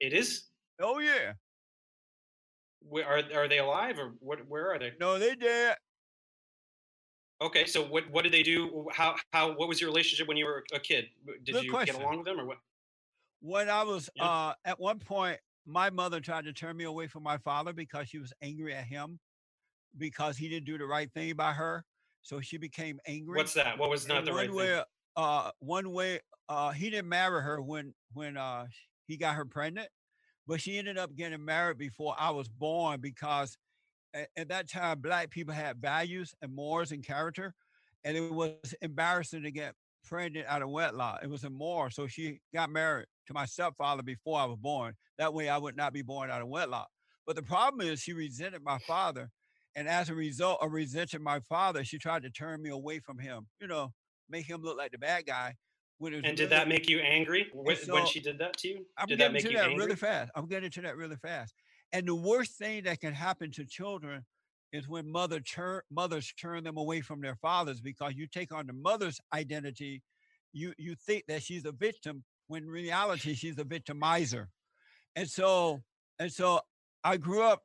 [0.00, 0.46] It is.
[0.82, 1.34] Oh yeah.
[2.80, 4.40] Where are are they alive or what?
[4.48, 4.94] Where are they?
[4.98, 5.76] No, they dead.
[7.40, 8.88] Okay, so what what did they do?
[8.92, 11.04] How how what was your relationship when you were a kid?
[11.44, 11.94] Did Good you question.
[11.94, 12.58] get along with them or what?
[13.44, 14.24] When I was Yeah.
[14.26, 18.08] uh at one point, my mother tried to turn me away from my father because
[18.08, 19.20] she was angry at him
[19.96, 21.84] because he didn't do the right thing by her.
[22.22, 23.38] So she became angry.
[23.38, 23.78] What's that?
[23.78, 24.56] What was not And the right thing?
[24.56, 24.84] way,
[25.16, 28.68] uh, one way, uh, he didn't marry her when when uh
[29.08, 29.90] he got her pregnant,
[30.46, 33.58] but she ended up getting married before I was born because
[34.14, 37.54] at, at that time black people had values and morals and character,
[38.04, 39.74] and it was embarrassing to get
[40.04, 41.22] pregnant out of wedlock.
[41.22, 44.94] It was immoral, so she got married to my stepfather before I was born.
[45.18, 46.88] That way, I would not be born out of wedlock.
[47.26, 49.30] But the problem is, she resented my father,
[49.76, 53.18] and as a result of resenting my father, she tried to turn me away from
[53.18, 53.46] him.
[53.60, 53.92] You know,
[54.28, 55.54] make him look like the bad guy.
[55.98, 58.56] When it was And did really- that make you angry when, when she did that
[58.58, 58.86] to you?
[58.98, 59.84] I'm did that getting make to you that angry?
[59.86, 60.32] really fast.
[60.34, 61.54] I'm getting to that really fast.
[61.92, 64.24] And the worst thing that can happen to children
[64.72, 68.66] is when mother turn, mothers turn them away from their fathers because you take on
[68.66, 70.02] the mother's identity.
[70.52, 74.46] You you think that she's a victim when reality she's a victimizer.
[75.16, 75.82] And so
[76.18, 76.60] and so
[77.02, 77.62] I grew up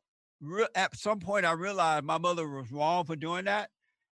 [0.76, 3.70] at some point I realized my mother was wrong for doing that.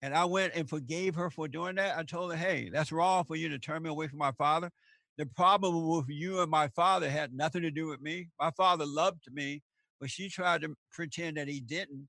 [0.02, 1.98] And I went and forgave her for doing that.
[1.98, 4.70] I told her, hey, that's wrong for you to turn me away from my father.
[5.18, 8.28] The problem with you and my father had nothing to do with me.
[8.40, 9.62] My father loved me,
[10.00, 12.08] but she tried to pretend that he didn't.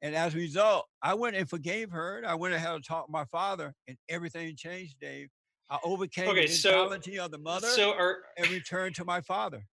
[0.00, 2.22] And as a result, I went and forgave her.
[2.26, 5.28] I went and had a my father, and everything changed, Dave.
[5.68, 9.20] I overcame Okay, the so- mentality of the mother So are and returned to my
[9.20, 9.66] father.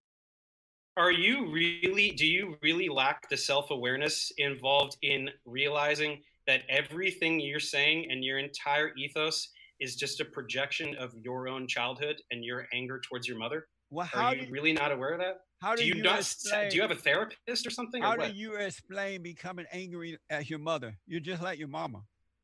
[0.97, 7.59] are you really do you really lack the self-awareness involved in realizing that everything you're
[7.59, 12.67] saying and your entire ethos is just a projection of your own childhood and your
[12.73, 13.67] anger towards your mother?
[13.89, 15.37] Well, Are you really not aware of that?
[15.61, 18.07] how Do do you, you not explain, do you have a therapist or something or
[18.07, 20.95] how do you explain becoming angry at your mother?
[21.07, 22.01] You're just like your mama.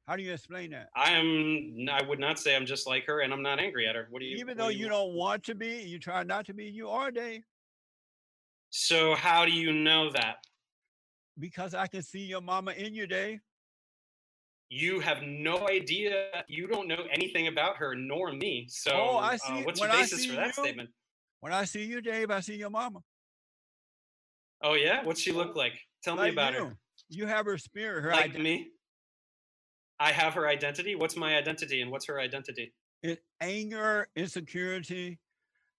[0.10, 0.90] How do you explain that?
[0.96, 3.94] I am I would not say I'm just like her and I'm not angry at
[3.94, 4.08] her.
[4.10, 6.54] What do you Even though do you don't want to be, you try not to
[6.56, 7.44] be, you are, Dave.
[8.72, 10.38] So how do you know that?
[11.38, 13.40] Because I can see your mama in you, Dave.
[14.72, 16.44] You have no idea.
[16.48, 18.66] You don't know anything about her nor me.
[18.68, 20.90] So Oh, I uh, see- what's when your basis for that you- statement?
[21.42, 23.02] When I see you, Dave, I see your mama.
[24.64, 25.74] Oh yeah, what's she look like?
[26.04, 26.66] Tell me about you.
[26.66, 26.78] her.
[27.10, 28.72] You have her spirit, her Like me.
[30.00, 30.96] I have her identity.
[30.96, 32.74] What's my identity and what's her identity?
[33.02, 35.18] it- anger, insecurity,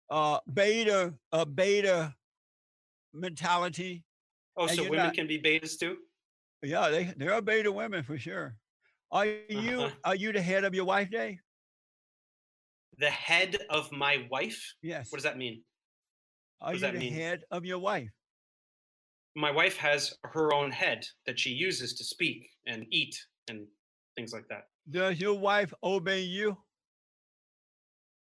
[0.08, 2.14] uh, beta, uh, beta
[3.12, 4.02] mentality.
[4.56, 5.98] Oh, And so women not- can be betas too?
[6.62, 8.56] Yeah, they there are beta women for sure.
[9.10, 9.96] Are you Uh-huh.
[10.04, 11.40] are you the head of your wife, Dave?
[12.98, 14.74] The head of my wife?
[14.82, 15.10] Yes.
[15.10, 15.62] What does that mean?
[16.60, 17.12] Are does you that the mean?
[17.12, 18.10] head of your wife?
[19.34, 23.14] My wife has her own head that she uses to speak and eat
[23.48, 23.68] and
[24.20, 24.66] things like that.
[24.90, 26.56] Does your wife obey you?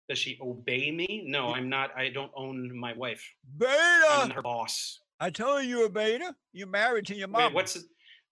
[0.10, 1.24] Does she obey me?
[1.28, 1.92] No, I'm not.
[1.98, 3.24] I don't own my wife.
[3.58, 3.72] Beta.
[4.12, 5.00] I'm her boss.
[5.20, 6.34] I told you you're beta.
[6.54, 7.44] You're married to your mom.
[7.44, 7.78] Wait, what's?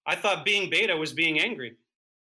[0.06, 1.76] I thought being beta was being angry.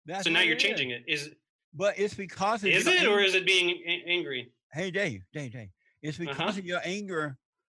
[0.06, 0.64] That's so now you're it is.
[0.64, 1.04] changing it.
[1.08, 1.32] Is
[1.74, 4.52] But it's because of is it or is it being angry?
[4.74, 5.70] Hey, Dave, Dave, Dave.
[6.02, 6.60] It's because Uh-huh.
[6.60, 7.38] of your anger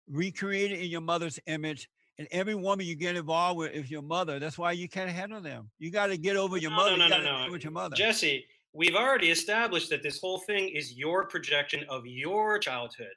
[0.10, 1.90] recreated in your mother's image.
[2.20, 4.40] And every woman you get involved with is your mother.
[4.40, 5.70] That's why you can't handle them.
[5.80, 6.98] You got to get over your No, mother.
[6.98, 7.52] no, no, no, no.
[7.52, 7.96] with your mother.
[7.96, 13.08] Jesse, we've already established that this whole thing is your projection of your childhood.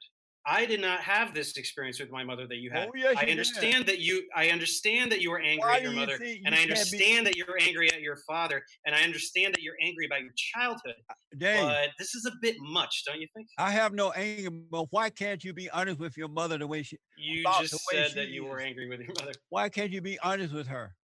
[0.49, 2.87] I did not have this experience with my mother that you had.
[2.87, 3.31] Oh, yes, I you did.
[3.31, 6.43] understand that you I understand that you were angry Why at your you mother think
[6.45, 9.61] and I can't be- understand that you're angry at your father and I understand that
[9.61, 10.95] you're angry about your childhood.
[11.09, 13.47] Uh, Dave, But this is a bit much, don't you think?
[13.57, 16.81] I have no anger, but why can't you be honest with your mother the way
[16.81, 16.97] she?
[17.17, 19.33] You just said that you were angry with your mother.
[19.49, 20.95] Why can't you be honest with her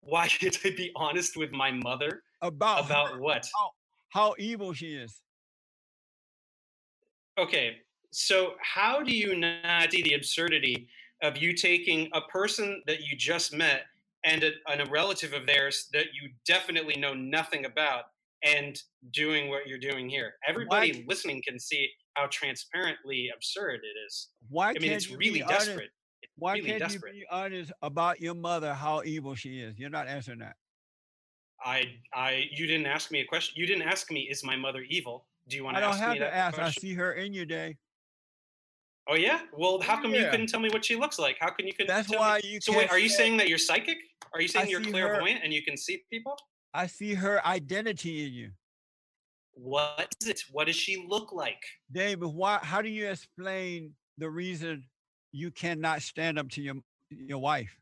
[0.00, 3.46] Why can't I be honest with my mother about her- about what?
[4.08, 5.20] how evil she is?
[7.38, 7.76] Okay
[8.12, 10.88] so how do you not see the absurdity
[11.22, 13.84] of you taking a person that you just met
[14.24, 18.04] and a, and a relative of theirs that you definitely know nothing about
[18.44, 20.34] and doing what you're doing here?
[20.46, 24.28] Everybody listening can see how transparently absurd it is.
[24.50, 25.90] Why i mean can't it's really desperate.
[26.22, 27.14] It's Why really can't desperate.
[27.14, 29.78] you be honest about your mother, how evil she is?
[29.78, 30.56] You're not answering that.
[31.64, 34.82] i i you didn't ask me a question you didn't ask me is my mother
[34.82, 36.56] evil do you want I don't have to ask.
[36.56, 36.78] question?
[36.78, 37.76] I see her in your day.
[39.08, 41.66] oh yeah well how come you couldn't tell me what she looks like how can
[41.66, 43.98] you couldn't That's tell me- why you So wait, are you saying that you're psychic?
[44.34, 46.34] Are you saying you're see her- clairvoyant and you can see people?
[46.74, 48.50] I see her identity in you.
[49.52, 50.40] What is it?
[50.50, 51.62] What does she look like?
[51.90, 54.84] David, why how do you explain the reason
[55.32, 56.76] you cannot stand up to your
[57.10, 57.76] your wife.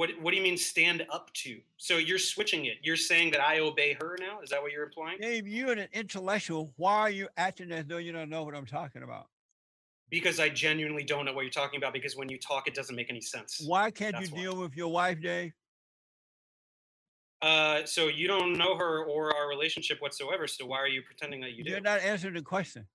[0.00, 1.60] What What do you mean stand up to?
[1.76, 2.78] So you're switching it.
[2.82, 4.40] You're saying that I obey her now.
[4.40, 5.20] Is that what you're implying?
[5.20, 6.72] Dave, you're an intellectual.
[6.78, 9.26] Why are you acting as though you don't know what I'm talking about?
[10.08, 11.92] Because I genuinely don't know what you're talking about.
[11.92, 13.62] Because when you talk, it doesn't make any sense.
[13.66, 14.42] Why can't That's you why.
[14.42, 15.52] deal with your wife, Dave?
[17.42, 20.46] Uh, so you don't know her or our relationship whatsoever.
[20.46, 21.72] So why are you pretending that you do?
[21.72, 22.86] You're not answering the question.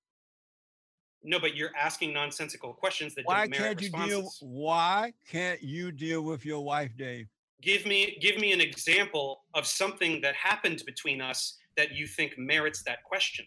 [1.25, 4.39] No, but you're asking nonsensical questions that Why don't merit can't you responses.
[4.39, 4.49] deal?
[4.49, 7.27] Why can't you deal with your wife, Dave?
[7.61, 12.37] Give me give me an example of something that happened between us that you think
[12.37, 13.45] merits that question.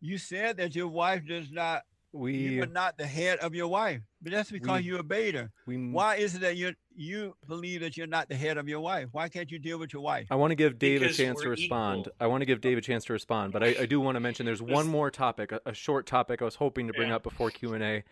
[0.00, 1.82] You said that your wife does not.
[2.12, 5.34] You We are not the head of your wife, but that's because We- you obeyed
[5.36, 5.50] her.
[5.66, 8.80] we Why is it that you you believe that you're not the head of your
[8.80, 9.08] wife?
[9.12, 10.26] Why can't you deal with your wife?
[10.30, 12.00] I want to give Dave a chance to respond.
[12.00, 12.12] equal.
[12.20, 14.20] I want to give Dave a chance to respond, but I, I do want to
[14.20, 17.16] mention there's one more topic, a, a short topic I was hoping to bring Yeah.
[17.16, 18.02] up before Q and A.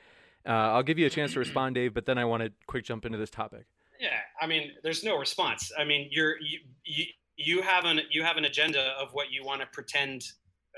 [0.46, 2.84] Uh, I'll give you a chance to respond, Dave, but then I want to quick
[2.84, 3.66] jump into this topic.
[4.00, 5.72] Yeah, I mean, there's no response.
[5.76, 7.04] I mean, you're you you,
[7.36, 10.22] you have an you have an agenda of what you want to pretend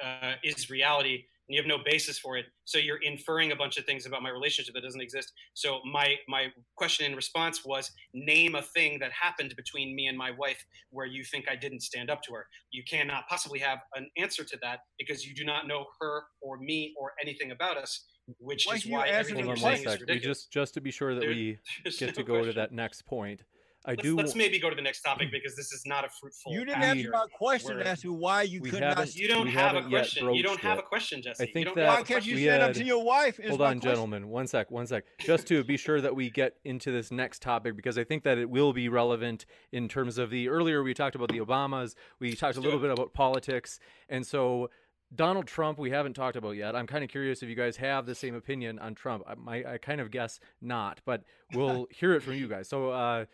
[0.02, 2.46] uh, is reality, and you have no basis for it.
[2.64, 5.32] So you're inferring a bunch of things about my relationship that doesn't exist.
[5.54, 6.46] So my my
[6.76, 11.06] question in response was, name a thing that happened between me and my wife where
[11.06, 12.46] you think I didn't stand up to her.
[12.70, 16.58] You cannot possibly have an answer to that because you do not know her or
[16.58, 18.06] me or anything about us,
[18.38, 19.94] which Why is why everything the Hold you're saying is.
[19.98, 20.22] We ridiculous.
[20.44, 21.58] just just to be sure that There- we
[21.98, 23.42] get to no go to that next point.
[23.84, 24.16] I let's, do.
[24.16, 26.52] let's maybe go to the next topic because this is not a fruitful.
[26.52, 27.86] You didn't we- answer my question word.
[27.86, 30.34] as to why you could haven't- You don't have a question.
[30.34, 31.42] You don't have a question, Jesse.
[31.42, 32.60] I think you don't that- Why can't you we question.
[32.60, 33.40] stand up to your wife?
[33.40, 33.90] is Hold on, question.
[33.90, 34.28] gentlemen.
[34.28, 35.04] One sec, one sec.
[35.18, 38.36] Just to be sure that we get into this next topic because I think that
[38.36, 42.34] it will be relevant in terms of the earlier we talked about the Obamas, we
[42.34, 44.68] talked a little bit about politics, and so
[45.14, 46.76] Donald Trump we haven't talked about yet.
[46.76, 49.24] I'm kind of curious if you guys have the same opinion on Trump.
[49.26, 51.24] I, my, I kind of guess not, but
[51.54, 52.68] we'll hear it from you guys.
[52.68, 53.24] So, uh,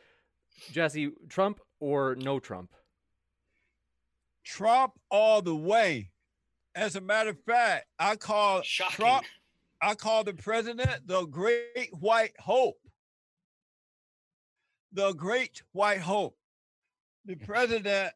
[0.73, 2.71] Jesse, Trump or no Trump?
[4.45, 6.11] Trump all the way.
[6.75, 8.97] As a matter of fact, I call Shocking.
[8.97, 9.27] Trump.
[9.81, 12.79] I call the president the great white hope.
[14.93, 16.37] The great white hope.
[17.25, 18.13] The president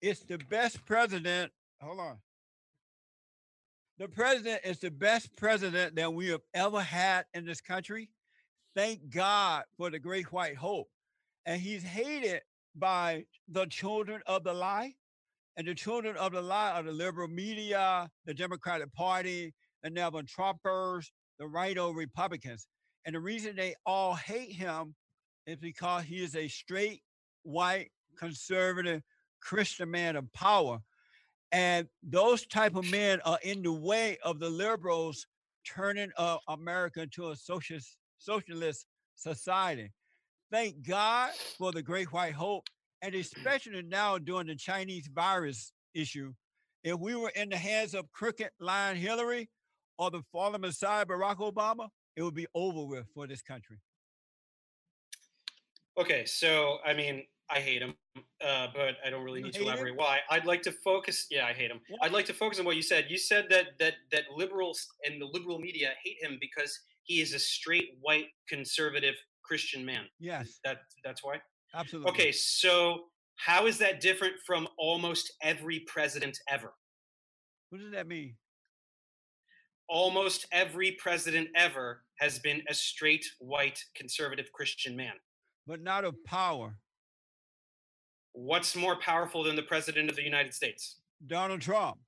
[0.00, 1.52] is the best president.
[1.80, 2.18] Hold on.
[3.98, 8.10] The president is the best president that we have ever had in this country.
[8.74, 10.88] Thank God for the great white hope.
[11.46, 12.42] And he's hated
[12.76, 14.94] by the children of the lie.
[15.56, 20.22] And the children of the lie are the liberal media, the Democratic Party, the Never
[20.22, 21.06] Trumpers,
[21.38, 22.66] the right o Republicans.
[23.04, 24.94] And the reason they all hate him
[25.46, 27.02] is because he is a straight,
[27.42, 29.02] white, conservative,
[29.40, 30.78] Christian man of power.
[31.50, 35.26] And those type of men are in the way of the liberals
[35.66, 38.86] turning uh, America into a socialist, socialist
[39.16, 39.90] society.
[40.52, 42.68] Thank God for the great white hope
[43.00, 46.32] and especially now during the Chinese virus issue,
[46.84, 49.48] if we were in the hands of crooked line Hillary
[49.98, 53.78] or the fallen Messiah Barack Obama, it would be over with for this country.
[55.98, 57.94] Okay, so I mean, I hate him,
[58.44, 59.72] uh, but I don't really You need to hate him?
[59.72, 60.20] elaborate why.
[60.30, 61.26] I'd like to focus.
[61.30, 61.80] Yeah, I hate him.
[61.88, 61.98] Why?
[62.02, 63.06] I'd like to focus on what you said.
[63.08, 67.32] You said that that that liberals and the liberal media hate him because he is
[67.32, 69.16] a straight white conservative
[69.52, 70.04] Christian man.
[70.18, 71.34] Yes, That that's why.
[71.74, 72.10] absolutely.
[72.10, 73.00] Okay, so
[73.36, 76.72] how is that different from almost every president ever?
[77.68, 78.36] What does that mean?
[79.90, 85.12] Almost every president ever has been a straight white conservative Christian man.
[85.66, 86.78] But not of power.
[88.32, 91.00] What's more powerful than the president of the United States?
[91.26, 91.98] Donald Trump.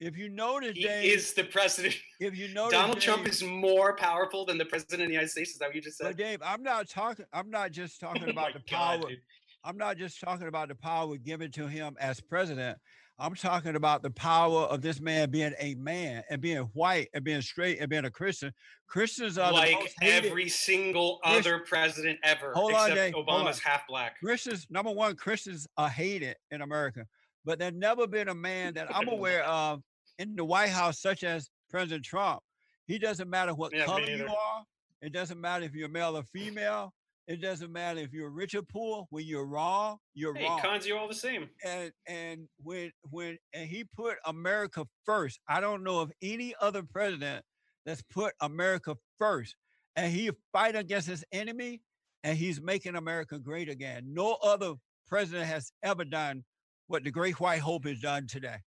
[0.00, 1.94] If you notice, He is the president.
[2.20, 5.50] if you notice, Donald Trump is more powerful than the president of the United States.
[5.50, 6.16] Is that what you just But said?
[6.16, 7.26] Dave, I'm not talking.
[7.32, 9.10] I'm not just oh talking Oh about the God, power.
[9.10, 9.18] dude.
[9.62, 12.78] I'm not just talking about the power given to him as president.
[13.18, 17.22] I'm talking about the power of this man being a man and being white and
[17.22, 18.54] being straight and being a Christian.
[18.86, 23.70] Christians are Like every single other president ever, Hold on, except Dave, Obama's on.
[23.70, 24.18] half black.
[24.18, 27.04] Christians, number one, Christians are hated in America,
[27.44, 29.82] but there's never been a man that I'm aware of
[30.20, 32.40] in the White House, such as President Trump.
[32.86, 34.64] He doesn't matter what Yeah, color you are.
[35.00, 36.92] It doesn't matter if you're male or female.
[37.26, 39.06] It doesn't matter if you're rich or poor.
[39.10, 40.60] When you're wrong, you're Hey, wrong.
[40.60, 41.48] cons you all the same.
[41.64, 45.40] and and when when and he put America first.
[45.48, 47.44] I don't know of any other president
[47.86, 49.56] that's put America first.
[49.96, 51.80] And he fight against his enemy
[52.24, 54.12] and he's making America great again.
[54.12, 54.74] No other
[55.06, 56.44] president has ever done
[56.88, 58.58] what the great white hope has done today.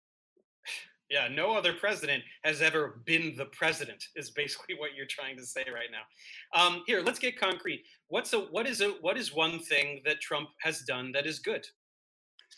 [1.08, 4.02] Yeah, no other president has ever been the president.
[4.16, 6.60] Is basically what you're trying to say right now.
[6.60, 7.84] Um, here, let's get concrete.
[8.08, 11.38] What's a what is a what is one thing that Trump has done that is
[11.38, 11.64] good?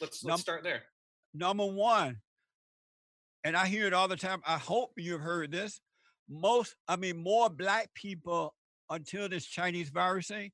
[0.01, 0.83] Let's let's Num- start there.
[1.35, 2.17] Number one,
[3.45, 4.41] and I hear it all the time.
[4.47, 5.81] I hope you've heard this.
[6.31, 8.55] Most, I mean, more black people
[8.91, 10.51] until this Chinese virus thing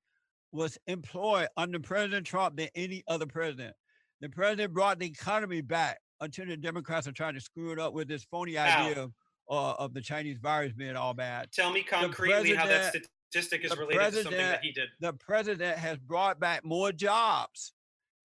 [0.52, 3.74] was employed under President Trump than any other president.
[4.20, 7.92] The president brought the economy back until the Democrats are trying to screw it up
[7.92, 9.12] with this phony idea of,
[9.50, 11.50] uh, of the Chinese virus being all bad.
[11.52, 12.94] Tell me concretely how that
[13.30, 14.88] statistic is related to something that he did.
[15.00, 17.72] The president has brought back more jobs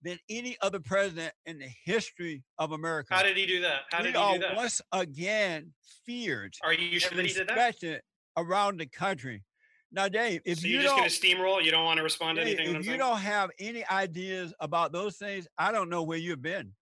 [0.02, 3.14] than any other president in the history of America.
[3.14, 3.82] How did he do that?
[3.90, 4.56] How we did are do that?
[4.56, 5.72] once again
[6.06, 8.02] feared Are you sure that he did that?
[8.36, 9.42] around the country.
[9.92, 11.62] Now, Dave, if so you you're just going to steamroll?
[11.64, 12.76] You don't want to respond to Dave, anything?
[12.76, 12.98] if you saying?
[13.00, 16.72] don't have any ideas about those things, I don't know where you've been.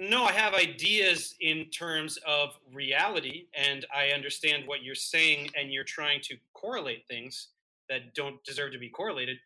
[0.00, 5.72] No, I have ideas in terms of reality, and I understand what you're saying, and
[5.72, 7.48] you're trying to correlate things
[7.88, 9.38] that don't deserve to be correlated.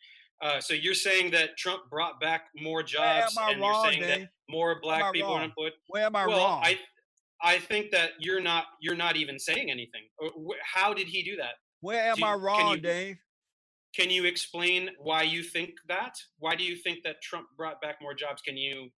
[0.42, 4.20] Uh, so you're saying that Trump brought back more jobs, and wrong, you're saying Dave?
[4.20, 5.42] that more black people are wrong?
[5.44, 5.72] unemployed.
[5.88, 6.62] Where am I well, wrong?
[6.64, 6.78] I,
[7.42, 10.02] I think that you're not you're not even saying anything.
[10.22, 10.28] Uh,
[10.62, 11.54] How did he do that?
[11.80, 13.16] where am do I you- can wrong, you- Dave?
[13.96, 16.14] Can you explain why you think that?
[16.38, 18.40] Why do you think that Trump brought back more jobs?
[18.42, 18.90] Can you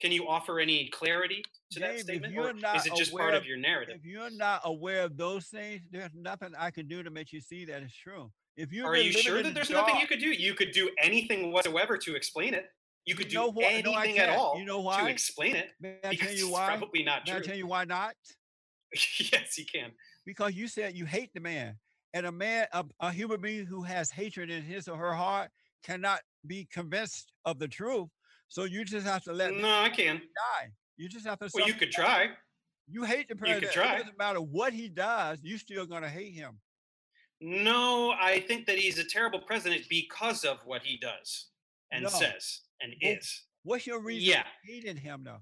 [0.00, 1.42] can you offer any clarity
[1.72, 3.96] to Dave, that statement, or not is it just part of of- your narrative?
[3.98, 7.40] If you're not aware of those things, there's nothing I can do to make you
[7.40, 8.32] see that it's true.
[8.56, 10.30] If you've Are you sure that the there's nothing you could do?
[10.30, 12.66] You could do anything whatsoever to explain it.
[13.06, 13.84] You could do know what?
[13.84, 15.70] No, anything at all You know to explain it.
[15.80, 16.66] May I tell you it's why?
[16.66, 18.14] probably not May I tell you why not?
[18.92, 19.92] yes, you can.
[20.26, 21.76] because you said you hate the man
[22.12, 25.50] and a man a, a human being who has hatred in his or her heart
[25.84, 28.08] cannot be convinced of the truth
[28.50, 30.16] so you just have to let No, I can.
[30.18, 32.28] die you just have to Well, you could try.
[32.86, 33.62] you hate the president.
[33.62, 33.94] You could try.
[33.94, 36.60] it doesn't matter what he does You're still gonna hate him
[37.40, 41.46] No, I think that he's a terrible president because of what he does
[41.90, 42.08] and No.
[42.10, 43.42] says and Well, is.
[43.62, 44.42] what's your reason Yeah.
[44.42, 45.40] for hating him though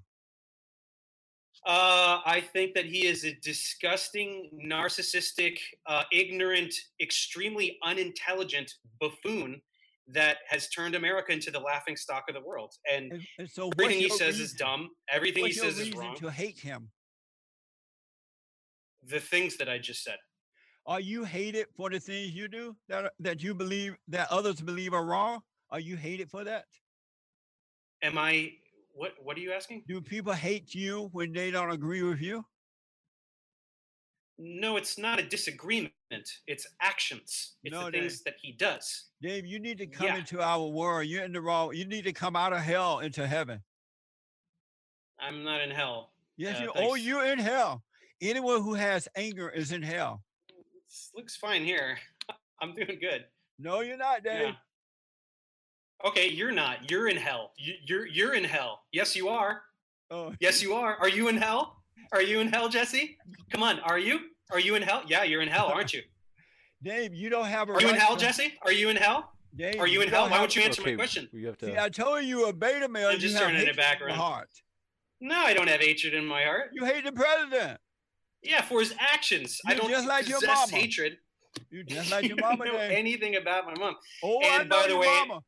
[1.65, 9.61] Uh, I think that he is a disgusting, narcissistic, uh, ignorant, extremely unintelligent buffoon
[10.13, 12.73] that has turned America into the laughing stock of the world.
[12.91, 14.89] And and, and so everything he says is dumb.
[15.11, 16.15] Everything he what's your says is reason wrong.
[16.15, 16.89] to hate him
[19.07, 20.17] The things that I just said.
[20.85, 24.93] are you hated for the things you do that that you believe that others believe
[24.93, 25.39] are wrong
[25.71, 26.65] are you hated for that
[28.01, 28.53] Am I?
[28.93, 29.13] What?
[29.21, 29.83] What are you asking?
[29.87, 32.43] do people hate you when they don't agree with you
[34.41, 35.91] No, it's not a disagreement.
[36.47, 37.57] It's actions.
[37.63, 37.95] It's No, the ain't.
[37.95, 39.09] things that he does.
[39.21, 40.15] Dave, you need to come Yeah.
[40.17, 41.07] into our world.
[41.07, 41.75] You're in the wrong.
[41.75, 43.61] You need to come out of hell into heaven.
[45.19, 46.13] I'm not in hell.
[46.37, 46.71] Yes, Uh, you.
[46.75, 47.83] Oh, you're in hell.
[48.21, 50.23] Anyone who has anger is in hell.
[50.87, 51.99] This looks fine here.
[52.61, 53.25] I'm doing good.
[53.57, 54.41] No, you're not, Dave.
[54.47, 54.55] Yeah.
[56.05, 56.89] Okay, you're not.
[56.89, 57.51] You're in hell.
[57.57, 58.85] You, you're you're in hell.
[58.93, 59.63] Yes, you are.
[60.09, 60.95] Oh, Yes, you are.
[60.95, 61.78] Are you in hell?
[62.11, 63.17] Are you in hell, Jesse?
[63.51, 63.79] Come on.
[63.81, 64.19] Are you?
[64.51, 65.03] Are you in hell?
[65.07, 66.01] Yeah, you're in hell, aren't you?
[66.83, 67.73] Dave, you don't have a.
[67.73, 68.53] Are you in hell, to- Jesse?
[68.63, 69.31] Are you in hell?
[69.55, 70.23] Dave, Are you in don't hell?
[70.25, 71.27] Why have- won't you answer okay, my question?
[71.33, 71.65] We have to.
[71.67, 73.07] See, I told you a beta male.
[73.07, 74.17] I'm you just have turning it hatred back in your around.
[74.19, 74.49] heart.
[75.21, 76.69] No, I don't have hatred in my heart.
[76.73, 77.79] You hate the president.
[78.41, 79.59] Yeah, for his actions.
[79.67, 80.81] I You're don't just like your possess mama.
[80.81, 81.17] hatred.
[81.71, 82.91] You just like you your don't mama, know Dave.
[82.91, 83.95] anything about my mom.
[84.23, 85.41] oh, I and know by the your way, mama.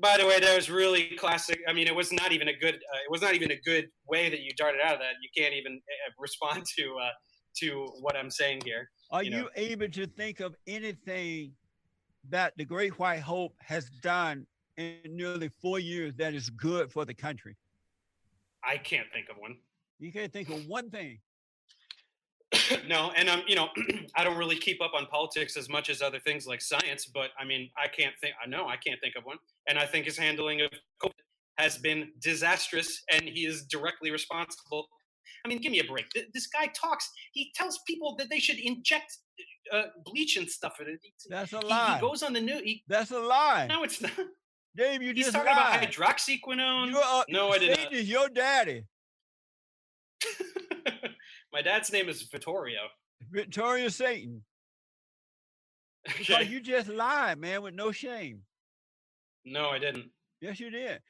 [0.00, 1.60] By the way, that was really classic.
[1.68, 2.74] I mean, it was not even a good.
[2.74, 5.14] Uh, it was not even a good way that you darted out of that.
[5.22, 7.10] You can't even uh, respond to uh,
[7.58, 8.88] to what I'm saying here.
[9.10, 11.52] Are you you, able to think of anything
[12.28, 14.46] that the Great White Hope has done
[14.76, 17.56] in nearly four years that is good for the country?
[18.64, 19.56] I can't think of one.
[19.98, 21.18] You can't think of one thing.
[22.88, 23.68] No, and I'm, you know,
[24.16, 27.30] I don't really keep up on politics as much as other things like science, but
[27.38, 28.34] I mean, I can't think.
[28.44, 29.38] I know I can't think of one,
[29.68, 30.70] and I think his handling of
[31.02, 31.12] COVID
[31.58, 34.88] has been disastrous, and he is directly responsible.
[35.44, 36.10] I mean, give me a break.
[36.10, 37.08] Th- This guy talks.
[37.32, 39.16] He tells people that they should inject
[39.72, 40.78] uh, bleach and stuff.
[41.28, 41.94] That's a lie.
[41.96, 42.62] he goes on the news.
[42.64, 43.66] He, That's a lie.
[43.68, 44.12] no, it's not.
[44.76, 45.82] Dave, you He's just talking lied.
[45.82, 46.90] about hydroxyquinone.
[46.90, 47.92] You're, uh, No, I didn't.
[48.04, 48.84] your daddy.
[51.52, 52.80] My dad's name is Vittorio.
[53.30, 54.42] Victoria Satan.
[56.20, 56.44] Okay.
[56.44, 58.40] you just lied, man, with no shame.
[59.44, 60.06] No, I didn't.
[60.40, 61.00] Yes, you did.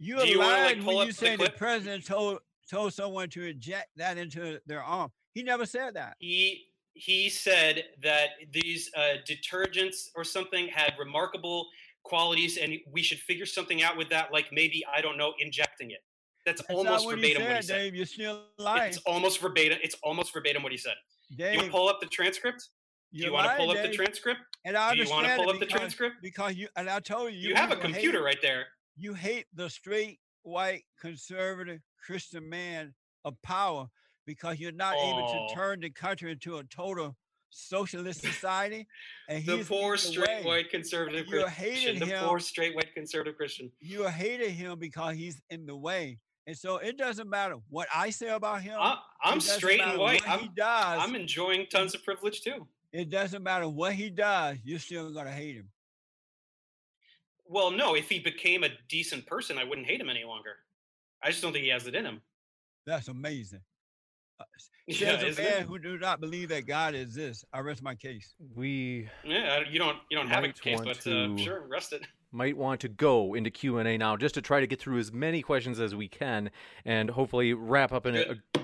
[0.00, 1.56] You you wanna, like, lied when you said the clip?
[1.56, 2.38] president told
[2.68, 5.12] told someone to inject that into their arm.
[5.34, 6.16] He never said that.
[6.18, 6.64] he
[6.94, 11.68] he said that these uh, detergents or something had remarkable
[12.02, 15.92] qualities and we should figure something out with that like maybe i don't know injecting
[15.92, 16.00] it
[16.44, 17.74] That's, That's almost verbatim he what he said, said.
[17.78, 17.94] Dave.
[17.94, 18.88] You're still lying.
[18.88, 19.78] It's almost verbatim.
[19.82, 20.94] It's almost verbatim what he said.
[21.36, 22.68] Dave, you want to pull up the transcript?
[23.12, 24.40] Do you're want to pull lying, up the transcript?
[24.64, 26.16] And I Do you want to pull up the transcript?
[26.22, 28.66] Because you and I told you, You, have a people hate- computer right there.
[28.96, 33.86] you hate the straight white conservative Christian man of power
[34.26, 35.46] because you're not able Oh.
[35.48, 37.16] to turn the country into a total
[37.50, 38.86] socialist society.
[39.28, 40.42] And The he's poor straight way.
[40.44, 41.98] white conservative You're Christian.
[41.98, 42.24] The him.
[42.24, 43.70] poor straight white conservative Christian.
[43.80, 46.18] You hated him because he's in the way.
[46.46, 48.76] And so it doesn't matter what I say about him.
[48.78, 50.24] I, I'm straight and white.
[50.24, 52.66] He I'm, does, I'm enjoying tons of privilege too.
[52.92, 54.56] it doesn't matter what he does.
[54.64, 55.68] You're still gonna hate him.
[57.46, 60.56] Well, no, if he became a decent person, I wouldn't hate him any longer.
[61.22, 62.22] I just don't think he has it in him.
[62.86, 63.60] That's amazing.
[64.82, 65.66] Uh, Yeah, Says a man it?
[65.68, 67.44] who do not believe that God exists.
[67.52, 68.34] I rest my case.
[68.56, 72.02] We Yeah, you don't you don't have a case, want but uh, sure, rest it.
[72.32, 75.42] might want to go into Q&A now just to try to get through as many
[75.42, 76.50] questions as we can
[76.84, 78.20] and hopefully wrap up in a,
[78.54, 78.60] a,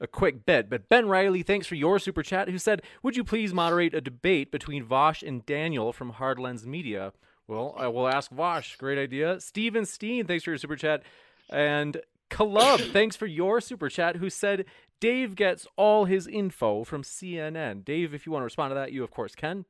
[0.00, 0.68] a quick bit.
[0.70, 4.00] But Ben Riley, thanks for your super chat, who said, Would you please moderate a
[4.00, 7.12] debate between Vaush and Daniel from Hardlens Media?
[7.46, 8.78] Well, I will ask Vaush.
[8.78, 9.38] Great idea.
[9.40, 11.02] Steven Steen, thanks for your super chat.
[11.50, 12.00] And
[12.30, 14.64] Caleb, thanks for your super chat, who said,
[15.02, 17.84] Dave gets all his info from CNN.
[17.84, 19.64] Dave, if you want to respond to that, you of course can.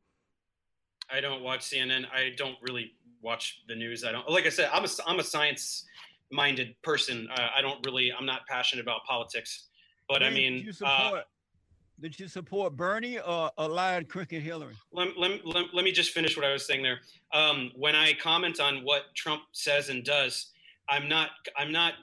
[1.10, 2.04] I don't watch CNN.
[2.12, 4.04] I don't really watch the news.
[4.04, 4.68] I don't like I said.
[4.70, 5.86] I'm a I'm a science
[6.30, 7.28] minded person.
[7.34, 8.12] Uh, I don't really.
[8.12, 9.68] I'm not passionate about politics.
[10.06, 11.24] But I mean, did you uh, support,
[11.98, 14.74] did you support Bernie or allied Cricket Hillary?
[14.92, 17.00] let, let, let, let me just finish what I was saying there.
[17.32, 20.50] Um, when I comment on what Trump says and does,
[20.90, 21.94] I'm not I'm not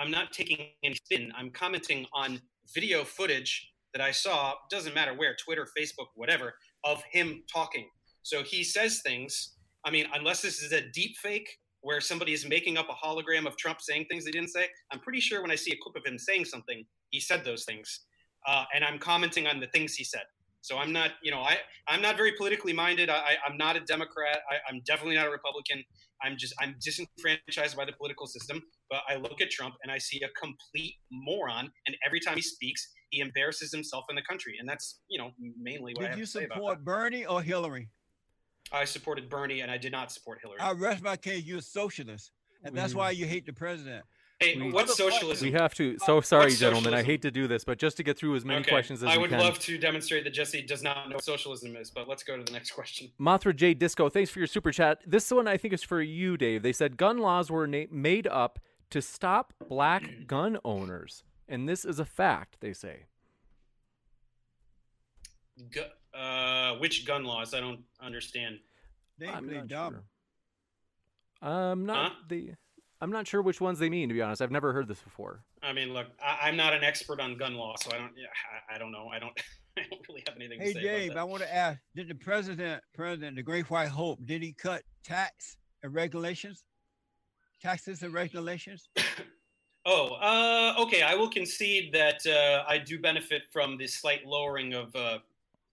[0.00, 1.32] I'm not taking any spin.
[1.36, 2.40] I'm commenting on
[2.74, 4.54] video footage that I saw.
[4.70, 6.54] Doesn't matter where, Twitter, Facebook, whatever,
[6.84, 7.88] of him talking.
[8.22, 9.54] So he says things.
[9.84, 11.48] I mean, unless this is a deep fake
[11.80, 15.00] where somebody is making up a hologram of Trump saying things he didn't say, I'm
[15.00, 18.00] pretty sure when I see a clip of him saying something, he said those things.
[18.46, 20.22] Uh, and I'm commenting on the things he said.
[20.66, 23.08] So I'm not, you know, I I'm not very politically minded.
[23.08, 24.40] I, I- I'm not a Democrat.
[24.50, 25.84] I, I'm definitely not a Republican.
[26.24, 28.60] I'm just I'm disenfranchised by the political system.
[28.90, 31.70] But I look at Trump and I see a complete moron.
[31.86, 34.56] And every time he speaks, he embarrasses himself in the country.
[34.58, 37.40] And that's you know mainly what I have you to say about support Bernie or
[37.42, 37.88] Hillary?
[38.72, 40.58] I supported Bernie and I did not support Hillary.
[40.58, 41.44] I rest my case.
[41.44, 42.32] You're a socialist,
[42.64, 43.18] and that's We- why mm.
[43.18, 44.04] you hate the president.
[44.40, 45.46] Hey, we- what's socialism?
[45.46, 45.96] We have to.
[45.98, 46.94] So sorry, What's gentlemen.
[46.94, 49.08] I hate to do this, but just to get through as many Okay, questions as
[49.10, 49.40] I we would can.
[49.40, 52.42] love to demonstrate that Jesse does not know what socialism is, but let's go to
[52.42, 53.10] the next question.
[53.20, 55.00] Mothra J Disco, thanks for your super chat.
[55.06, 56.62] This one I think is for you, Dave.
[56.62, 58.58] They said gun laws were na- made up
[58.90, 62.56] to stop black gun owners, and this is a fact.
[62.60, 63.04] They say.
[65.70, 67.54] Gu- uh, which gun laws?
[67.54, 68.58] I don't understand.
[69.18, 69.92] They I'm play not dumb.
[69.94, 71.50] sure.
[71.50, 72.18] I'm not Huh?
[72.28, 72.50] the.
[73.00, 74.08] I'm not sure which ones they mean.
[74.08, 75.42] To be honest, I've never heard this before.
[75.62, 78.12] I mean, look, I, I'm not an expert on gun law, so I don't.
[78.16, 78.26] Yeah,
[78.70, 79.08] I, I don't know.
[79.12, 79.32] I don't.
[79.78, 82.14] I don't really have anything Hey to say Dave, I want to ask: Did the
[82.14, 86.64] president, president, the Great White Hope, did he cut tax and regulations,
[87.60, 88.88] taxes and regulations?
[89.88, 91.02] Oh, uh, okay.
[91.02, 95.18] I will concede that uh, I do benefit from the slight lowering of uh,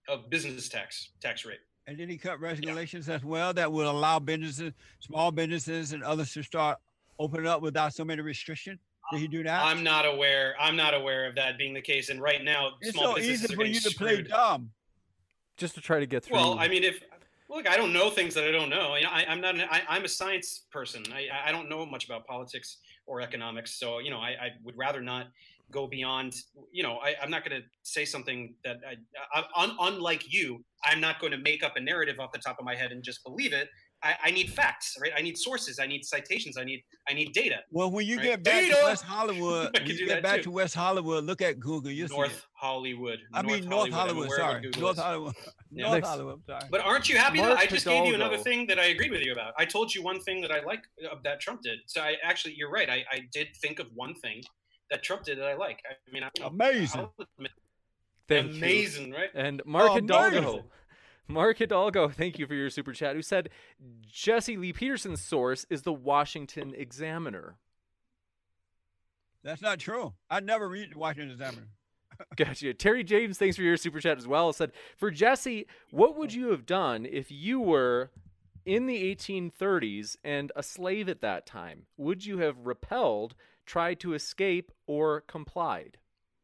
[0.08, 1.62] of business tax tax rate.
[1.88, 6.32] And did he cut regulations as well that will allow businesses, small businesses, and others
[6.34, 6.78] to start
[7.20, 8.80] opening up without so many restrictions?
[9.12, 9.64] Did he do that?
[9.64, 10.56] I'm not aware.
[10.60, 12.10] I'm not aware of that being the case.
[12.10, 14.28] And right now, it's small so businesses easy are for getting you to play screwed.
[14.30, 14.72] dumb.
[15.58, 16.38] Just to try to get through.
[16.38, 17.04] Well, I mean, if
[17.50, 18.96] look, I don't know things that I don't know.
[18.96, 19.56] You know, I, I'm not.
[19.56, 21.04] An, I, I'm a science person.
[21.14, 23.78] I, I don't know much about politics or economics.
[23.80, 25.28] So you know, I, I would rather not
[25.70, 26.36] go beyond.
[26.72, 30.64] You know, I, I'm not going to say something that I, I, un, unlike you.
[30.86, 33.04] I'm not going to make up a narrative off the top of my head and
[33.04, 33.70] just believe it.
[34.04, 35.12] I, I need facts, right?
[35.18, 35.80] I need sources.
[35.80, 36.58] I need citations.
[36.58, 36.84] I need.
[37.10, 37.58] I need data.
[37.72, 38.26] Well, when you Right.
[38.26, 38.76] get back Data!
[38.76, 40.44] to West Hollywood, when you get back too.
[40.44, 41.92] to West Hollywood, look at Google.
[41.92, 42.44] You see North it.
[42.54, 43.20] Hollywood.
[43.34, 44.26] I mean North I'm Hollywood.
[44.28, 44.98] aware of what Sorry, Google North.
[44.98, 45.36] Hollywood.
[45.76, 45.90] Yeah.
[45.90, 46.42] North Hollywood.
[46.46, 46.62] Sorry.
[46.70, 47.40] But aren't you happy?
[47.40, 49.54] that I just gave you another thing that I agreed with you about.
[49.58, 51.80] I told you one thing that I like uh, that Trump did.
[51.88, 52.90] So I actually, you're right.
[52.92, 54.44] I, I did think of one thing
[54.92, 55.80] that Trump did that I like.
[55.90, 57.02] I mean, I, Amazing.
[57.02, 57.52] I'll admit-
[58.30, 58.58] Thank you.
[58.58, 59.30] amazing, right?
[59.34, 60.38] And Mark Oh, Hidalgo.
[60.38, 60.64] amazing.
[61.28, 63.16] Mark Hidalgo, thank you for your super chat.
[63.16, 63.50] Who said
[64.06, 67.56] Jesse Lee Peterson's source is the Washington Examiner.
[69.44, 70.14] That's not true.
[70.30, 71.68] I never read the Washington Examiner.
[72.36, 72.74] Gotcha.
[72.74, 74.54] Terry James, thanks for your super chat as well.
[74.54, 78.12] Said for Jesse, what would you have done if you were
[78.66, 81.84] in the 1830s and a slave at that time?
[81.98, 83.36] Would you have repelled,
[83.66, 85.98] tried to escape, or complied?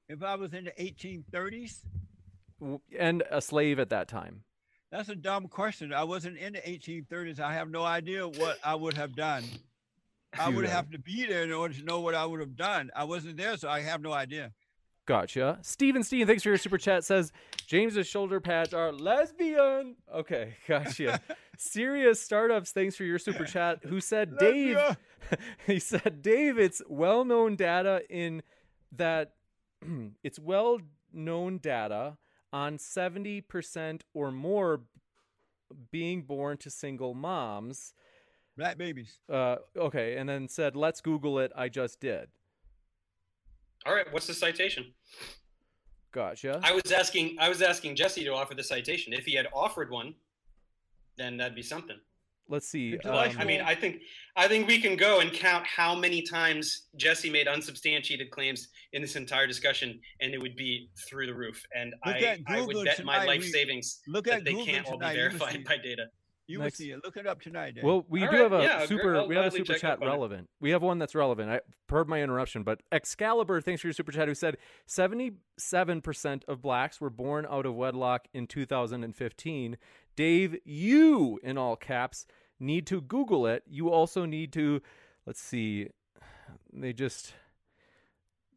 [0.07, 1.84] If I was in the 1830s,
[2.97, 4.43] And a slave at that time.
[4.91, 5.93] That's a dumb question.
[5.93, 7.39] I wasn't in the 1830s.
[7.39, 9.43] I have no idea what I would have done.
[10.37, 12.91] I would have to be there in order to know what I would have done.
[12.95, 14.51] I wasn't there, so I have no idea.
[15.05, 15.57] Gotcha.
[15.63, 17.03] Steven Steen, thanks for your super chat.
[17.03, 17.31] Says
[17.65, 19.95] James's shoulder pads are lesbian.
[20.13, 21.19] Okay, gotcha.
[21.57, 23.79] Serious startups, thanks for your super chat.
[23.85, 24.77] Who said Dave?
[25.67, 28.41] He said Dave, it's well-known data in
[28.93, 29.33] that
[30.23, 32.17] it's well-known data
[32.51, 34.81] on seventy percent or more
[35.91, 37.93] being born to single moms.
[38.57, 39.19] Black babies.
[39.31, 42.30] Uh, okay, and then said, "Let's Google it." I just did.
[43.85, 44.93] All right, what's the citation?
[46.11, 46.59] Gotcha.
[46.63, 49.13] I was asking I was asking Jesse to offer the citation.
[49.13, 50.15] If he had offered one,
[51.17, 51.97] then that'd be something.
[52.49, 52.97] Let's see.
[53.05, 54.01] Um, I mean, I think
[54.35, 59.03] I think we can go and count how many times Jesse made unsubstantiated claims in
[59.03, 61.63] this entire discussion, and it would be through the roof.
[61.76, 64.51] And I, at I would Google bet my life We- savings Look that at they
[64.51, 65.15] Google can't all be tonight.
[65.15, 66.05] You will see verified by data.
[66.49, 67.03] You will see it.
[67.03, 67.76] Look it up tonight.
[67.76, 67.84] Dave.
[67.84, 69.17] Well, we All do right, have a yeah, super.
[69.17, 70.11] I'll we have a super chat up on it.
[70.11, 70.49] relevant.
[70.59, 71.51] We have one that's relevant.
[71.51, 74.27] I heard my interruption, but Excalibur, thanks for your super chat.
[74.27, 74.57] Who said
[74.88, 79.77] seventy-seven percent of blacks were born out of wedlock in 2015.
[80.15, 82.26] Dave, you in all caps
[82.59, 83.61] need to Google it.
[83.69, 84.81] You also need to.
[85.27, 85.89] Let's see.
[86.73, 87.34] They just.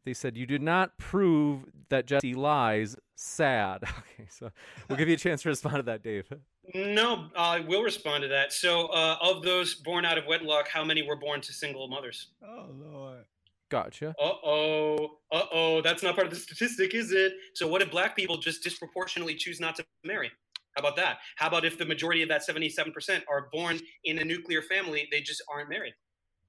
[0.03, 2.95] They said you did not prove that Jesse lies.
[3.15, 3.83] Sad.
[4.15, 4.51] Okay, so
[4.87, 6.31] we'll give you a chance to respond to that, Dave.
[6.73, 8.53] No, I will respond to that.
[8.53, 12.29] So, uh, of those born out of wedlock, how many were born to single mothers?
[12.43, 13.25] oh Lord.
[13.69, 14.09] Gotcha.
[14.19, 17.33] Uh oh, uh oh, that's not part of the statistic, is it?
[17.53, 20.31] So, what if black people just disproportionately choose not to marry?
[20.75, 21.17] How about that?
[21.35, 25.21] How about if the majority of that 77% are born in a nuclear family, they
[25.21, 25.93] just aren't married?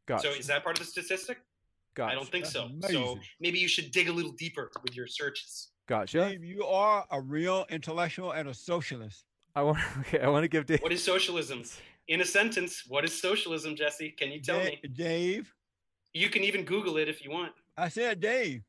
[0.06, 0.22] Gotcha.
[0.22, 1.38] So, is that part of the statistic?
[1.94, 2.12] gotcha.
[2.12, 2.70] I don't think That's so.
[2.88, 5.70] So, maybe you should dig a little deeper with your searches.
[5.88, 6.28] Gotcha.
[6.28, 9.24] Dave, you are a real intellectual and a socialist.
[9.54, 9.78] I want.
[10.00, 10.82] Okay, I want to give Dave.
[10.82, 11.62] What is socialism?
[12.08, 14.10] In a sentence, what is socialism, Jesse?
[14.10, 14.80] Can you tell Da- me?
[14.92, 15.54] Dave.
[16.12, 17.52] You can even Google it if you want.
[17.76, 18.62] I said Dave.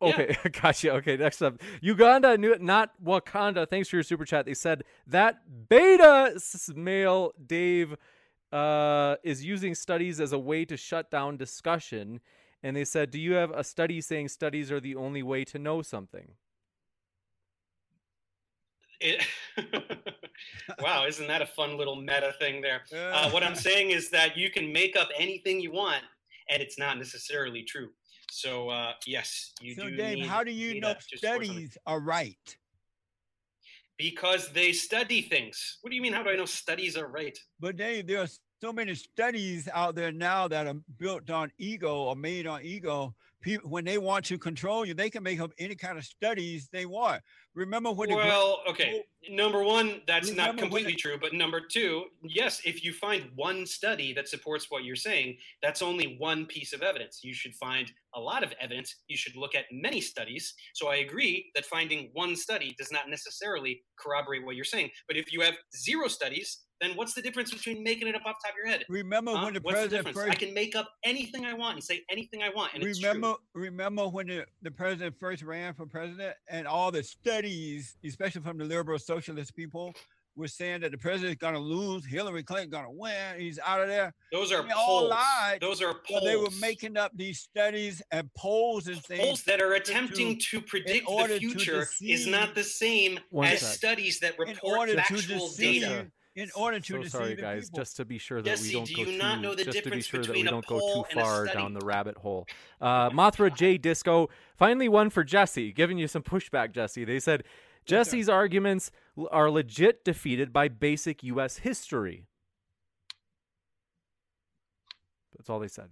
[0.00, 0.08] Yeah.
[0.10, 0.92] Okay, gotcha.
[0.94, 3.68] Okay, next up, Uganda, knew it, not Wakanda.
[3.68, 4.46] Thanks for your super chat.
[4.46, 6.38] They said that beta
[6.76, 7.96] male Dave
[8.52, 12.20] uh, is using studies as a way to shut down discussion.
[12.62, 15.58] And they said, "Do you have a study saying studies are the only way to
[15.58, 16.32] know something?"
[19.00, 19.24] It,
[20.80, 22.82] wow, isn't that a fun little meta thing there?
[22.92, 26.02] Uh, what I'm saying is that you can make up anything you want,
[26.50, 27.90] and it's not necessarily true.
[28.30, 29.82] So uh, yes, you do.
[29.82, 29.96] so do.
[29.96, 31.50] Dave, how do you know to support something.
[31.50, 32.56] studies are right?
[33.96, 35.78] Because they study things.
[35.80, 36.12] What do you mean?
[36.12, 37.36] How do I know studies are right?
[37.58, 38.28] But Dave, there are
[38.60, 43.14] so many studies out there now that are built on ego or made on ego.
[43.40, 46.68] People, when they want to control you, they can make up any kind of studies
[46.72, 47.22] they want.
[47.58, 49.02] Remember Great- Well, okay.
[49.28, 51.18] Number one, that's Remember not completely it- true.
[51.18, 55.82] But number two, yes, if you find one study that supports what you're saying, that's
[55.82, 57.20] only one piece of evidence.
[57.24, 58.94] You should find a lot of evidence.
[59.08, 60.54] You should look at many studies.
[60.72, 64.90] So I agree that finding one study does not necessarily corroborate what you're saying.
[65.08, 68.36] But if you have zero studies, then what's the difference between making it up off
[68.42, 68.84] the top of your head?
[68.88, 69.44] remember Huh?
[69.46, 70.18] when the What's the president difference?
[70.18, 72.98] I first can make up anything I want and say anything I want, and it's
[72.98, 73.08] true.
[73.08, 78.42] remember remember when the, the president first ran for president and all the studies especially
[78.42, 79.94] from the liberal socialist people
[80.36, 83.80] were saying that the president's going to lose hillary clinton going to win he's out
[83.80, 85.10] of there Those are They all polls.
[85.10, 85.58] lied.
[85.60, 86.22] Those are polls.
[86.24, 90.60] they were making up these studies and polls and things polls that are attempting to
[90.60, 93.74] predict the future is not the same One as sec.
[93.76, 96.06] studies that report to factual data.
[96.38, 97.64] In order to so deceive sorry, guys.
[97.64, 97.80] people.
[97.80, 99.82] Just to be sure that we don't do go you too, not know the just
[99.82, 102.46] to be sure that we don't go too far down the rabbit hole.
[102.80, 107.04] Uh, Mothra J Disco, finally one for Jesse, giving you some pushback, Jesse.
[107.04, 107.42] They said
[107.84, 108.92] Jesse's arguments
[109.32, 111.58] are legit defeated by basic U.S.
[111.58, 112.26] history.
[115.36, 115.88] That's all they said.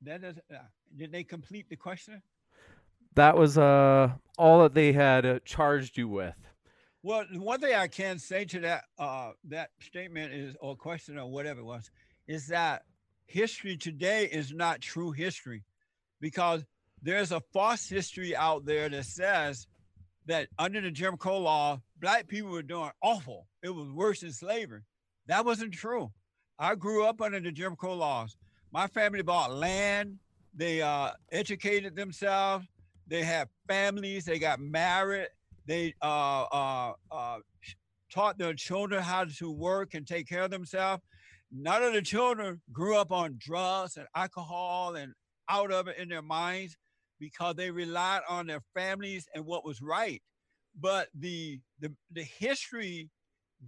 [0.00, 0.58] that does, uh,
[0.96, 2.22] did they complete the question
[3.14, 6.36] That was uh, all that they had uh, charged you with.
[7.04, 11.28] Well, one thing I can say to that uh, that statement is, or question, or
[11.28, 11.90] whatever it was,
[12.28, 12.84] is that
[13.26, 15.64] history today is not true history,
[16.20, 16.64] because
[17.02, 19.66] there's a false history out there that says
[20.26, 23.48] that under the Jim Crow law, black people were doing awful.
[23.62, 24.82] It was worse than slavery.
[25.26, 26.12] That wasn't true.
[26.56, 28.36] I grew up under the Jim Crow laws.
[28.70, 30.18] My family bought land.
[30.54, 32.66] They uh, educated themselves.
[33.08, 34.24] They had families.
[34.24, 35.28] They got married
[35.66, 37.38] they uh, uh, uh,
[38.12, 41.02] taught their children how to work and take care of themselves.
[41.50, 45.12] None of the children grew up on drugs and alcohol and
[45.48, 46.76] out of it in their minds
[47.20, 50.22] because they relied on their families and what was right.
[50.80, 53.10] But the the, the history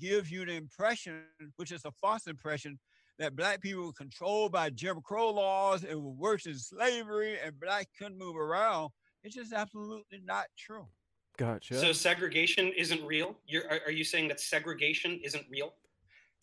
[0.01, 1.23] gives you the impression,
[1.57, 2.79] which is a false impression,
[3.19, 7.61] that black people were controlled by Jim Crow laws and were worse than slavery and
[7.61, 8.91] black couldn't move around.
[9.23, 10.87] It's just absolutely not true.
[11.36, 11.74] Gotcha.
[11.74, 13.36] So segregation isn't real.
[13.47, 15.74] You're, are, are you saying that segregation isn't real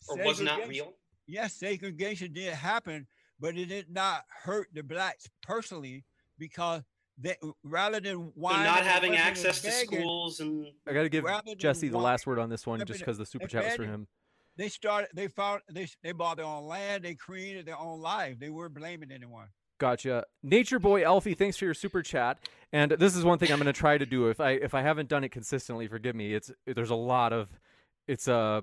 [0.08, 0.92] or was not real?
[1.26, 3.06] Yes, segregation did happen,
[3.40, 6.04] but it did not hurt the blacks personally
[6.38, 6.82] because
[7.18, 11.02] they rather than So not having fussing and access to begging, schools and I got
[11.02, 11.24] to give
[11.58, 14.06] Jesse the last word on this one just because the super chat was for him.
[14.56, 15.08] They started.
[15.14, 15.62] They found.
[15.70, 17.04] They they bought their own land.
[17.04, 18.38] They created their own life.
[18.38, 19.46] They weren't blaming anyone.
[19.82, 20.26] Gotcha.
[20.44, 22.38] Nature Boy Elfie, thanks for your super chat.
[22.72, 24.28] And this is one thing I'm going to try to do.
[24.28, 26.34] If I if I haven't done it consistently, forgive me.
[26.34, 27.48] It's there's a lot of
[28.06, 28.60] it's uh,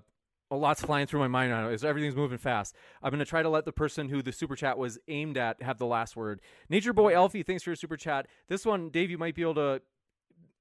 [0.50, 1.68] a lot's flying through my mind right now.
[1.68, 2.74] It's, everything's moving fast.
[3.04, 5.62] I'm going to try to let the person who the super chat was aimed at
[5.62, 6.40] have the last word.
[6.70, 8.26] Nature Boy Elfie, thanks for your super chat.
[8.48, 9.82] This one, Dave, you might be able to.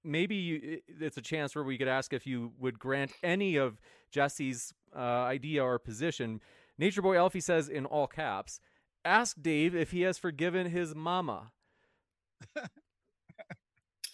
[0.03, 3.81] Maybe you, it's a chance where we could ask if you would grant any of
[4.11, 6.41] Jesse's uh, idea or position.
[6.79, 8.59] Nature Boy Elfie says in all caps,
[9.05, 11.53] ask Dave if he has forgiven his mama.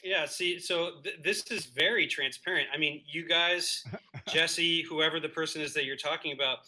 [0.04, 2.68] Yeah, see, so th- this is very transparent.
[2.72, 3.82] I mean, you guys,
[4.28, 6.58] Jesse, whoever the person is that you're talking about,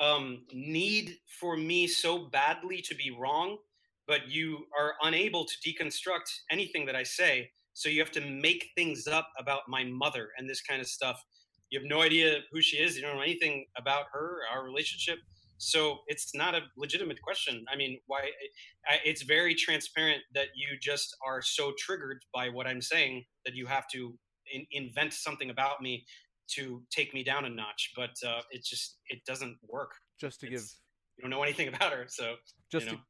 [0.00, 3.58] um, need for me so badly to be wrong,
[4.06, 7.50] but you are unable to deconstruct anything that I say.
[7.74, 11.22] So you have to make things up about my mother and this kind of stuff.
[11.68, 12.96] You have no idea who she is.
[12.96, 15.18] You don't know anything about her, our relationship.
[15.58, 17.64] So it's not a legitimate question.
[17.72, 18.30] I mean, why?
[19.04, 23.66] It's very transparent that you just are so triggered by what I'm saying that you
[23.66, 24.16] have to
[24.52, 26.04] in, invent something about me
[26.52, 27.92] to take me down a notch.
[27.96, 29.90] But uh, it just it doesn't work.
[30.20, 30.62] Just to give
[31.16, 32.34] you don't know anything about her, so
[32.70, 33.02] just you to know.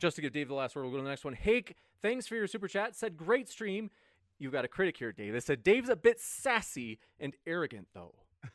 [0.00, 1.34] just to give Dave the last word, we'll go to the next one.
[1.34, 2.96] Hake, thanks for your super chat.
[2.96, 3.90] Said great stream.
[4.38, 5.32] You've got a critic here, Dave.
[5.32, 8.14] They said Dave's a bit sassy and arrogant though.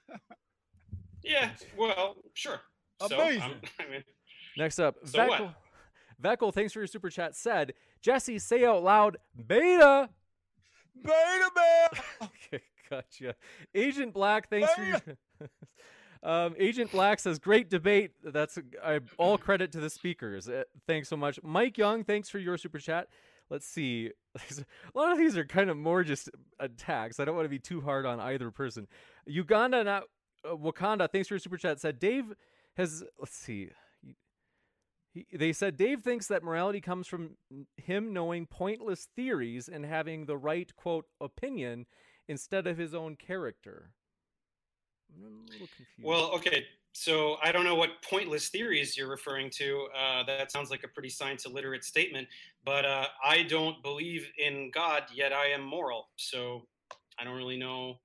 [1.24, 1.52] yeah.
[1.78, 2.60] Well, sure.
[3.08, 3.42] So, Amazing.
[3.42, 4.04] I'm- I mean,
[4.58, 5.42] Next up, So what?
[5.42, 5.56] Veckel.
[6.22, 7.36] Veckel, thanks for your super chat.
[7.36, 9.18] Said Jesse, say out loud,
[9.48, 10.10] beta.
[11.02, 12.04] Beta man.
[12.52, 13.36] Okay, gotcha.
[13.74, 15.02] Agent Black, thanks for your.
[16.24, 20.50] um, Agent Black says, "Great debate." That's uh, all credit to the speakers.
[20.50, 22.04] Uh, thanks so much, Mike Young.
[22.04, 23.08] Thanks for your super chat.
[23.50, 24.12] Let's see.
[24.36, 27.20] A lot of these are kind of more just attacks.
[27.20, 28.88] I don't want to be too hard on either person.
[29.26, 30.04] Uganda, not
[30.44, 31.10] uh, Wakanda.
[31.10, 31.80] Thanks for your super chat.
[31.80, 32.34] Said Dave
[32.78, 33.04] has.
[33.20, 33.70] Let's see.
[35.12, 37.32] He, they said Dave thinks that morality comes from
[37.78, 41.88] him knowing pointless theories and having the right quote opinion
[42.28, 43.92] instead of his own character.
[45.16, 46.04] I'm a little confused.
[46.04, 46.66] well, okay.
[46.94, 49.88] So I don't know what pointless theories you're referring to.
[49.98, 52.28] Uh, that sounds like a pretty science illiterate statement.
[52.66, 56.10] But uh, I don't believe in God, yet I am moral.
[56.18, 56.68] So
[57.20, 57.96] I don't really know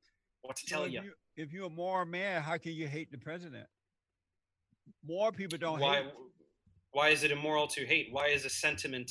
[0.42, 1.02] what to tell Well, if you.
[1.02, 1.12] you.
[1.36, 3.66] If you're a moral man, how can you hate the president?
[5.06, 6.02] More people don't Why?
[6.02, 6.12] hate
[6.92, 8.08] Why is it immoral to hate?
[8.12, 9.10] Why is a sentiment?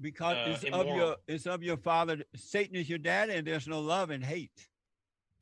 [0.00, 2.22] because uh, it's of your it's of your father.
[2.34, 4.68] Satan is your daddy, and there's no love and hate.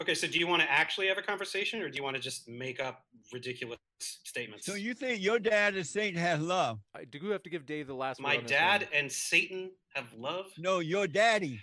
[0.00, 2.22] Okay, so do you want to actually have a conversation, or do you want to
[2.22, 4.64] just make up ridiculous statements?
[4.66, 6.78] So you think your dad and Satan has love?
[6.94, 8.28] I do have to give Dave the last word.
[8.28, 8.90] My on dad one.
[8.94, 10.46] and Satan have love.
[10.56, 11.60] No, your daddy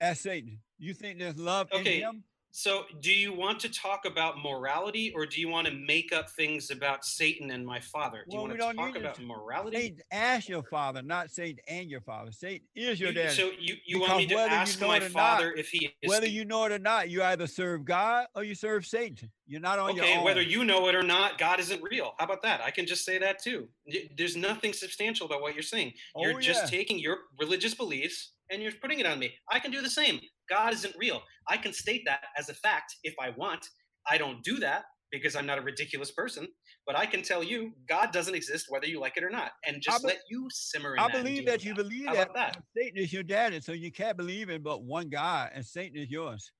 [0.00, 0.60] as Satan.
[0.78, 2.24] You think there's love Okay, in him?
[2.50, 6.30] So, do you want to talk about morality, or do you want to make up
[6.30, 8.24] things about Satan and my father?
[8.28, 9.76] Do Well, you want to talk need to about morality?
[9.76, 12.32] Satan as your father, not Satan and your father.
[12.32, 13.34] Satan is your You- daddy.
[13.34, 15.68] so you, you want me to whether you ask know my or not, father if
[15.68, 18.86] he is Whether you know it or not, you either serve God or you serve
[18.86, 19.30] Satan.
[19.46, 20.16] You're not on your okay?
[20.16, 20.24] own.
[20.24, 22.14] Whether you know it or not, God isn't real.
[22.18, 22.60] How about that?
[22.62, 23.68] I can just say that too.
[24.16, 25.92] There's nothing substantial about what you're saying.
[26.16, 26.78] You're Oh, just yeah.
[26.78, 29.32] taking your religious beliefs and you're putting it on me.
[29.50, 30.20] I can do the same.
[30.48, 31.22] God isn't real.
[31.48, 33.66] I can state that as a fact if I want.
[34.10, 36.46] I don't do that because I'm not a ridiculous person,
[36.86, 39.80] but I can tell you God doesn't exist whether you like it or not, and
[39.80, 42.58] just be- let you simmer in I that believe that with you believe that, that?
[42.76, 46.10] Satan is your daddy, so you can't believe in but one God, and Satan is
[46.10, 46.50] yours.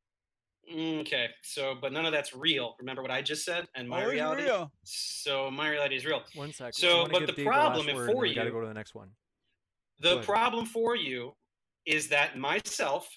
[0.72, 2.74] Mm, okay, so but none of that's real.
[2.78, 4.42] Remember what I just said, and my oh, reality.
[4.42, 4.70] real.
[4.84, 6.22] So my reality is real.
[6.34, 6.68] One sec.
[6.68, 8.66] I So, but the Dave problem word, for and then we got to go to
[8.66, 9.08] the next one.
[10.00, 11.32] The problem for you
[11.88, 13.08] is that myself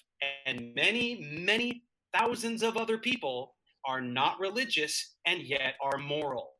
[0.46, 1.84] and many, many
[2.16, 3.54] thousands of other people
[3.86, 6.52] are not religious and yet are moral.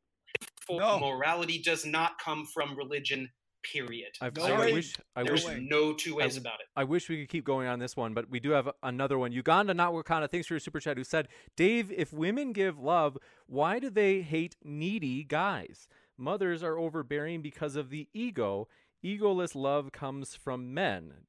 [0.67, 0.99] For No.
[1.01, 3.29] morality does not come from religion.
[3.65, 4.11] Period.
[4.21, 4.73] I've, No I way.
[4.73, 4.95] wish.
[5.15, 5.61] I There's wish.
[5.63, 6.67] no two ways I- about it.
[6.75, 9.31] I wish we could keep going on this one, but we do have another one.
[9.31, 10.29] Uganda, not Wakanda.
[10.29, 10.97] Thanks for your super chat.
[10.99, 13.17] Who said, Dave, if women give love,
[13.47, 15.87] why do they hate needy guys?
[16.19, 18.67] Mothers are overbearing because of the ego.
[19.05, 21.27] Egoless love comes from men.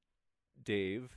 [0.63, 1.09] Dave,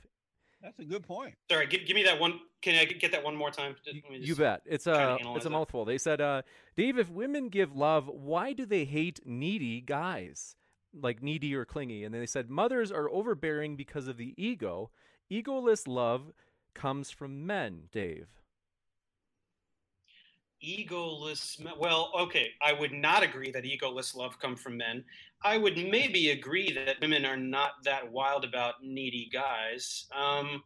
[0.61, 1.35] That's a good point.
[1.49, 2.39] Sorry, give, give me that one.
[2.61, 3.75] Can I get that one more time?
[3.85, 4.61] Just- let me You bet.
[4.65, 5.51] It's a it's a it.
[5.51, 5.85] mouthful.
[5.85, 6.41] They said, uh,
[6.75, 10.55] Dave, if women give love, why do they hate needy guys?
[10.93, 12.03] Like needy or clingy.
[12.03, 14.89] And then they said mothers are overbearing because of the ego.
[15.31, 16.31] Egoless love
[16.73, 18.27] comes from men, Dave.
[20.65, 25.03] Egoless well okay i would not agree that egoless love come from men.
[25.43, 30.63] I would maybe agree that women are not that wild about needy guys um,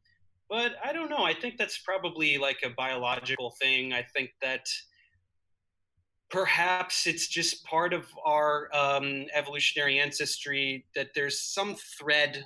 [0.49, 1.23] but i don't know.
[1.23, 3.93] I think that's probably like a biological thing.
[3.93, 4.65] I think that
[6.31, 12.45] perhaps it's just part of our um, evolutionary ancestry that there's some thread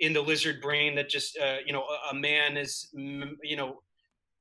[0.00, 3.82] in the lizard brain that just uh, you know a, a man is you know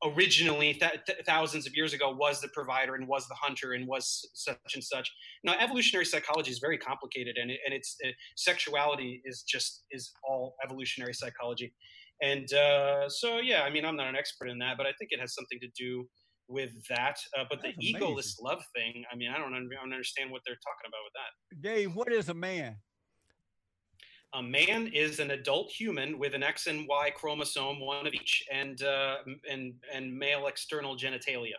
[0.03, 3.88] originally th- th- thousands of years ago was the provider and was the hunter and
[3.88, 5.11] was such and such
[5.43, 10.11] now evolutionary psychology is very complicated and, it, and it's uh, sexuality is just is
[10.27, 11.73] all evolutionary psychology
[12.21, 15.11] and uh, so yeah i mean i'm not an expert in that but i think
[15.11, 16.05] it has something to do
[16.47, 18.01] with that uh, but the That's amazing.
[18.01, 21.13] egoless love thing i mean I don't, I don't understand what they're talking about with
[21.13, 22.77] that Dave, what is a man?
[24.34, 28.43] A man is an adult human with an X and Y chromosome, one of each,
[28.51, 29.18] and uh,
[29.49, 31.56] and and male external genitalia.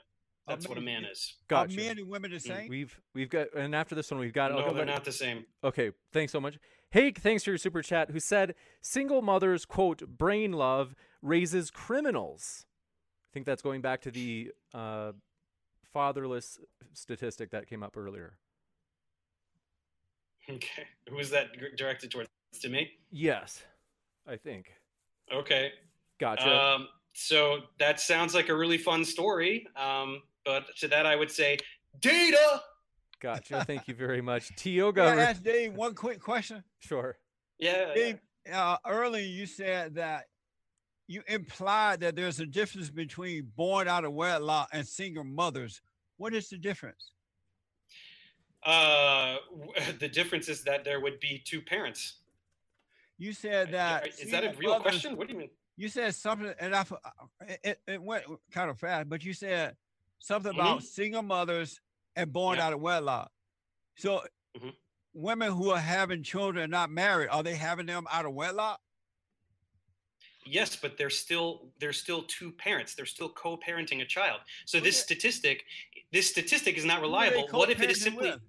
[0.46, 1.12] That's what a man Amazing.
[1.12, 1.34] is.
[1.48, 1.76] Gotcha.
[1.76, 2.68] Men and women are the same?
[2.68, 5.44] We've we've got and after this one we've got No, go they're not the same.
[5.62, 6.58] Okay, thanks so much.
[6.90, 12.66] Hake, thanks for your super chat, who said single mothers, quote, brain love raises criminals.
[12.66, 15.12] I think that's going back to the uh,
[15.92, 16.58] fatherless
[16.94, 18.34] statistic that came up earlier.
[20.48, 22.28] Okay, who is that directed towards?
[22.62, 22.90] To me.
[23.10, 23.62] Yes,
[24.26, 24.72] I think.
[25.32, 25.72] Okay.
[26.18, 26.54] Gotcha.
[26.54, 29.66] Um, so that sounds like a really fun story.
[29.76, 31.58] Um, but to that, I would say
[32.00, 32.62] data.
[33.20, 33.64] gotcha.
[33.66, 34.48] Thank you very much.
[34.48, 35.02] Can I Tioga.
[35.02, 36.62] ask Dave one quick question?
[36.80, 37.16] Sure.
[37.58, 37.94] Yeah.
[37.94, 38.14] yeah.
[38.52, 40.24] Uh, earlier you said that
[41.06, 45.80] you implied that there's a difference between born out of wedlock and single mothers.
[46.18, 47.12] What is the difference?
[48.64, 49.36] Uh,
[49.98, 52.19] the difference is that there would be two parents.
[53.20, 54.08] You said that.
[54.18, 55.14] is that a real question?
[55.14, 55.50] What do you mean?
[55.76, 56.84] You said something, and I
[57.62, 59.76] it- it, went kind of fast, but you said
[60.18, 60.60] something Mm-hmm.
[60.60, 61.80] about single mothers
[62.16, 62.66] and born Yeah.
[62.68, 63.30] out of wedlock.
[63.96, 64.26] So,
[64.56, 64.74] Mhm.
[65.12, 68.80] women who are having children and not married, are they having them out of wedlock?
[70.46, 72.94] Yes, but they're still they're still two parents.
[72.94, 74.40] They're still co-parenting a child.
[74.64, 75.66] So this statistic,
[76.10, 77.58] this statistic is not Who are they reliable.
[77.58, 78.40] What if it is simply with?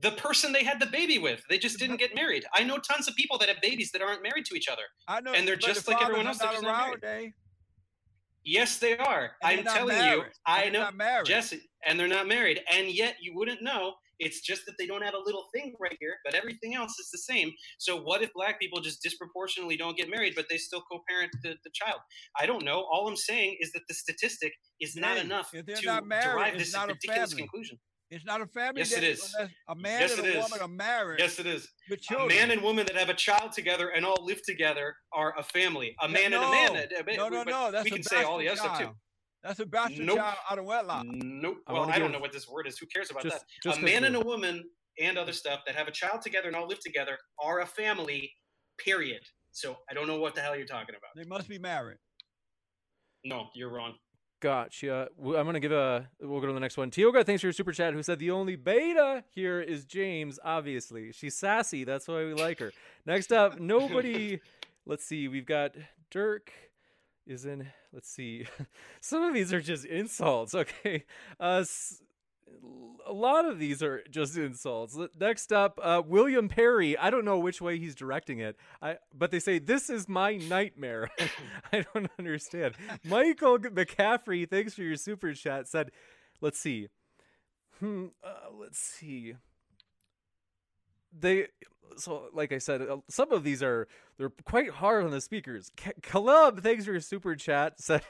[0.00, 1.42] The person they had the baby with?
[1.48, 2.44] They just didn't get married.
[2.54, 4.82] I know tons of people that have babies that aren't married to each other.
[5.08, 7.32] I know, and they're but the just like everyone else, they're Not just around, Dave.
[8.44, 9.32] Yes, they are.
[9.42, 11.26] and I'm telling you, married, and I know married.
[11.26, 13.94] Jesse, and they're not married, and yet you wouldn't know.
[14.20, 17.10] It's just that they don't have a little thing right here, but everything else is
[17.10, 17.50] the same.
[17.78, 21.56] So what if black people just disproportionately don't get married, but they still co-parent the,
[21.64, 21.98] the child?
[22.38, 22.86] I don't know.
[22.92, 26.58] All I'm saying is that the statistic is not Dave, enough to not married, derive
[26.58, 27.42] this ridiculous family.
[27.42, 27.78] conclusion.
[28.10, 28.80] It's not a family.
[28.80, 29.34] Yes, it Dave, is.
[29.34, 30.44] unless A man Yes, and it a is.
[30.44, 31.72] woman are married Yes, it is.
[31.88, 35.36] with A man and woman that have a child together and all live together are
[35.38, 35.96] a family.
[36.00, 36.50] A Yeah, man and a no.
[36.50, 36.76] man.
[36.76, 37.70] uh, no, no, but no.
[37.72, 38.96] That's we can say all the other bastard stuff too.
[39.42, 40.18] That's a bastard Nope.
[40.18, 41.06] child out of wedlock.
[41.06, 41.58] Nope.
[41.66, 42.78] I Well, wanna I don't know what this word is.
[42.78, 43.46] Who cares about Just, that?
[43.62, 46.48] just a 'cause man and a woman and other stuff that have a child together
[46.48, 48.32] and all live together are a family.
[48.78, 49.22] Period.
[49.52, 51.10] So I don't know what the hell you're talking about.
[51.14, 51.98] They must be married.
[53.24, 53.98] No, you're wrong.
[54.40, 55.08] Gotcha.
[55.18, 56.08] I'm gonna give a.
[56.20, 56.90] We'll go to the next one.
[56.90, 57.94] Tioga, thanks for your super chat.
[57.94, 60.38] Who said the only beta here is James?
[60.44, 61.84] Obviously, she's sassy.
[61.84, 62.72] That's why we like her.
[63.06, 64.40] Next up, nobody.
[64.84, 65.28] let's see.
[65.28, 65.74] We've got
[66.10, 66.52] Dirk.
[67.26, 67.66] Is in.
[67.90, 68.46] Let's see.
[69.00, 70.54] Some of these are just insults.
[70.54, 71.04] Okay.
[71.40, 71.64] Uh,
[73.06, 74.96] a lot of these are just insults.
[75.18, 76.96] Next up, uh, William Perry.
[76.96, 78.56] I don't know which way he's directing it.
[78.80, 81.10] I but they say this is my nightmare.
[81.72, 82.74] I don't understand.
[83.04, 85.68] Michael McCaffrey, thanks for your super chat.
[85.68, 85.90] Said,
[86.40, 86.88] let's see.
[87.80, 88.06] Hmm.
[88.22, 89.34] Uh, let's see.
[91.16, 91.48] They
[91.96, 93.86] so like I said, uh, some of these are
[94.16, 95.70] they're quite hard on the speakers.
[95.76, 97.80] K- Caleb, thanks for your super chat.
[97.80, 98.02] Said,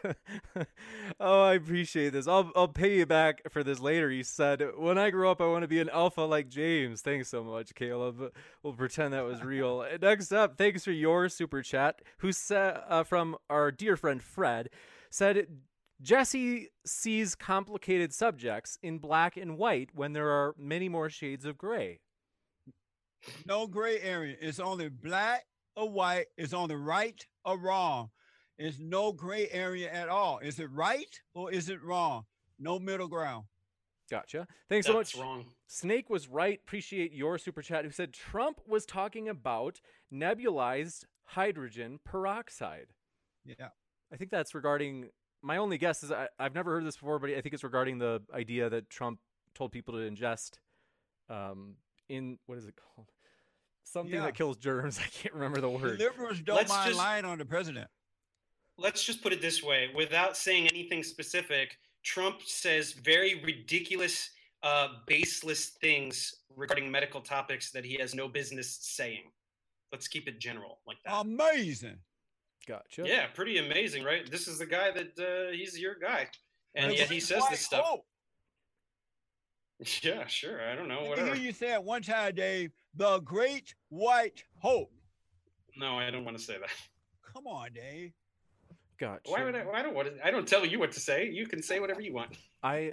[1.21, 2.27] "Oh, I appreciate this.
[2.27, 5.47] I'll I'll pay you back for this later." He said, "When I grow up, I
[5.47, 8.33] want to be an alpha like James." Thanks so much, Caleb.
[8.63, 9.87] We'll pretend that was real.
[10.03, 12.03] Next up, thanks for your super chat.
[12.19, 14.71] Who said uh, from our dear friend Fred
[15.11, 15.47] said.
[16.03, 21.57] Jesse sees complicated subjects in black and white when there are many more shades of
[21.57, 22.01] gray.
[23.47, 24.37] No gray area.
[24.41, 25.45] It's only black
[25.77, 26.27] or white.
[26.37, 28.11] It's only right or wrong.
[28.59, 30.39] It's no gray area at all.
[30.39, 32.25] Is it right or is it wrong?
[32.59, 33.45] No middle ground.
[34.11, 34.47] Gotcha.
[34.69, 35.23] Thanks so That's much.
[35.23, 35.47] wrong.
[35.67, 36.61] Snake was right.
[36.63, 37.85] Appreciate your super chat.
[37.85, 39.81] Who said Trump was talking about
[40.13, 42.89] nebulized hydrogen peroxide?
[43.45, 43.69] Yeah.
[44.13, 45.09] I think that's regarding.
[45.43, 47.99] My only guess is I, I've never heard this before, but I think it's regarding
[47.99, 49.19] the idea that Trump
[49.55, 50.59] told people to ingest,
[51.29, 51.75] um,
[52.09, 53.09] in what is it called?
[53.85, 54.23] Something Yeah.
[54.23, 54.99] that kills germs.
[55.05, 55.99] I can't remember the The word.
[55.99, 57.89] liberals don't Let's mind just- lying on the president.
[58.77, 64.31] let's just put it this way without saying anything specific trump says very ridiculous
[64.65, 69.23] uh, baseless things regarding medical topics that he has no business saying
[69.93, 71.99] let's keep it general like that Amazing.
[72.67, 73.05] Gotcha.
[73.07, 76.27] yeah pretty amazing right this is the guy that uh, he's your guy
[76.75, 78.05] and yet he says this stuff hope.
[80.03, 82.71] Yeah sure i don't know Let me hear you say it one time, Dave.
[82.95, 84.91] The great white hope.
[85.77, 86.71] no i don't want to say that
[87.33, 88.13] Come on, Dave.
[88.99, 89.23] Gotcha.
[89.31, 91.47] why would i, I don't want to, i don't tell you what to say you
[91.47, 92.93] can say whatever you want I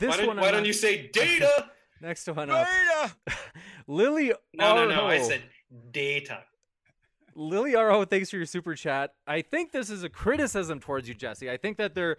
[0.00, 0.36] this why one?
[0.36, 1.70] why I'm don't not- you say data
[2.00, 2.66] next one up?
[3.26, 3.36] Beta.
[3.86, 4.32] Lily.
[4.54, 5.42] no no no i said
[5.92, 6.42] data
[7.34, 9.12] Lily Arho, thanks for your super chat.
[9.24, 11.48] I think this is a criticism towards you, Jesse.
[11.48, 12.16] I think that they're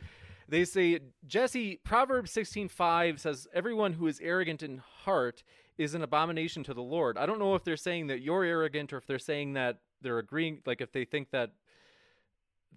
[0.50, 5.44] they say Jesse Proverbs sixteen five says everyone who is arrogant in heart
[5.78, 7.18] is an abomination to the Lord.
[7.18, 10.20] I don't know if they're saying that you're arrogant or if they're saying that they're
[10.20, 11.52] agreeing like if they think that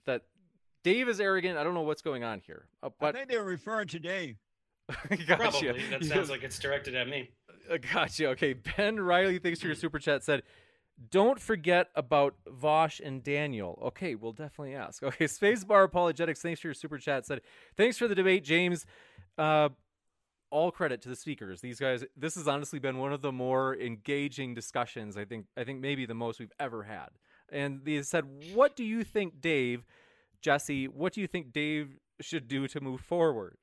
[0.07, 0.23] that
[0.83, 1.59] Dave is arrogant.
[1.59, 2.67] I don't know what's going on here.
[2.83, 4.37] Uh, I but think they're referring to Dave.
[5.09, 5.37] gotcha.
[5.37, 5.83] Probably.
[5.91, 7.31] That sounds like it's directed at me.
[7.71, 8.29] Uh, Gotcha.
[8.31, 8.55] Okay.
[8.55, 10.43] Ben Riley, thanks for your super chat, said,
[11.11, 13.79] don't forget about Vaush and Daniel.
[13.83, 15.03] Okay, we'll definitely ask.
[15.13, 17.41] Okay, Spacebar Apologetics, thanks for your super chat, said,
[17.77, 18.87] thanks for the debate, James.
[19.37, 19.69] Uh,
[20.51, 21.61] all credit to the speakers.
[21.61, 25.17] These guys, this has honestly been one of the more engaging discussions.
[25.17, 27.09] I think, I think maybe the most we've ever had.
[27.51, 28.25] And they said,
[28.55, 29.85] what do you think, Dave,
[30.41, 33.57] Jesse, what do you think Dave should do to move forward?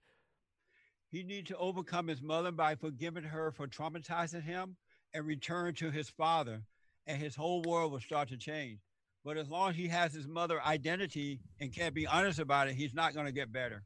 [1.11, 4.77] He needs to overcome his mother by forgiving her for traumatizing him
[5.13, 6.63] and return to his father,
[7.09, 8.79] and his whole world will start to change.
[9.25, 12.75] But as long as he has his mother identity and can't be honest about it,
[12.75, 13.83] he's not going to get better.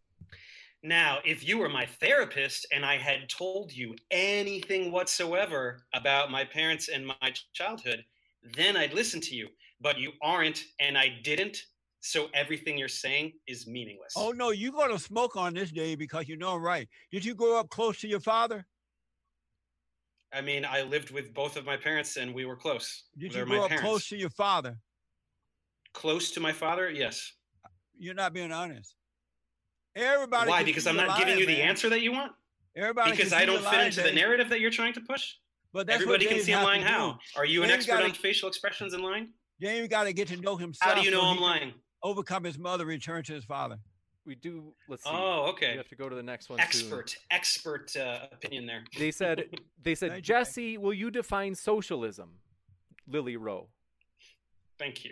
[0.83, 6.43] Now, if you were my therapist and I had told you anything whatsoever about my
[6.43, 8.03] parents and my childhood,
[8.55, 9.47] then I'd listen to you.
[9.79, 11.57] But you aren't, and I didn't.
[12.01, 14.13] So everything you're saying is meaningless.
[14.17, 16.89] Oh no, you're going to smoke on this day because you know I'm right.
[17.13, 18.65] Did you grow up close to your father?
[20.33, 23.03] I mean, I lived with both of my parents and we were close.
[23.17, 23.87] Did They're you grow up parents.
[23.87, 24.75] close to your father?
[25.93, 26.89] Close to my father?
[26.89, 27.33] Yes.
[27.97, 28.95] You're not being honest.
[29.95, 30.49] Everybody.
[30.49, 30.63] Why?
[30.63, 32.31] Because I'm not giving you lying, the answer that you want?
[32.75, 33.11] Everybody.
[33.11, 35.33] Because I don't fit into the narrative that you're trying to push?
[35.71, 37.19] But Everybody can see I'm lying how?
[37.35, 39.29] Are you an expert gotta- on facial expressions and lying?
[39.59, 40.91] Dave got to get to know himself.
[40.91, 41.73] How do you know so I'm lying?
[42.01, 43.77] Overcome his mother, return to his father.
[44.25, 45.09] We do, let's see.
[45.11, 45.71] Oh, okay.
[45.71, 46.57] You have to go to the next one.
[46.59, 46.65] soon.
[46.65, 48.83] Expert, expert uh, opinion there.
[48.97, 49.45] They said,
[49.83, 50.33] they said, Thank you, Jay.
[50.39, 52.29] Jesse, will you define socialism?
[53.07, 53.67] Lily Rowe.
[54.79, 55.11] Thank you.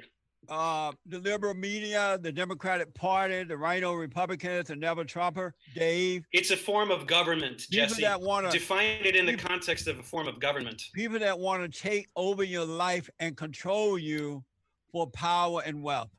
[0.50, 6.50] Uh, the liberal media, the Democratic Party, the RINO Republicans, the Never Trumper, Dave, It's
[6.50, 8.02] a form of government, people Jesse.
[8.02, 10.82] that want to Define it in the context of a form of government.
[10.96, 14.44] people that want to take over your life and control you
[14.92, 16.10] for power and wealth.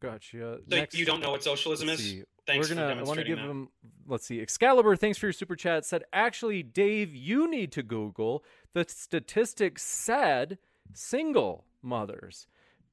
[0.00, 0.58] Gotcha.
[0.68, 2.00] So Next, you don't know what socialism is?
[2.00, 2.22] see.
[2.46, 2.94] Thanks We're gonna.
[2.94, 3.46] for I want to give that.
[3.48, 3.68] him.
[4.06, 4.40] Let's see.
[4.40, 5.84] Excalibur, thanks for your super chat.
[5.84, 9.82] Said actually, Dave, you need to Google the statistics.
[9.82, 10.58] Said
[10.94, 12.46] single mothers.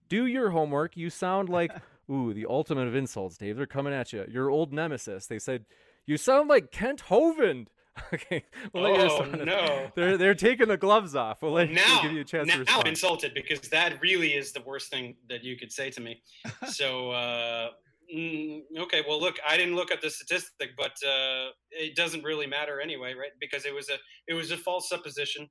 [0.10, 0.96] Do your homework.
[0.96, 1.72] You sound like
[2.12, 3.58] ooh the ultimate of insults, Dave.
[3.58, 4.26] They're coming at you.
[4.30, 5.28] Your old nemesis.
[5.28, 5.66] They said
[6.06, 7.68] you sound like Kent Hovind.
[8.14, 8.44] okay.
[8.74, 9.92] We'll you Oh, no.
[9.96, 11.42] They're they're taking the gloves off.
[11.42, 14.34] We'll let now, we'll give you a chance now to I'm insulted because that really
[14.34, 16.22] is the worst thing that you could say to me.
[16.68, 17.70] so, uh,
[18.14, 22.48] mm, okay, well, look, I didn't look at the statistic, but uh, it doesn't really
[22.48, 23.32] matter anyway, right?
[23.40, 23.98] Because it was a
[24.28, 25.50] it was a false supposition.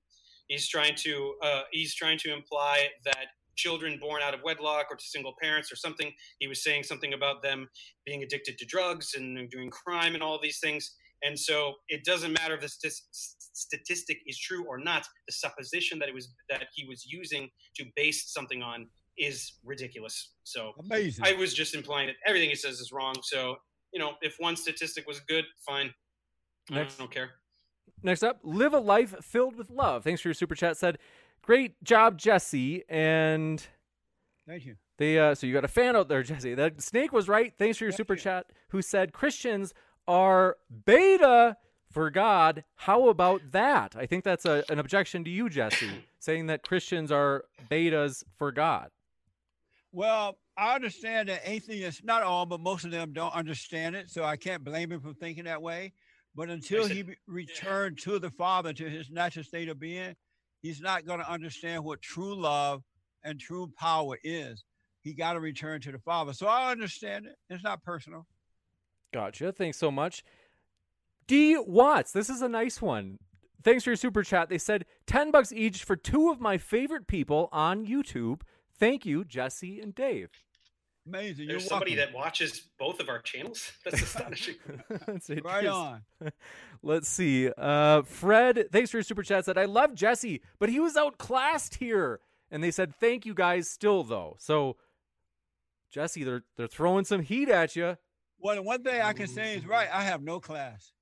[0.49, 4.97] He's trying to uh, he's trying to imply that children born out of wedlock or
[4.97, 6.13] to single parents or something.
[6.39, 7.69] He was saying something about them
[8.05, 10.95] being addicted to drugs and doing crime and all these things.
[11.23, 15.07] And so it doesn't matter if the st- statistic is true or not.
[15.27, 18.89] The supposition that it was that he was using to base something on
[19.19, 20.33] is ridiculous.
[20.45, 21.25] So Amazing.
[21.25, 23.15] I was just implying that everything he says is wrong.
[23.23, 23.57] So
[23.93, 25.93] you know, if one statistic was good, fine.
[26.71, 26.97] Next.
[26.97, 27.31] I don't care.
[28.03, 30.05] Next up, live a life filled with love.
[30.05, 30.77] Thanks for your super chat.
[30.77, 30.99] Said,
[31.43, 32.85] great job, Jesse.
[32.89, 33.65] And
[34.47, 34.77] Thank you.
[34.99, 36.55] they, uh, so you got a fan out there, Jesse.
[36.55, 37.55] That snake was right.
[37.57, 38.21] Thanks for your Thank super you.
[38.21, 38.47] chat.
[38.69, 39.73] Who said Christians
[40.09, 41.57] are beta
[41.91, 42.65] for God?
[42.77, 43.95] How about that?
[43.97, 48.53] I think that's a, an objection to you, Jesse, saying that Christians are betas for
[48.53, 48.91] God.
[49.93, 54.11] Well, I understand that atheists, not all, but most of them don't understand it.
[54.11, 55.93] So I can't blame him for thinking that way.
[56.35, 60.15] But until said- he be- returned to the Father, to his natural state of being,
[60.61, 62.83] he's not going to understand what true love
[63.25, 64.65] and true power is.
[65.01, 66.33] he got to return to the Father.
[66.33, 67.37] So I understand it.
[67.49, 68.27] It's not personal.
[69.17, 69.51] Gotcha.
[69.51, 70.23] Thanks so much.
[71.27, 73.19] D Watts, this is a nice one.
[73.65, 74.51] Thanks for your super chat.
[74.51, 78.43] They said 10 bucks each for two of my favorite people on YouTube.
[78.79, 80.29] Thank you, Jesse and Dave.
[81.07, 81.47] Amazing.
[81.49, 82.13] There's You're somebody welcome.
[82.13, 83.73] that watches both of our channels.
[83.87, 84.57] That's astonishing.
[85.07, 85.31] That's.
[85.43, 86.03] Right on.
[86.83, 87.51] Let's see.
[87.57, 89.47] Uh, Fred, thanks for your super chat.
[89.47, 92.21] Said I love Jesse, but he was outclassed here.
[92.51, 94.37] And they said thank you guys still though.
[94.39, 94.77] So
[95.91, 97.97] Jesse, they're they're throwing some heat at you.
[98.39, 99.89] Well, the one thing I can say is right.
[99.93, 100.93] I have no class.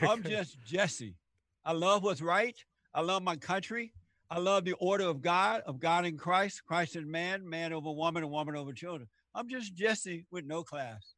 [0.00, 1.16] I'm just Jesse.
[1.64, 2.56] I love what's right.
[2.94, 3.92] I love my country.
[4.30, 7.90] I love the order of God, of God in Christ, Christ in man, man over
[7.90, 9.08] woman, and woman over children.
[9.34, 11.14] I'm just Jesse with no class.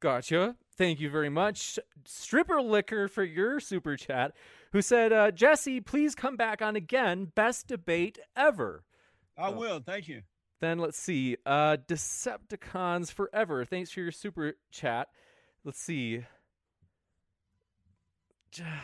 [0.00, 0.56] Gotcha.
[0.76, 1.78] Thank you very much.
[2.04, 4.32] Stripper Liquor for your super chat,
[4.72, 7.32] who said, uh, Jesse, please come back on again.
[7.34, 8.84] Best debate ever.
[9.36, 9.80] I will.
[9.80, 10.22] Thank you.
[10.60, 11.36] Then let's see.
[11.46, 13.64] Uh, Decepticons Forever.
[13.64, 15.08] Thanks for your super chat.
[15.64, 16.24] Let's see.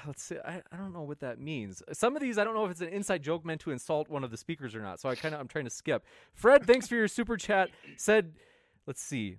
[0.06, 0.36] Let's see.
[0.44, 1.82] I, I don't know what that means.
[1.92, 4.22] Some of these, I don't know if it's an inside joke meant to insult one
[4.22, 5.00] of the speakers or not.
[5.00, 6.04] So I kind of, I'm trying to skip.
[6.32, 7.70] Fred, thanks for your super chat.
[7.96, 8.34] Said,
[8.86, 9.38] let's see.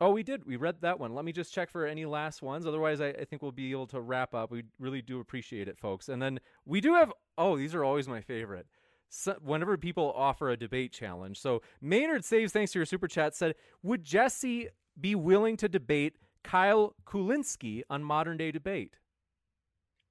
[0.00, 0.44] Oh, we did.
[0.44, 1.14] We read that one.
[1.14, 2.66] Let me just check for any last ones.
[2.66, 4.50] Otherwise, I, I think we'll be able to wrap up.
[4.50, 6.08] We really do appreciate it, folks.
[6.08, 7.12] And then we do have.
[7.38, 8.66] Oh, these are always my favorite.
[9.08, 11.40] So, whenever people offer a debate challenge.
[11.40, 14.68] So Maynard saves, thanks to your super chat, said, "Would Jesse
[15.00, 18.96] be willing to debate Kyle Kulinski on modern day debate?"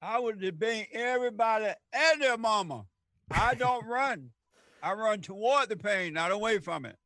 [0.02, 2.86] I would debate everybody and their mama.
[3.32, 4.32] I don't run.
[4.82, 6.98] I run toward the pain, not away from it.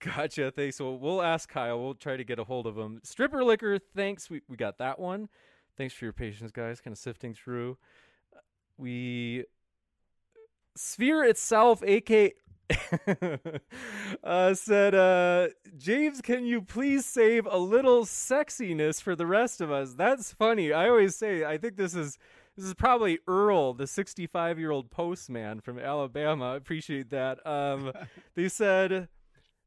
[0.00, 0.50] Gotcha.
[0.50, 0.76] Thanks.
[0.76, 1.80] So we'll ask Kyle.
[1.80, 3.00] We'll try to get a hold of him.
[3.02, 3.78] Stripper liquor.
[3.78, 4.28] Thanks.
[4.28, 5.28] We we got that one.
[5.76, 6.80] Thanks for your patience, guys.
[6.80, 7.78] Kind of sifting through.
[8.34, 8.40] Uh,
[8.76, 9.44] we
[10.76, 12.32] Sphere itself, aka.
[14.24, 19.70] uh, said, uh, James, can you please save a little sexiness for the rest of
[19.70, 19.94] us?
[19.94, 20.72] That's funny.
[20.72, 22.18] I always say, I think this is
[22.56, 26.52] this is probably Earl, the 65 year old postman from Alabama.
[26.52, 27.46] I appreciate that.
[27.46, 27.92] Um,
[28.34, 29.08] they said,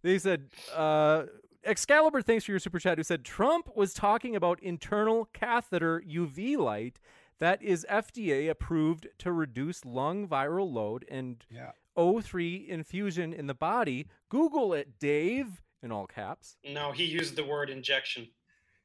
[0.02, 1.23] they said, uh,
[1.64, 6.57] Excalibur, thanks for your super chat, who said Trump was talking about internal catheter UV
[6.57, 6.99] light
[7.40, 11.72] that is FDA approved to reduce lung viral load and Yeah.
[11.98, 14.07] O3 infusion in the body.
[14.30, 16.57] Google it, Dave, in all caps.
[16.64, 18.30] no, he used the word injection.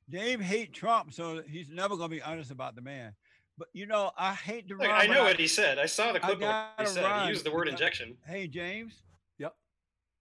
[0.09, 3.15] Dave hate Trump, so he's never gonna be honest about the man.
[3.57, 5.01] But you know, I hate to Look, run.
[5.01, 5.79] I know what he said.
[5.79, 7.05] I saw the clip of what he said.
[7.05, 8.17] run He used the word injection.
[8.27, 9.03] Hey James,
[9.39, 9.55] Yep.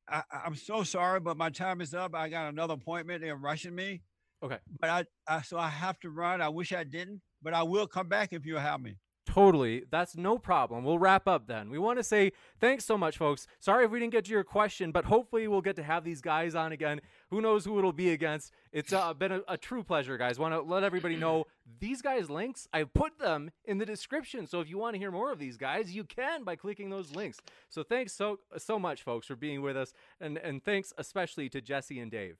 [0.07, 2.13] I, I- I'm so sorry, but my time is up.
[2.15, 3.21] I got another appointment.
[3.21, 4.01] They're rushing me.
[4.43, 4.59] Okay.
[4.79, 6.41] But I, I so I have to run.
[6.41, 8.97] I wish I didn't, but I will come back if you have me.
[9.25, 9.83] Totally.
[9.89, 10.83] That's no problem.
[10.83, 11.69] We'll wrap up then.
[11.69, 13.47] We want to say thanks so much, folks.
[13.59, 16.21] Sorry if we didn't get to your question, but hopefully we'll get to have these
[16.21, 16.99] guys on again.
[17.29, 18.51] Who knows who it'll be against?
[18.71, 20.37] It's uh, been a, a true pleasure, guys.
[20.37, 21.45] Want to let everybody know
[21.79, 22.67] these guys' links.
[22.73, 25.57] I put them in the description, so if you want to hear more of these
[25.57, 27.39] guys, you can by clicking those links.
[27.69, 31.61] So thanks so so much, folks, for being with us, and and thanks especially to
[31.61, 32.37] Jesse and Dave.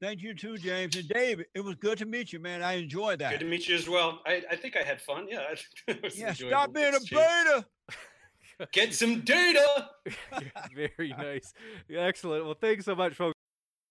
[0.00, 1.42] Thank you too, James and Dave.
[1.54, 2.62] It was good to meet you, man.
[2.62, 3.32] I enjoyed that.
[3.32, 4.20] Good to meet you as well.
[4.26, 5.26] I, I think I had fun.
[5.28, 5.54] Yeah.
[5.88, 7.20] it was yeah, stop being a exchange.
[7.20, 7.66] beta.
[8.72, 9.90] Get some data.
[10.74, 11.52] Very nice,
[11.94, 12.44] excellent.
[12.44, 13.37] Well, thanks so much, folks.